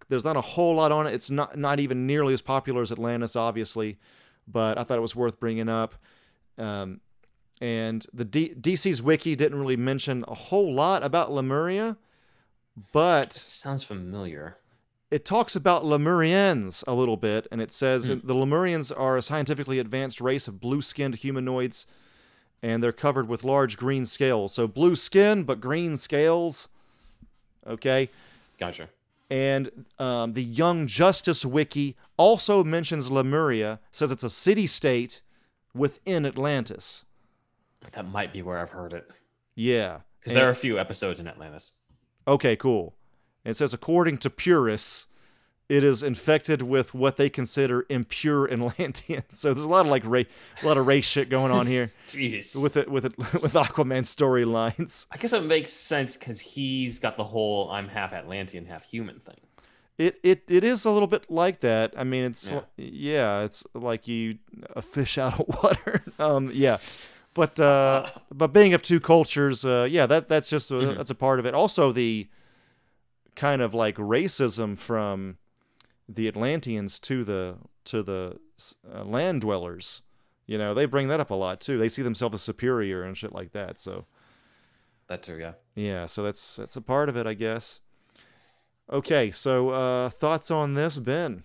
[0.10, 1.14] there's not a whole lot on it.
[1.14, 3.98] It's not not even nearly as popular as Atlantis, obviously,
[4.48, 5.96] but I thought it was worth bringing up.
[6.58, 7.02] Um,
[7.62, 11.98] and the D- DC's wiki didn't really mention a whole lot about Lemuria,
[12.94, 14.58] but Sounds familiar.
[15.10, 19.80] it talks about Lemurians a little bit, and it says the Lemurians are a scientifically
[19.80, 21.86] advanced race of blue skinned humanoids,
[22.62, 24.54] and they're covered with large green scales.
[24.54, 26.70] So blue skin, but green scales.
[27.66, 28.10] Okay.
[28.60, 28.90] Gotcha.
[29.30, 35.22] And um, the Young Justice Wiki also mentions Lemuria, says it's a city state
[35.74, 37.04] within Atlantis.
[37.94, 39.08] That might be where I've heard it.
[39.56, 40.00] Yeah.
[40.20, 41.72] Because there are a few episodes in Atlantis.
[42.28, 42.96] Okay, cool.
[43.46, 45.08] It says, according to purists,
[45.70, 49.24] it is infected with what they consider impure Atlanteans.
[49.32, 50.28] So there's a lot of like race,
[50.62, 52.62] a lot of race shit going on here Jeez.
[52.62, 55.08] with it, with it, with Aquaman storylines.
[55.12, 59.20] I guess it makes sense because he's got the whole I'm half Atlantean, half human
[59.20, 59.36] thing.
[59.98, 61.94] It, it, it is a little bit like that.
[61.98, 62.62] I mean, it's Yeah.
[62.78, 64.38] yeah, it's like you
[64.76, 66.04] a fish out of water.
[66.20, 66.78] um, yeah,
[67.38, 71.16] but uh, but being of two cultures, uh, yeah, that that's just a, that's a
[71.16, 71.54] part of it.
[71.54, 72.28] Also, the
[73.36, 75.38] kind of like racism from
[76.10, 77.56] the Atlanteans to the
[77.86, 78.40] to the
[78.92, 80.02] uh, land dwellers.
[80.48, 81.78] You know, they bring that up a lot too.
[81.78, 83.78] They see themselves as superior and shit like that.
[83.78, 84.06] So
[85.08, 85.54] That too, yeah.
[85.76, 87.82] yeah, so that's that's a part of it, I guess.
[88.92, 91.44] Okay, so uh, thoughts on this, Ben?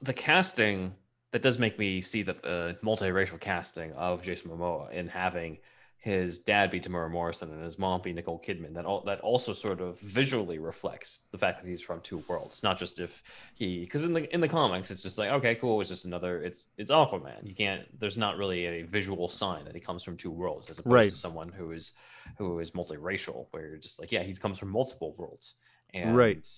[0.00, 0.94] The casting
[1.32, 5.58] that does make me see that the multiracial casting of Jason Momoa in having
[6.00, 9.52] his dad be Temuera Morrison and his mom be Nicole Kidman that all that also
[9.52, 13.20] sort of visually reflects the fact that he's from two worlds, not just if
[13.56, 16.40] he because in the in the comics it's just like okay cool it's just another
[16.40, 20.16] it's it's Aquaman you can't there's not really a visual sign that he comes from
[20.16, 21.10] two worlds as opposed Right.
[21.10, 21.92] to someone who is
[22.38, 25.56] who is multiracial where you're just like yeah he comes from multiple worlds
[25.92, 26.48] and Right.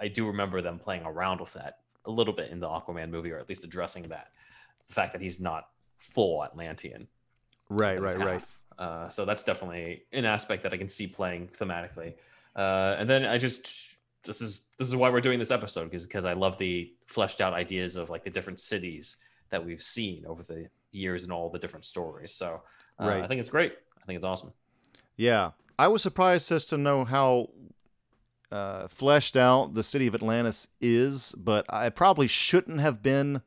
[0.00, 3.30] I do remember them playing around with that a little bit in the Aquaman movie,
[3.30, 4.28] or at least addressing that
[4.86, 7.06] the fact that he's not full Atlantean.
[7.68, 8.42] Right, right, right.
[8.78, 12.14] Uh, so that's definitely an aspect that I can see playing thematically.
[12.56, 13.70] Uh, and then I just
[14.24, 17.40] this is this is why we're doing this episode because because I love the fleshed
[17.40, 19.16] out ideas of like the different cities
[19.50, 22.34] that we've seen over the years and all the different stories.
[22.34, 22.62] So
[22.98, 23.22] uh, Right.
[23.22, 23.74] I think it's great.
[24.00, 24.52] I think it's awesome.
[25.16, 27.50] Yeah, I was surprised as to know how
[28.50, 33.42] uh, fleshed out the city of Atlantis is, but I probably shouldn't have been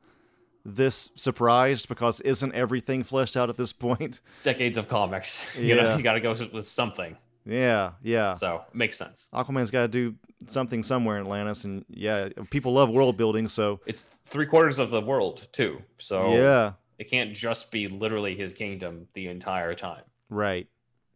[0.66, 4.22] this surprised because isn't everything fleshed out at this point?
[4.44, 5.50] Decades of comics.
[5.60, 7.18] You know, you got to go with with something.
[7.46, 8.34] Yeah, yeah.
[8.34, 9.30] So it makes sense.
[9.34, 10.16] Aquaman's got to do
[10.48, 14.92] something somewhere in Atlantis, and yeah, people love world building, so It's three quarters of
[14.92, 15.82] the world too.
[15.98, 20.04] So yeah, it can't just be literally his kingdom the entire time.
[20.30, 20.68] right,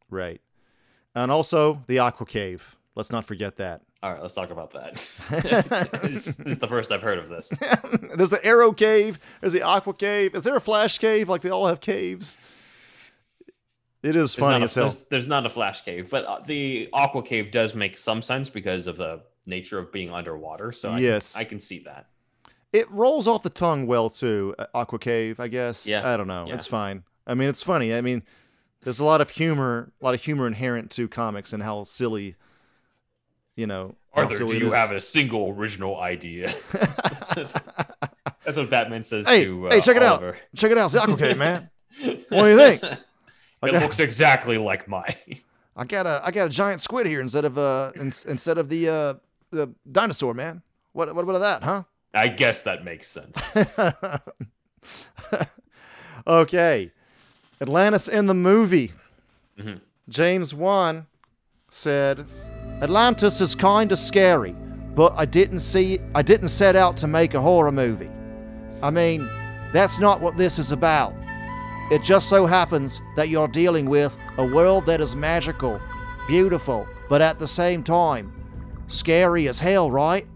[0.09, 0.41] right.
[1.15, 2.77] And also the Aqua Cave.
[2.97, 3.81] Let's not forget that.
[4.01, 4.93] All right, let's talk about that.
[6.03, 7.49] is the first I've heard of this.
[8.15, 9.19] There's the Arrow Cave.
[9.39, 10.33] There's the Aqua Cave.
[10.33, 11.29] Is there a Flash Cave?
[11.29, 12.37] Like they all have caves.
[14.03, 14.85] It is funny as hell.
[14.85, 18.49] there's, there's not a flash cave, but uh, the aqua cave does make some sense
[18.49, 20.71] because of the nature of being underwater.
[20.71, 21.33] So I, Yes.
[21.33, 22.07] can, I can see that.
[22.73, 24.53] It rolls off the tongue well too.
[24.59, 25.85] uh, Aqua Cave, I guess.
[25.87, 26.45] Yeah, I don't know.
[26.47, 26.53] yeah.
[26.53, 27.03] It's fine.
[27.25, 27.93] I mean, it's funny.
[27.93, 28.23] I mean,
[28.81, 32.35] there's a lot of humor, a lot of humor inherent to comics and how silly,
[33.57, 33.95] you know.
[34.13, 36.53] Arthur, do you have a single original idea?
[36.71, 40.21] That's what Batman says Hey, to uh, hey, check it out.
[40.55, 40.85] Check it out.
[40.85, 41.69] It's the Aqua man.
[41.99, 42.84] What do you think?
[42.84, 45.15] I It got, looks exactly like mine.
[45.75, 48.69] I got a, I got a giant squid here instead of uh, in, instead of
[48.69, 49.13] the uh,
[49.51, 50.61] the dinosaur, man.
[50.93, 51.84] What, what about that, huh?
[52.13, 53.55] I guess that makes sense.
[56.25, 56.91] Okay.
[57.61, 58.91] Atlantis in the movie.
[59.57, 59.79] Mhm.
[60.09, 61.07] James Wan
[61.69, 62.25] said,
[62.81, 64.55] Atlantis is kind of scary,
[64.93, 68.11] but I didn't see I didn't set out to make a horror movie.
[68.83, 69.27] I mean,
[69.73, 71.13] that's not what this is about.
[71.89, 75.81] It just so happens that you're dealing with a world that is magical,
[76.27, 78.31] beautiful, but at the same time,
[78.85, 80.27] scary as hell, right?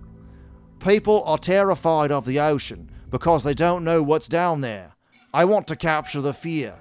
[0.80, 4.96] People are terrified of the ocean because they don't know what's down there.
[5.32, 6.74] I want to capture the fear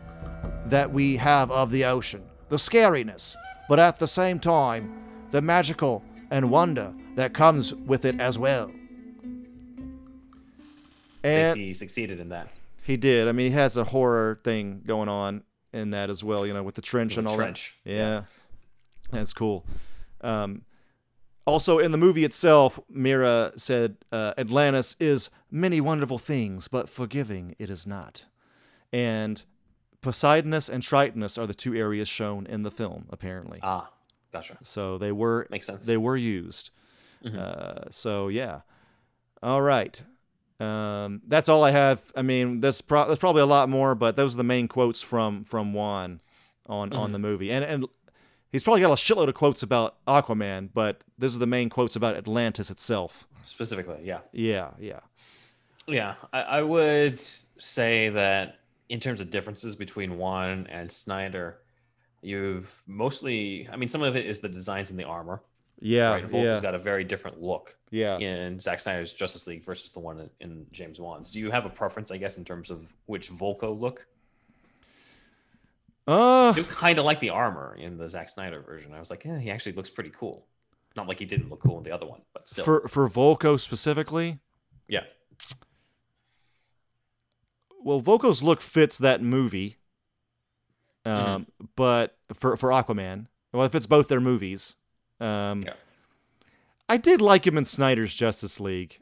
[0.66, 3.37] that we have of the ocean, the scariness,
[3.69, 8.70] but at the same time, the magical and wonder that comes with it as well.
[11.23, 12.48] I And think he succeeded in that.
[12.85, 13.28] he did.
[13.28, 15.43] I mean, he has a horror thing going on
[15.73, 17.90] in that as well, you know, with the trench and the all trench, that.
[17.90, 18.23] Yeah.
[19.11, 19.65] That's cool.
[20.20, 20.62] Um,
[21.47, 27.55] also, in the movie itself, Mera said uh, Atlantis is many wonderful things, but forgiving
[27.59, 28.27] it is not.
[28.93, 29.44] And
[30.01, 33.59] Poseidonus and Tritonus are the two areas shown in the film, apparently.
[33.62, 33.90] Ah,
[34.32, 34.59] gotcha.
[34.62, 35.85] So they were Makes sense.
[35.85, 36.70] They were used.
[37.24, 38.61] Uh, so yeah.
[39.43, 40.02] All right.
[40.59, 42.01] Um, that's all I have.
[42.15, 45.01] I mean, there's, pro- there's probably a lot more, but those are the main quotes
[45.02, 46.20] from from Wan
[46.66, 47.86] on on the movie, and and
[48.52, 51.97] he's probably got a shitload of quotes about Aquaman, but these are the main quotes
[51.97, 53.27] about Atlantis itself.
[53.44, 54.20] Specifically, yeah.
[54.32, 55.01] Yeah, yeah,
[55.86, 57.20] Yeah, I, I would
[57.59, 58.59] say that
[58.89, 61.59] in terms of differences between Wan and Snyder,
[62.23, 65.43] you've mostly, I mean, some of it is the designs in the armor.
[65.81, 66.25] yeah, right?
[66.25, 68.19] Vulko's yeah, got a very different look yeah.
[68.19, 71.31] in Zack Snyder's Justice League versus the one in, in James Wan's.
[71.31, 74.07] Do you have a preference, I guess, in terms of which Vulko look?
[76.07, 78.93] Uh, I do kind of like the armor in the Zack Snyder version.
[78.93, 80.47] I was like, eh, he actually looks pretty cool.
[80.97, 82.65] Not like he didn't look cool in the other one, but still.
[82.65, 84.41] for for Vulko specifically,
[84.89, 85.05] yeah.
[87.85, 89.77] well, Vulko's look fits that movie.
[91.05, 91.65] Um, Mm-hmm.
[91.77, 94.77] but for for Aquaman, well, it fits both their movies.
[95.21, 95.73] Um, Yeah.
[96.89, 98.99] I did like him in Snyder's Justice League.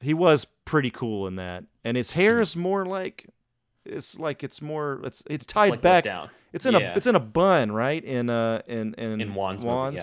[0.00, 3.26] He was pretty cool in that, and his hair is more like
[3.84, 6.04] it's like it's more it's it's It's tied like back.
[6.04, 6.30] down.
[6.52, 6.92] It's in Yeah.
[6.92, 8.02] a it's in a bun, right?
[8.02, 10.02] In uh in in In Wan's movie, yeah.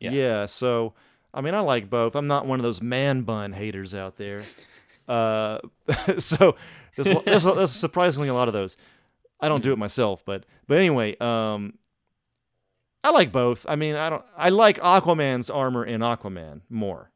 [0.00, 0.10] yeah.
[0.10, 0.46] Yeah.
[0.46, 0.94] So
[1.32, 2.14] I mean, I like both.
[2.14, 4.42] I'm not one of those man bun haters out there.
[5.08, 5.58] Uh,
[6.18, 6.54] so
[6.96, 8.76] there's, there's, there's surprisingly a lot of those.
[9.44, 11.78] I don't do it myself, but but anyway, um,
[13.02, 13.66] I like both.
[13.68, 14.24] I mean, I don't.
[14.34, 17.10] I like Aquaman's armor in Aquaman more.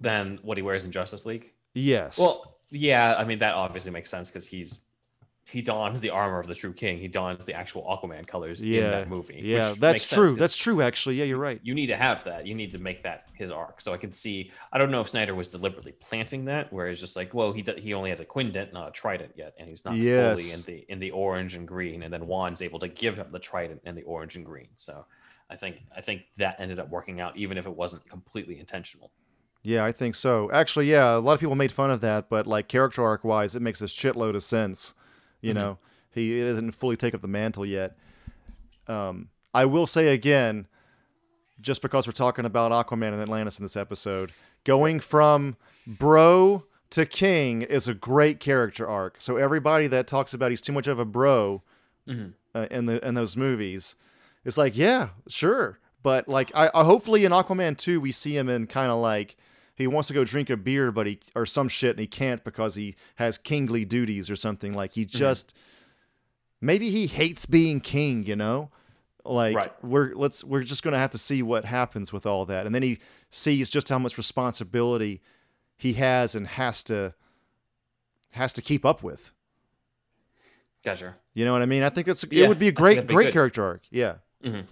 [0.00, 1.52] Than what he wears in Justice League.
[1.72, 2.18] Yes.
[2.18, 4.80] Well, yeah, I mean that obviously makes sense because he's
[5.50, 6.98] he dons the armor of the true king.
[6.98, 9.40] He dons the actual Aquaman colors yeah, in that movie.
[9.42, 10.34] Yeah, which that's true.
[10.34, 10.82] That's true.
[10.82, 11.58] Actually, yeah, you're right.
[11.62, 12.46] You need to have that.
[12.46, 13.80] You need to make that his arc.
[13.80, 14.50] So I can see.
[14.72, 17.64] I don't know if Snyder was deliberately planting that, where it's just like, well, he
[17.78, 20.02] he only has a quindent, not a trident yet, and he's not fully
[20.52, 22.02] in the in the orange and green.
[22.02, 24.68] And then Wan's able to give him the trident and the orange and green.
[24.76, 25.06] So
[25.48, 29.10] I think I think that ended up working out, even if it wasn't completely intentional.
[29.62, 30.50] Yeah, I think so.
[30.52, 33.56] Actually, yeah, a lot of people made fun of that, but like character arc wise,
[33.56, 34.94] it makes a shitload of sense.
[35.40, 35.58] You Mm-hmm.
[35.58, 35.78] know,
[36.12, 37.96] he doesn't fully take up the mantle yet.
[38.86, 40.66] Um, I will say again,
[41.60, 44.32] just because we're talking about Aquaman and Atlantis in this episode,
[44.64, 45.56] going from
[45.86, 49.16] bro to king is a great character arc.
[49.18, 51.62] So everybody that talks about he's too much of a bro
[52.08, 52.28] Mm-hmm.
[52.54, 53.94] uh, in the in those movies,
[54.44, 58.48] it's like yeah, sure, but like I, I hopefully in Aquaman 2 we see him
[58.48, 59.36] in kind of like
[59.78, 62.44] he wants to go drink a beer but he or some shit and he can't
[62.44, 65.16] because he has kingly duties or something like he Mm-hmm.
[65.18, 65.54] just
[66.60, 68.70] maybe he hates being king, you know?
[69.24, 69.84] Like Right.
[69.84, 72.66] we're let's we're just going to have to see what happens with all that.
[72.66, 72.98] And then he
[73.30, 75.20] sees just how much responsibility
[75.76, 77.14] he has and has to
[78.32, 79.32] has to keep up with.
[80.84, 81.16] Gotcha.
[81.34, 81.82] You know what I mean?
[81.82, 83.32] I think it's Yeah, it would be a great be great good.
[83.34, 83.82] character arc.
[83.90, 84.16] Yeah.
[84.44, 84.64] Mhm.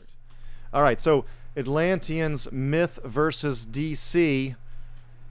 [0.73, 1.24] All right, so
[1.57, 4.55] Atlanteans myth versus DC.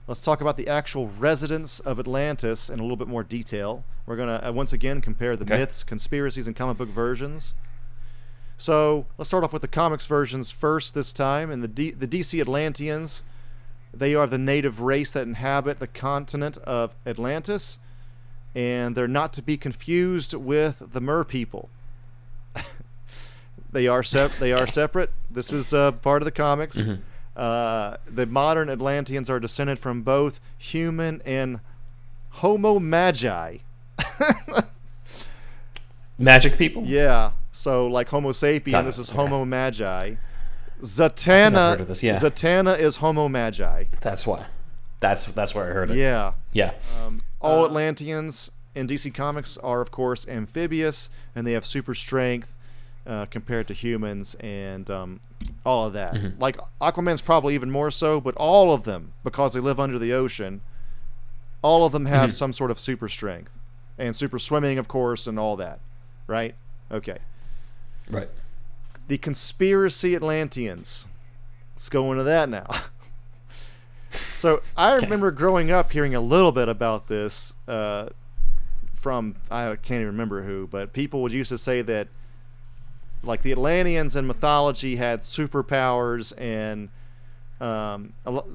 [0.08, 3.84] Let's talk about the actual residents of Atlantis in a little bit more detail.
[4.06, 5.58] We're gonna uh, once again compare the Okay.
[5.58, 7.54] myths, conspiracies, and comic book versions.
[8.56, 11.50] So let's start off with the comics versions first this time.
[11.50, 13.24] And the D- the DC Atlanteans,
[13.92, 17.80] they are the native race that inhabit the continent of Atlantis,
[18.54, 21.68] and they're not to be confused with the Mer people.
[23.72, 25.10] they are sep- they are separate.
[25.28, 26.80] This is uh, part of the comics.
[27.36, 31.60] Uh, the modern Atlanteans are descended from both human and
[32.30, 33.58] Homo Magi.
[36.18, 36.82] Magic people.
[36.84, 37.32] Yeah.
[37.50, 39.02] So like Homo sapien, Got this it.
[39.02, 39.18] is Okay.
[39.18, 40.08] Homo Magi.
[40.10, 40.18] heard
[40.82, 41.78] Zatanna.
[41.80, 42.14] of this, yeah.
[42.16, 43.84] Zatanna is Homo Magi.
[44.00, 44.46] That's why.
[45.00, 45.96] That's that's where I heard it.
[45.98, 46.32] Yeah.
[46.52, 46.72] Yeah.
[47.40, 52.55] All Uh, Atlanteans in DC Comics are, of course, amphibious, and they have super strength.
[53.06, 55.20] Uh, compared to humans and um,
[55.64, 56.38] all of that.
[56.38, 60.12] Like Aquaman's probably even more so, but all of them, because they live under the
[60.12, 60.60] ocean,
[61.62, 63.52] all of them have some sort of super strength
[63.98, 65.80] and super swimming, of course, and all that.
[66.26, 66.54] Right?
[66.90, 67.18] Okay.
[68.10, 68.28] Right.
[69.08, 71.06] The conspiracy Atlanteans.
[71.74, 72.66] Let's go into that now.
[74.10, 78.08] so I remember growing up hearing a little bit about this uh,
[78.94, 82.08] from I can't even remember who, but people would used to say that
[83.26, 86.88] like the Atlanteans in mythology had superpowers, and
[87.60, 88.12] um,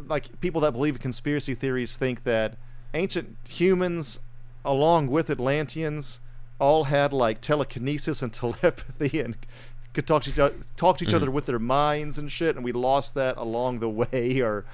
[0.08, 2.58] like people that believe in conspiracy theories think that
[2.94, 4.20] ancient humans,
[4.64, 6.22] along with Atlanteans,
[6.60, 9.38] all had like telekinesis and telepathy and
[9.94, 12.64] could talk to each other, talk to each other with their minds and shit, and
[12.64, 14.66] we lost that along the way, or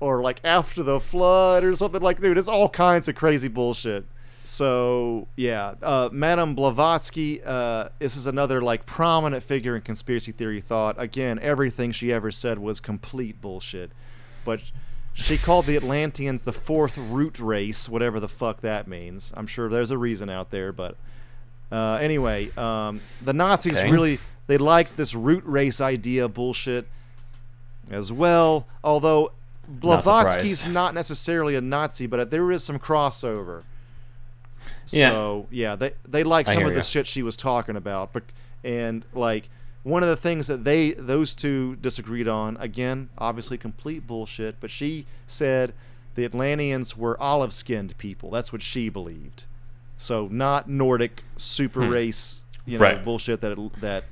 [0.00, 2.20] or like after the flood or something like.
[2.20, 4.04] Dude, it's all kinds of crazy bullshit.
[4.46, 7.42] So yeah, uh, Madame Blavatsky.
[7.42, 10.96] Uh, this is another like prominent figure in conspiracy theory thought.
[11.00, 13.90] Again, everything she ever said was complete bullshit,
[14.44, 14.60] but
[15.14, 19.32] she called the Atlanteans the fourth root race, whatever the fuck that means.
[19.34, 20.96] I'm sure there's a reason out there, but
[21.72, 23.90] uh, anyway, um, the Nazis Okay.
[23.90, 26.86] really they liked this root race idea bullshit
[27.90, 28.66] as well.
[28.82, 29.32] Although
[29.66, 30.74] Not Blavatsky's surprised.
[30.74, 33.62] not necessarily a Nazi, but there is some crossover.
[34.92, 35.10] Yeah.
[35.10, 38.24] So yeah, they they like I some of the shit she was talking about, but
[38.62, 39.48] and like
[39.82, 44.56] one of the things that they those two disagreed on again, obviously complete bullshit.
[44.60, 45.72] But she said
[46.14, 48.30] the Atlanteans were olive skinned people.
[48.30, 49.44] That's what she believed.
[49.96, 52.82] So not Nordic super race, you know, Hmm.
[52.96, 53.04] Right.
[53.04, 54.04] bullshit that it, that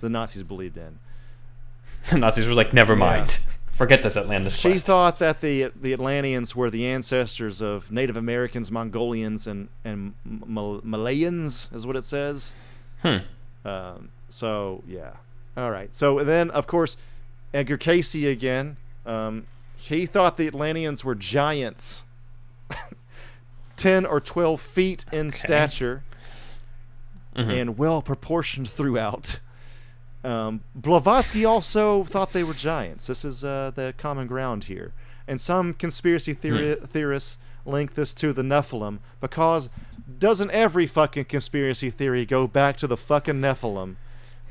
[0.00, 0.98] the Nazis believed in.
[2.10, 3.38] The Nazis were like, never mind.
[3.76, 4.86] Forget this Atlantis She quest.
[4.86, 10.80] thought that the the Atlanteans were the ancestors of Native Americans, Mongolians, and and Mal-
[10.80, 12.54] Malayans, is what it says.
[13.02, 13.18] Hmm.
[13.66, 15.12] Um, so yeah,
[15.58, 15.94] all right.
[15.94, 16.96] So then, of course,
[17.52, 18.78] Edgar Cayce again.
[19.04, 19.44] Um,
[19.76, 22.06] he thought the Atlanteans were giants,
[23.76, 26.02] ten or twelve feet in stature,
[27.34, 29.40] and well proportioned throughout.
[30.26, 33.06] Um, Blavatsky also thought they were giants.
[33.06, 34.92] This is uh, the common ground here.
[35.28, 39.70] And some conspiracy theori- theorists link this to the Nephilim because
[40.18, 43.94] doesn't every fucking conspiracy theory go back to the fucking Nephilim?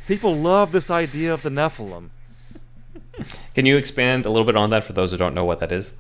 [0.08, 2.10] People love this idea of the Nephilim.
[3.54, 5.74] Can you expand a little bit on that for those who don't know what that
[5.74, 5.94] is?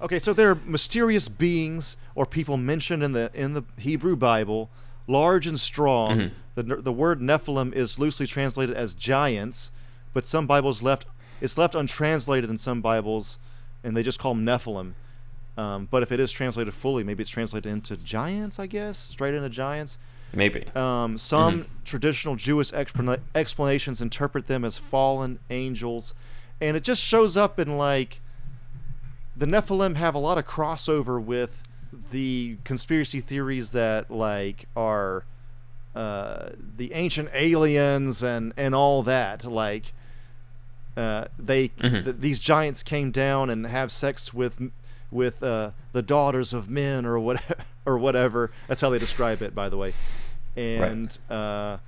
[0.00, 4.70] Okay, so there are mysterious beings or people mentioned in the in the Hebrew Bible,
[5.08, 6.30] large and strong.
[6.54, 9.72] The the word Nephilim is loosely translated as giants,
[10.12, 11.06] but some Bibles left
[11.40, 13.38] it's left untranslated in some Bibles,
[13.82, 14.92] and they just call them Nephilim.
[15.56, 18.58] Um, but if it is translated fully, maybe it's translated into giants.
[18.58, 19.98] I guess straight into giants.
[20.32, 20.66] Maybe.
[20.74, 26.14] Um, some traditional Jewish explana- explanations interpret them as fallen angels,
[26.60, 28.20] and it just shows up in like
[29.36, 31.62] the Nephilim have a lot of crossover with
[32.10, 35.24] the conspiracy theories that like are
[35.94, 39.44] uh, the ancient aliens and and all that.
[39.44, 39.92] Like
[40.96, 44.70] uh, they th- these giants came down and have sex with
[45.10, 47.56] with uh, the daughters of men or whatever
[47.86, 48.50] or whatever.
[48.66, 49.92] That's how they describe it, by the way.
[50.56, 51.78] And uh,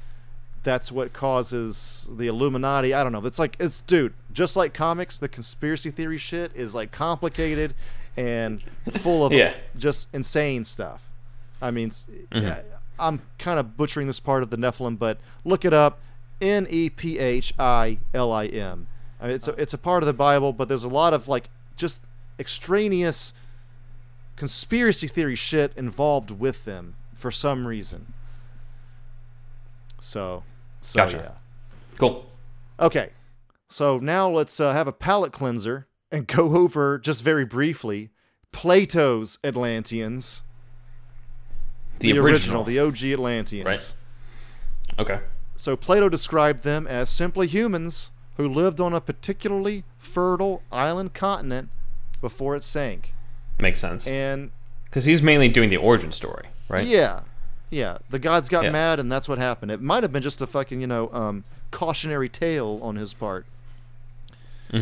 [0.63, 2.95] that's what causes the Illuminati.
[2.95, 3.25] I don't know.
[3.25, 7.75] It's like it's dude, just like comics, the conspiracy theory shit is like complicated
[8.17, 8.63] and
[9.01, 9.55] full of Yeah.
[9.77, 11.05] just insane stuff.
[11.63, 12.61] I mean, s- yeah,
[12.99, 16.01] I'm kind of butchering this part of the Nephilim, but look it up.
[16.41, 18.87] N E P H I L I M.
[19.21, 21.29] I mean, it's a, it's a part of the Bible, but there's a lot of
[21.29, 22.03] like just
[22.39, 23.35] extraneous
[24.37, 28.15] conspiracy theory shit involved with them for some reason.
[29.99, 30.45] So,
[30.81, 31.17] so Gotcha.
[31.19, 31.99] yeah.
[31.99, 32.27] Cool.
[32.79, 33.11] Okay,
[33.69, 38.11] so now let's uh, have a palate cleanser and go over just very briefly
[38.53, 40.43] Plato's Atlanteans,
[42.01, 42.65] The, original.
[42.65, 43.67] the OG Atlanteans.
[43.67, 43.95] Right.
[44.99, 45.21] Okay.
[45.57, 51.69] So Plato described them as simply humans who lived on a particularly fertile island continent
[52.21, 53.15] before it sank.
[53.59, 54.07] Makes sense.
[54.07, 54.51] And
[54.87, 56.87] Because he's mainly doing the origin story, right?
[56.87, 57.21] yeah,
[57.69, 58.71] yeah, the gods got Yeah.
[58.73, 59.71] mad and that's what happened.
[59.71, 63.47] It might have been just a fucking, you know, um, cautionary tale on his part.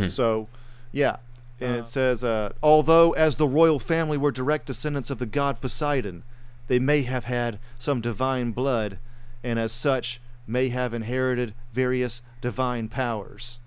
[0.07, 0.49] So,
[0.93, 1.17] yeah.
[1.61, 5.61] And it says, uh, although as the royal family were direct descendants of the god
[5.61, 6.23] Poseidon,
[6.69, 8.99] they may have had some divine blood,
[9.43, 13.59] and as such may have inherited various divine powers.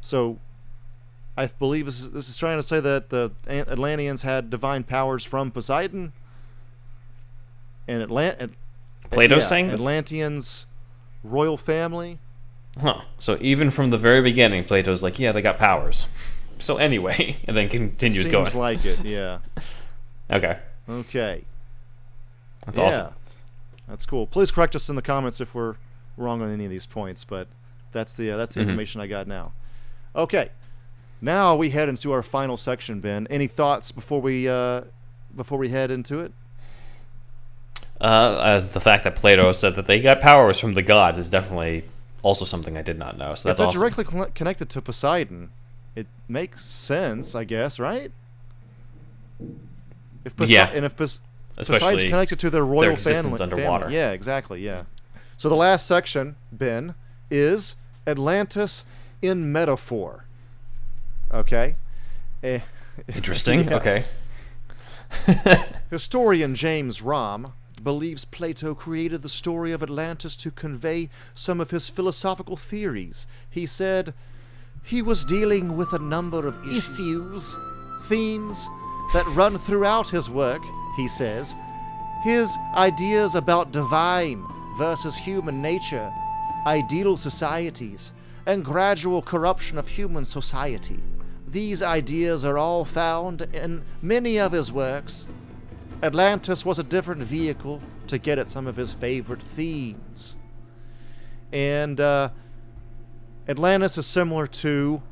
[0.00, 0.38] So,
[1.36, 5.24] I believe this is, this is trying to say that the Atlanteans had divine powers
[5.24, 6.14] from Poseidon,
[7.86, 8.52] and Atlant-
[9.10, 9.80] Plato's yeah, saying this?
[9.80, 10.66] Atlanteans
[11.22, 12.18] royal family
[12.80, 13.00] Huh.
[13.18, 16.08] So even from the very beginning, Plato's like, yeah, they got powers.
[16.58, 18.56] So anyway, and then continues Seems going.
[18.56, 19.04] like it.
[19.04, 19.38] Yeah.
[20.30, 20.58] okay.
[20.88, 21.44] Okay.
[22.64, 22.84] That's yeah.
[22.84, 23.14] awesome.
[23.88, 24.26] That's cool.
[24.26, 25.76] Please correct us in the comments if we're
[26.16, 27.46] wrong on any of these points, but
[27.92, 28.64] that's the uh, that's the Mhm.
[28.64, 29.52] information I got now.
[30.14, 30.50] Okay.
[31.20, 33.26] Now we head into our final section, Ben.
[33.30, 34.82] Any thoughts before we uh,
[35.34, 36.32] before we head into it?
[38.00, 41.30] Uh, uh, the fact that Plato said that they got powers from the gods is
[41.30, 41.84] definitely
[42.22, 43.34] also something I did not know.
[43.34, 43.80] So if that's awesome.
[43.80, 45.50] directly conne- connected to Poseidon,
[45.96, 48.12] it makes sense, I guess, right?
[50.24, 50.70] If Pose- Yeah.
[50.72, 51.20] and if Pos-
[51.56, 53.84] Poseidon's connected to their royal existence family, underwater.
[53.86, 53.96] family.
[53.96, 54.60] Yeah, exactly.
[54.64, 54.82] Yeah.
[55.36, 56.94] So the last section, Ben,
[57.30, 58.84] is Atlantis
[59.22, 60.24] in metaphor.
[61.32, 61.76] Okay.
[62.42, 62.60] Eh,
[63.14, 63.64] interesting.
[63.70, 63.76] Yeah.
[63.76, 64.04] Okay.
[65.90, 67.52] Historian James Romm
[67.82, 73.26] believes Plato created the story of Atlantis to convey some of his philosophical theories.
[73.48, 74.12] He said
[74.86, 77.58] he was dealing with a number of issues,
[78.04, 78.68] themes
[79.12, 80.62] that run throughout his work,
[80.96, 81.56] he says.
[82.22, 84.44] His ideas about divine
[84.78, 86.12] versus human nature,
[86.66, 88.12] ideal societies,
[88.46, 91.00] and gradual corruption of human society.
[91.48, 95.26] These ideas are all found in many of his works.
[96.02, 100.36] Atlantis was a different vehicle to get at some of his favorite themes.
[101.52, 102.30] And uh,
[103.48, 105.02] Atlantis is similar to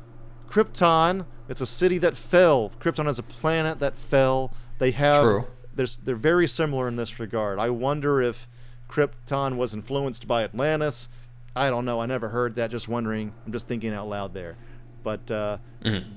[0.49, 1.25] Krypton.
[1.47, 2.71] It's a city that fell.
[2.79, 4.53] Krypton is a planet that fell.
[4.77, 5.45] They have True.
[5.73, 7.59] There's, they're very similar in this regard.
[7.59, 8.47] I wonder if
[8.89, 11.09] Krypton was influenced by Atlantis.
[11.55, 12.01] I don't know.
[12.01, 12.71] I never heard that.
[12.71, 13.33] Just wondering.
[13.45, 14.57] I'm just thinking out loud there.
[15.03, 15.57] But uh,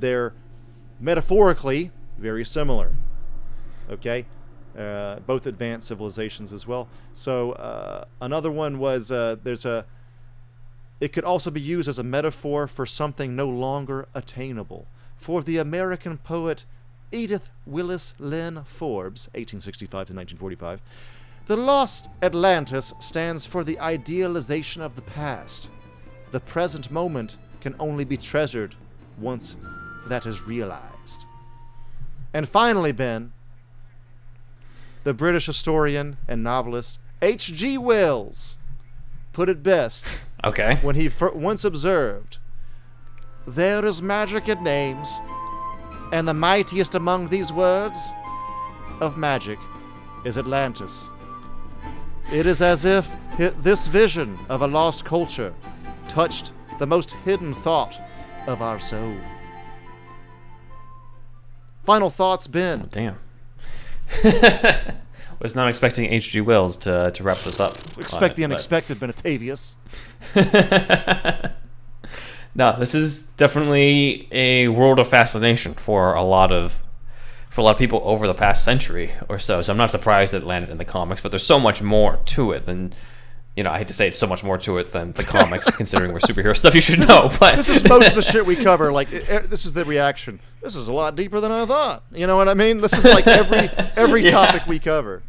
[0.00, 0.32] they're
[0.98, 2.94] metaphorically very similar.
[3.90, 4.26] Okay?
[4.76, 6.88] Uh, both advanced civilizations as well.
[7.12, 9.84] So uh, another one was uh, there's a.
[11.00, 14.86] It could also be used as a metaphor for something no longer attainable.
[15.16, 16.64] For the American poet
[17.12, 20.80] Edith Willis Linn Forbes, 1865 to 1945,
[21.46, 25.70] the lost Atlantis stands for the idealization of the past.
[26.30, 28.74] The present moment can only be treasured
[29.18, 29.56] once
[30.08, 31.24] that is realized.
[32.34, 33.32] And finally, Ben,
[35.04, 37.78] the British historian and novelist H.G.
[37.78, 38.58] Wells
[39.32, 40.76] put it best Okay.
[40.82, 42.38] when he fir- once observed
[43.46, 45.20] There is magic in names,
[46.12, 47.98] and the mightiest among these words
[49.00, 49.58] of magic
[50.24, 51.10] is Atlantis.
[52.32, 53.06] It is as if
[53.36, 55.52] hi- this vision of a lost culture
[56.08, 57.98] touched the most hidden thought
[58.46, 59.16] of our soul.
[61.84, 62.82] Final thoughts, Ben.
[62.84, 63.18] Oh, Damn.
[65.40, 66.40] Was not expecting H.G.
[66.40, 67.76] Wells to, to wrap this up.
[67.96, 69.76] Expect it, the but- unexpected, Benatavius.
[72.54, 76.82] no, this is definitely a world of fascination for a lot of
[77.50, 79.62] for a lot of people over the past century or so.
[79.62, 82.18] So I'm not surprised that it landed in the comics, but there's so much more
[82.26, 82.92] to it than
[83.58, 83.70] you know.
[83.70, 86.20] I hate to say it's so much more to it than the comics, considering we're
[86.20, 86.74] superhero stuff.
[86.74, 88.90] You should know, but This is most of the shit we cover.
[88.92, 90.40] Like, e- e- this is the reaction.
[90.62, 92.04] This is a lot deeper than I thought.
[92.12, 92.78] You know what I mean?
[92.80, 94.30] This is like every every Yeah.
[94.30, 95.22] topic we cover.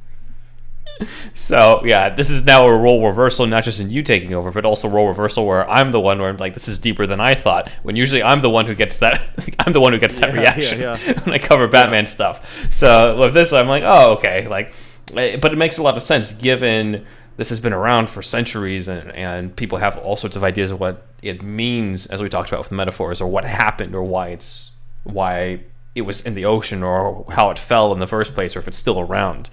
[1.34, 4.66] So yeah, this is now a role reversal, not just in you taking over, but
[4.66, 7.36] also role reversal where I'm the one where I'm like, this is deeper than I
[7.36, 7.70] thought.
[7.84, 9.22] When usually I'm the one who gets that,
[9.60, 11.20] I'm the one who gets that Yeah, reaction yeah, yeah.
[11.22, 12.68] when I cover Batman stuff.
[12.74, 14.76] So with this, I'm like, oh okay, like,
[15.16, 17.06] eh, but it makes a lot of sense given
[17.40, 20.80] this has been around for centuries and and people have all sorts of ideas of
[20.82, 24.72] what it means, as we talked about with metaphors, or what happened, or why it's
[25.06, 25.62] why
[25.96, 28.68] it was in the ocean, or how it fell in the first place, or if
[28.68, 29.50] it's still around.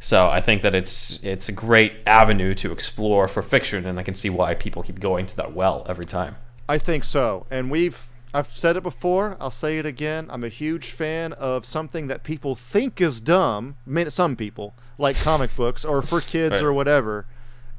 [0.00, 4.02] So I think that it's it's a great avenue to explore for fiction, and I
[4.02, 6.34] can see why people keep going to that well every time.
[6.68, 7.46] I think so.
[7.52, 9.36] And we've I've said it before.
[9.40, 10.26] I'll say it again.
[10.30, 13.76] I'm a huge fan of something that people think is dumb.
[13.86, 16.62] I mean, some people like comic books or for kids Right.
[16.62, 17.24] or whatever.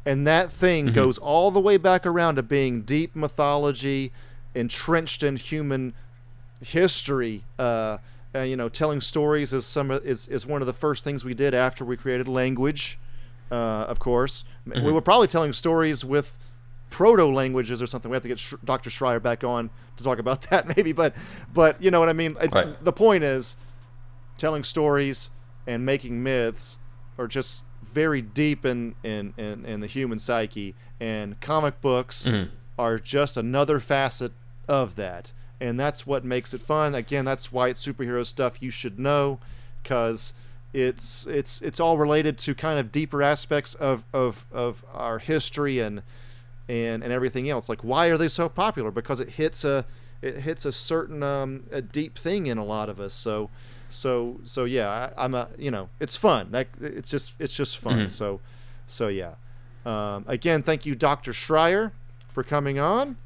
[0.05, 4.11] And that thing goes all the way back around to being deep mythology,
[4.55, 5.93] entrenched in human
[6.61, 7.43] history.
[7.57, 7.97] Uh,
[8.34, 11.34] uh, you know, telling stories is some is is one of the first things we
[11.34, 12.97] did after we created language.
[13.51, 13.55] Uh,
[13.88, 16.38] of course, we were probably telling stories with
[16.89, 18.09] proto languages or something.
[18.09, 18.89] We have to get Sh- Dr.
[18.89, 20.91] Schreyer back on to talk about that, maybe.
[20.91, 21.15] But
[21.53, 22.35] but you know what I mean.
[22.35, 22.83] Right.
[22.83, 23.55] The point is,
[24.37, 25.29] telling stories
[25.67, 26.79] and making myths
[27.17, 32.53] are just very deep in in, in, in the human psyche, and comic books mm-hmm.
[32.77, 34.31] are just another facet
[34.67, 35.31] of that.
[35.61, 36.95] And that's what makes it fun.
[36.95, 39.39] Again, that's why it's superhero stuff you should know,
[39.83, 40.33] because
[40.71, 45.79] it's it's it's all related to kind of deeper aspects of, of, of our history
[45.79, 46.01] and
[46.69, 47.67] and and everything else.
[47.67, 48.91] Like, why are they so popular?
[48.91, 49.85] Because it hits a
[50.21, 53.13] it hits a certain um, a deep thing in a lot of us.
[53.13, 53.49] So
[53.89, 56.49] so so yeah, I, I'm a you know it's fun.
[56.51, 58.05] Like it's just it's just fun.
[58.05, 58.09] Mhm.
[58.09, 58.39] So
[58.85, 59.33] so yeah.
[59.85, 61.31] Um, again, thank you, Dr.
[61.31, 61.91] Schreyer,
[62.33, 63.17] for coming on.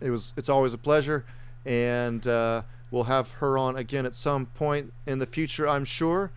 [0.00, 1.24] It was it's always a pleasure,
[1.64, 6.32] and uh, we'll have her on again at some point in the future, I'm sure.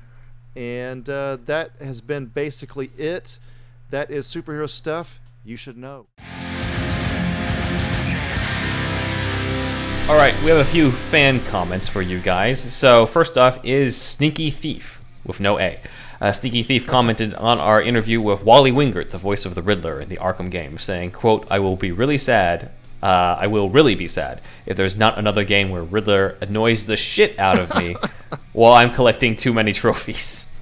[0.55, 3.39] And uh, that has been basically it.
[3.89, 6.07] That is superhero stuff you should know.
[10.09, 12.59] All right, we have a few fan comments for you guys.
[12.59, 15.79] So first off is Sneaky Thief with no A.
[16.19, 19.99] Uh, Sneaky Thief commented on our interview with Wally Wingert, the voice of the Riddler
[20.01, 22.71] in the Arkham game, saying, "quote I will be really sad.
[23.01, 26.95] Uh, I will really be sad if there's not another game where Riddler annoys the
[26.95, 27.97] shit out of me
[28.53, 30.49] while I'm collecting too many trophies."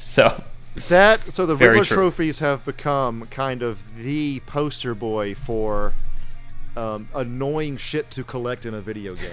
[0.00, 0.42] So
[0.86, 1.96] That so the Very Riddler true.
[1.96, 5.94] trophies have become kind of the poster boy for
[6.76, 9.30] um, annoying shit to collect in a video game.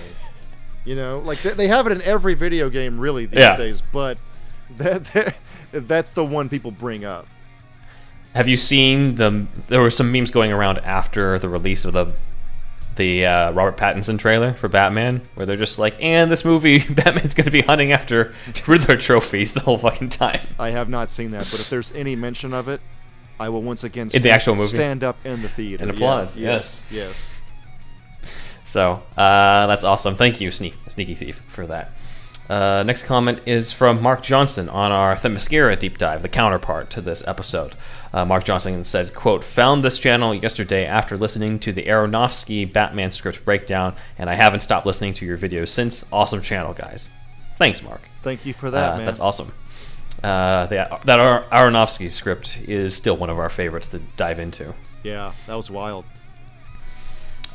[0.85, 3.55] You know, like they, they have it in every video game really these Yeah.
[3.55, 4.17] days, but
[4.77, 5.35] that, that
[5.71, 7.27] that's the one people bring up.
[8.33, 9.47] Have you seen the?
[9.67, 12.13] There were some memes going around after the release of the
[12.95, 17.33] the uh, Robert Pattinson trailer for Batman, where they're just like, "And this movie, Batman's
[17.33, 18.33] going to be hunting after
[18.67, 22.15] Riddler trophies the whole fucking time." I have not seen that, but if there's any
[22.15, 22.81] mention of it,
[23.39, 24.67] I will once again In the stand, actual movie?
[24.67, 25.83] stand up in the theater.
[25.83, 27.41] And Yeah, applause, Yes, yes.
[28.63, 30.15] So uh, that's awesome.
[30.15, 31.91] Thank you, Sneak, Sneaky Thief, for that.
[32.49, 37.01] Uh, next comment is from Mark Johnson on our Themyscira deep dive, the counterpart to
[37.01, 37.73] this episode.
[38.13, 43.09] Uh, Mark Johnson said, "quote Found this channel yesterday after listening to the Aronofsky Batman
[43.09, 46.05] script breakdown, and I haven't stopped listening to your videos since.
[46.11, 47.09] Awesome channel, guys.
[47.57, 48.01] Thanks, Mark.
[48.21, 49.05] Thank you for that, Uh, man.
[49.05, 49.51] That's awesome.
[50.23, 54.75] Uh, that that Ar- Aronofsky script is still one of our favorites to dive into."
[55.01, 56.05] Yeah, that was wild.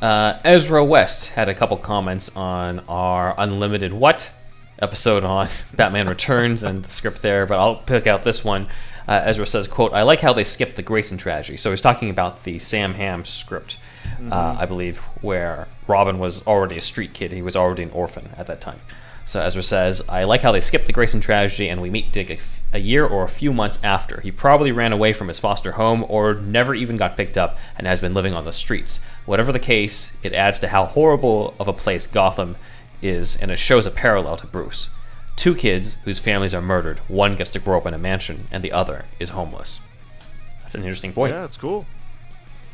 [0.01, 4.31] Uh, Ezra West had a couple comments on our Unlimited What
[4.81, 8.67] episode on Batman Returns and the script there, but I'll pick out this one.
[9.07, 12.09] Uh, Ezra says, "quote I like how they skipped the Grayson tragedy." So he's talking
[12.09, 13.77] about the Sam Hamm script,
[14.31, 17.31] uh, I believe, where Robin was already a street kid.
[17.31, 18.79] He was already an orphan at that time.
[19.25, 22.29] So Ezra says, I like how they skipped the Grayson tragedy and we meet Dick
[22.29, 24.19] a, f- a year or a few months after.
[24.19, 27.87] He probably ran away from his foster home or never even got picked up and
[27.87, 28.99] has been living on the streets.
[29.25, 32.57] Whatever the case, it adds to how horrible of a place Gotham
[33.01, 34.89] is and it shows a parallel to Bruce.
[35.35, 36.99] Two kids whose families are murdered.
[37.07, 39.79] One gets to grow up in a mansion and the other is homeless.
[40.61, 41.33] That's an interesting point.
[41.33, 41.85] Yeah, it's cool.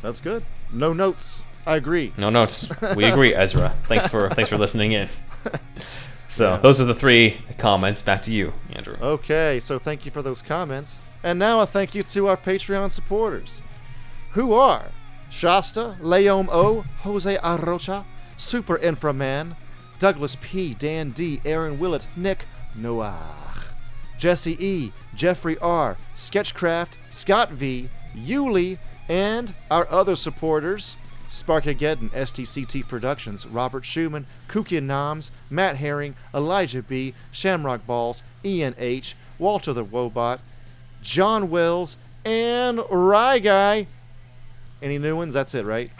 [0.02, 0.44] That's good.
[0.72, 1.44] No notes.
[1.66, 2.12] I agree.
[2.16, 2.70] No notes.
[2.96, 3.74] We agree, Ezra.
[3.86, 5.08] Thanks for thanks for listening in.
[6.28, 8.02] So those are the three comments.
[8.02, 8.96] Back to you, Andrew.
[9.00, 11.00] Okay, so thank you for those comments.
[11.22, 13.62] And now a thank you to our Patreon supporters,
[14.32, 14.86] who are
[15.30, 18.04] Shasta, Leom O, Jose Arrocha,
[18.36, 19.56] Super Inframan,
[19.98, 23.54] Douglas P, Dan D, Aaron Willett, Nick Noah,
[24.18, 30.96] Jesse E, Jeffrey R, Sketchcraft, Scott V, Yuli, and our other supporters
[31.28, 39.14] Sparkageddon, STCT Productions, Robert Schumann, Kukian Noms, Matt Herring, Elijah B, Shamrock Balls, Ian H,
[39.38, 40.40] Walter the Wobot,
[41.02, 43.86] John Wells, and Rye Guy.
[44.80, 45.34] Any new ones?
[45.34, 45.90] That's it, right?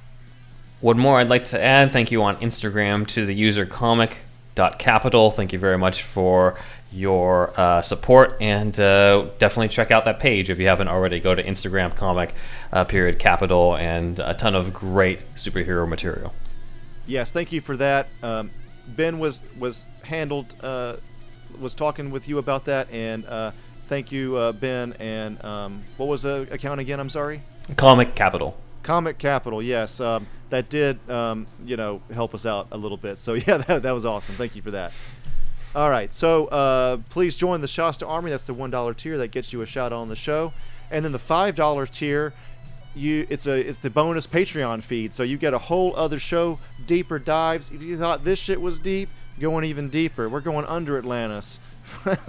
[0.80, 1.90] One more I'd like to add.
[1.90, 5.32] Thank you on Instagram to the user comic.capital.
[5.32, 6.56] Thank you very much for
[6.92, 11.20] your uh, support and uh, definitely check out that page if you haven't already.
[11.20, 12.32] Go to Instagram comic
[12.72, 16.32] uh, period capital and a ton of great superhero material.
[17.06, 18.08] Yes, thank you for that.
[18.22, 18.50] Um,
[18.86, 20.96] ben was was handled uh,
[21.58, 23.50] was talking with you about that, and uh,
[23.86, 24.94] thank you, uh, Ben.
[24.98, 27.00] And um, what was the account again?
[27.00, 27.42] I'm sorry.
[27.76, 28.56] Comic Capital.
[28.82, 33.18] Comic Capital, yes, um, that did um, you know help us out a little bit.
[33.18, 34.34] So yeah, that, that was awesome.
[34.34, 34.92] Thank you for that.
[35.74, 38.30] All right, so uh, please join the Shasta Army.
[38.30, 40.52] That's the one dollar tier that gets you a shout out on the show,
[40.90, 42.32] and then the five dollar tier,
[42.94, 45.12] you it's a it's the bonus Patreon feed.
[45.12, 47.70] So you get a whole other show, deeper dives.
[47.70, 50.28] If you thought this shit was deep, going even deeper.
[50.28, 51.60] We're going under Atlantis.
[52.04, 52.16] we're,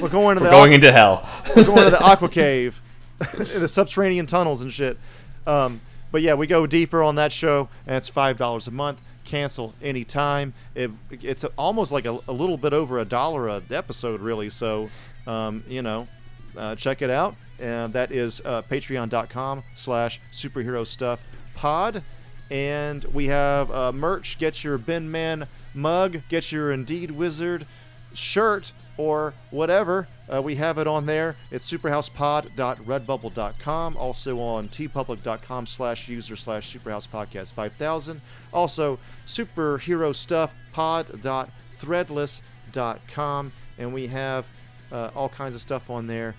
[0.00, 1.28] we're going to We're the going into hell.
[1.54, 2.80] we're going to the Aqua Cave,
[3.36, 4.98] the subterranean tunnels and shit.
[5.46, 5.80] Um,
[6.10, 9.00] but yeah, we go deeper on that show, and it's five dollars a month.
[9.24, 10.54] Cancel anytime.
[10.74, 14.48] It, it's almost like a, a little bit over a dollar a episode, really.
[14.48, 14.88] So,
[15.26, 16.08] um, you know,
[16.56, 17.36] uh, check it out.
[17.60, 21.22] And that is uh, patreon.com slash superhero stuff
[21.54, 22.02] pod.
[22.50, 24.38] And we have uh, merch.
[24.38, 26.22] Get your Ben Man mug.
[26.28, 27.66] Get your Indeed Wizard
[28.14, 31.34] shirt or whatever, uh, we have it on there.
[31.50, 33.96] It's superhousepod.redbubble.com.
[33.96, 38.20] Also on teepublic.com slash user slash superhousepodcast 5000.
[38.52, 43.52] Also superhero stuff pod.threadless.com.
[43.78, 44.46] And we have
[44.92, 46.34] uh, all kinds of stuff on there.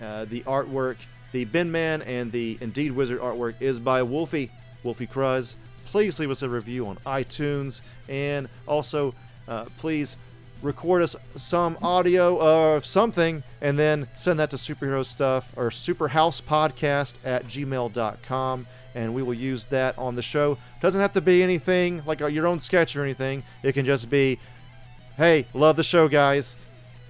[0.00, 0.96] Uh, the artwork,
[1.32, 4.50] the Bin Man and the Indeed Wizard artwork is by Wolfie,
[4.82, 5.58] Wolfie Cruz.
[5.84, 9.14] Please leave us a review on iTunes and also
[9.46, 10.16] uh, please
[10.62, 17.18] record us some audio of something and then send that to superhero stuff or superhousepodcast
[17.24, 20.58] at gmail.com and we will use that on the show.
[20.80, 23.42] Doesn't have to be anything like your own sketch or anything.
[23.62, 24.38] It can just be
[25.16, 26.56] hey love the show guys.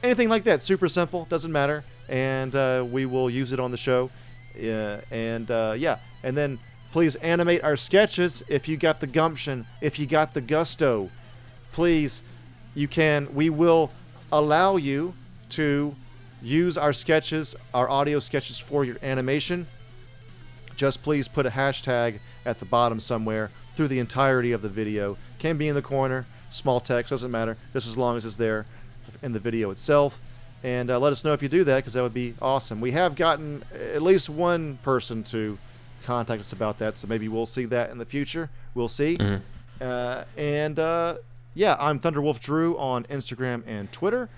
[0.02, 0.62] Anything like that.
[0.62, 1.26] Super simple.
[1.26, 1.84] Doesn't matter.
[2.08, 4.10] And uh, we will use it on the show.
[4.56, 5.98] Uh, and uh, yeah.
[6.22, 6.58] And then
[6.92, 11.10] please animate our sketches if you got the gumption if you got the gusto.
[11.72, 12.22] Please
[12.74, 13.90] you can we will
[14.32, 15.14] allow you
[15.50, 15.94] to
[16.42, 19.66] use our sketches our audio sketches for your animation.
[20.76, 25.18] Just please put a hashtag at the bottom somewhere through the entirety of the video.
[25.38, 27.56] Can be in the corner small text doesn't matter.
[27.72, 28.66] Just as long as it's there
[29.22, 30.20] in the video itself.
[30.62, 32.80] And uh, let us know if you do that because that would be awesome.
[32.80, 33.64] We have gotten
[33.94, 35.58] at least one person to
[36.04, 38.50] contact us about that so maybe we'll see that in the future.
[38.74, 39.16] We'll see.
[39.80, 41.16] Uh, and uh,
[41.54, 44.28] yeah, I'm Thunderwolf Drew on Instagram and Twitter.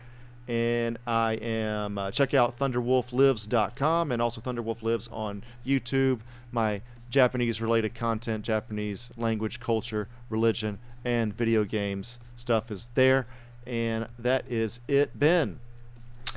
[0.49, 6.21] And I am, uh, check out thunderwolflives.com and also Thunderwolf Lives on YouTube.
[6.51, 13.27] My Japanese related content, Japanese language, culture, religion, and video games stuff is there.
[13.67, 15.61] And that is it, Ben.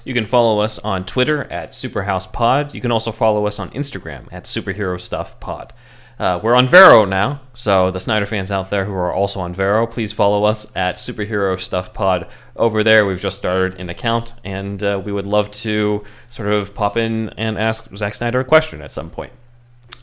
[0.04, 2.74] You can follow us on Twitter at SuperhousePod.
[2.76, 5.74] You can also follow us on Instagram at Superhero Stuff Pod.
[6.18, 9.54] Uh, we're on Vero now, so the Snyder fans out there who are also on
[9.54, 13.06] Vero, please follow us at Superhero Stuff Pod over there.
[13.06, 17.30] We've just started an account, and uh, we would love to sort of pop in
[17.32, 19.34] and ask Zack Snyder a question at some point.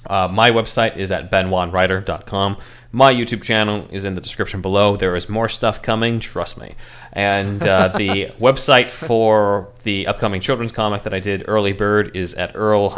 [0.06, 2.56] Uh, my website is at benwanwriter.com.
[2.94, 4.96] My YouTube channel is in the description below.
[4.96, 6.74] There is more stuff coming, trust me.
[7.12, 12.34] And uh, the website for the upcoming children's comic that I did, Early Bird, is
[12.34, 12.94] at earl-e-bird.com,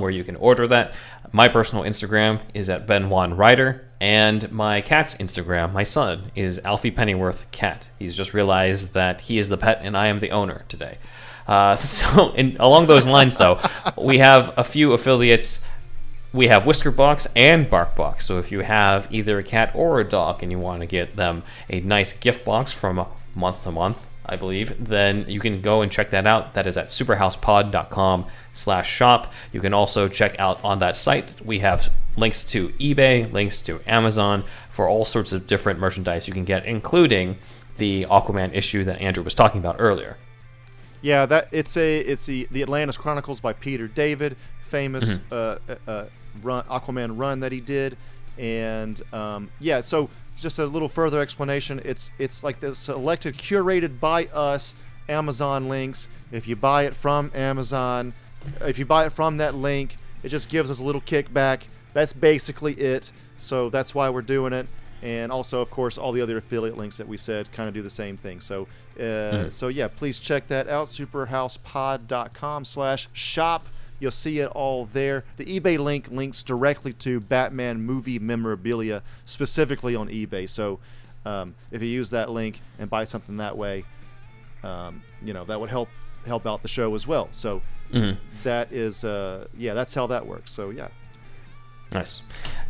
[0.00, 0.94] where you can order that.
[1.30, 3.82] My personal Instagram is at benwanwriter.
[4.00, 7.90] And my cat's Instagram, my son, is Alfie Pennyworth Cat.
[7.98, 10.98] He's just realized that he is the pet and I am the owner today.
[11.48, 13.58] Uh, so, in, along those lines, though,
[13.96, 15.64] we have a few affiliates.
[16.32, 18.22] We have Whiskerbox and Barkbox.
[18.22, 21.16] So, if you have either a cat or a dog and you want to get
[21.16, 23.04] them a nice gift box from
[23.34, 26.52] month to month, I believe, then you can go and check that out.
[26.52, 29.32] That is at superhousepod.com slash shop.
[29.52, 31.40] You can also check out on that site.
[31.44, 36.34] We have links to eBay, links to Amazon for all sorts of different merchandise you
[36.34, 37.38] can get, including
[37.76, 40.18] the Aquaman issue that Andrew was talking about earlier.
[41.00, 45.32] Yeah, that it's a it's the the Atlantis Chronicles by Peter David, famous Mm-hmm.
[45.32, 46.04] uh, uh, uh,
[46.42, 47.96] run Aquaman run that he did,
[48.36, 49.80] and um, yeah.
[49.80, 51.80] So just a little further explanation.
[51.84, 54.74] It's it's like the selected, curated by us
[55.08, 56.08] Amazon links.
[56.32, 58.12] If you buy it from Amazon,
[58.60, 61.62] if you buy it from that link, it just gives us a little kickback.
[61.94, 63.12] That's basically it.
[63.36, 64.66] So that's why we're doing it.
[65.02, 67.82] And also, of course, all the other affiliate links that we said kind of do
[67.82, 68.40] the same thing.
[68.40, 68.66] So,
[68.98, 70.88] uh, so yeah, please check that out.
[70.88, 73.66] Superhousepod.com slash shop.
[74.00, 75.24] You'll see it all there.
[75.36, 80.48] The eBay link links directly to Batman movie memorabilia, specifically on eBay.
[80.48, 80.78] So,
[81.24, 83.84] um, if you use that link and buy something that way,
[84.62, 85.88] um, you know that would help
[86.26, 87.28] help out the show as well.
[87.32, 87.60] So,
[88.44, 90.50] that is, uh, yeah, that's how that works.
[90.52, 90.88] So, yeah.
[91.92, 92.22] Nice.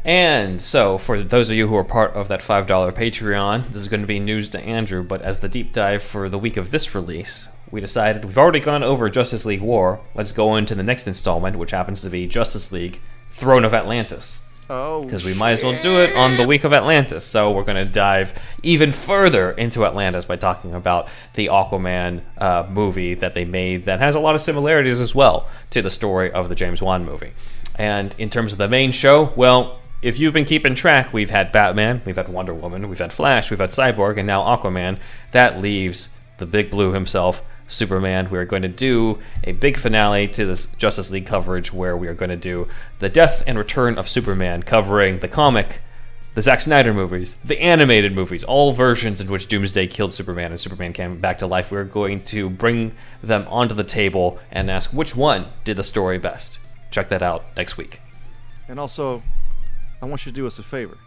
[0.05, 3.89] And so, for those of you who are part of that $5 Patreon, this is
[3.89, 6.71] going to be news to Andrew, but as the deep dive for the week of
[6.71, 10.01] this release, we decided we've already gone over Justice League War.
[10.15, 14.41] Let's go into the next installment, which happens to be Justice League Throne of Atlantis.
[14.71, 17.25] Oh, Because we might as well do it on the week of Atlantis.
[17.25, 22.67] So we're going to dive even further into Atlantis by talking about the Aquaman uh,
[22.69, 26.31] movie that they made that has a lot of similarities as well to the story
[26.31, 27.33] of the James Wan movie.
[27.79, 31.51] And in terms of the main show, well, if you've been keeping track, we've had
[31.51, 35.01] Batman, we've had Wonder Woman, we've had Flash, we've had Cyborg, and now Aquaman.
[35.31, 38.31] That leaves the Big Blue himself, Superman.
[38.31, 42.09] We are going to do a big finale to this Justice League coverage where we
[42.09, 42.69] are going to do
[42.99, 45.81] the death and return of Superman, covering the comic,
[46.35, 50.61] the Zack Snyder movies, the animated movies, all versions in which Doomsday killed Superman and
[50.61, 51.73] Superman came back to life.
[51.73, 52.93] We're going to bring
[53.23, 56.61] them onto the table and ask which one did the story best.
[56.91, 58.01] Check that out next week.
[58.69, 59.23] And also,
[60.03, 60.99] I want you to do us a favor.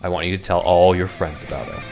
[0.00, 1.90] I want you to tell all your friends about us.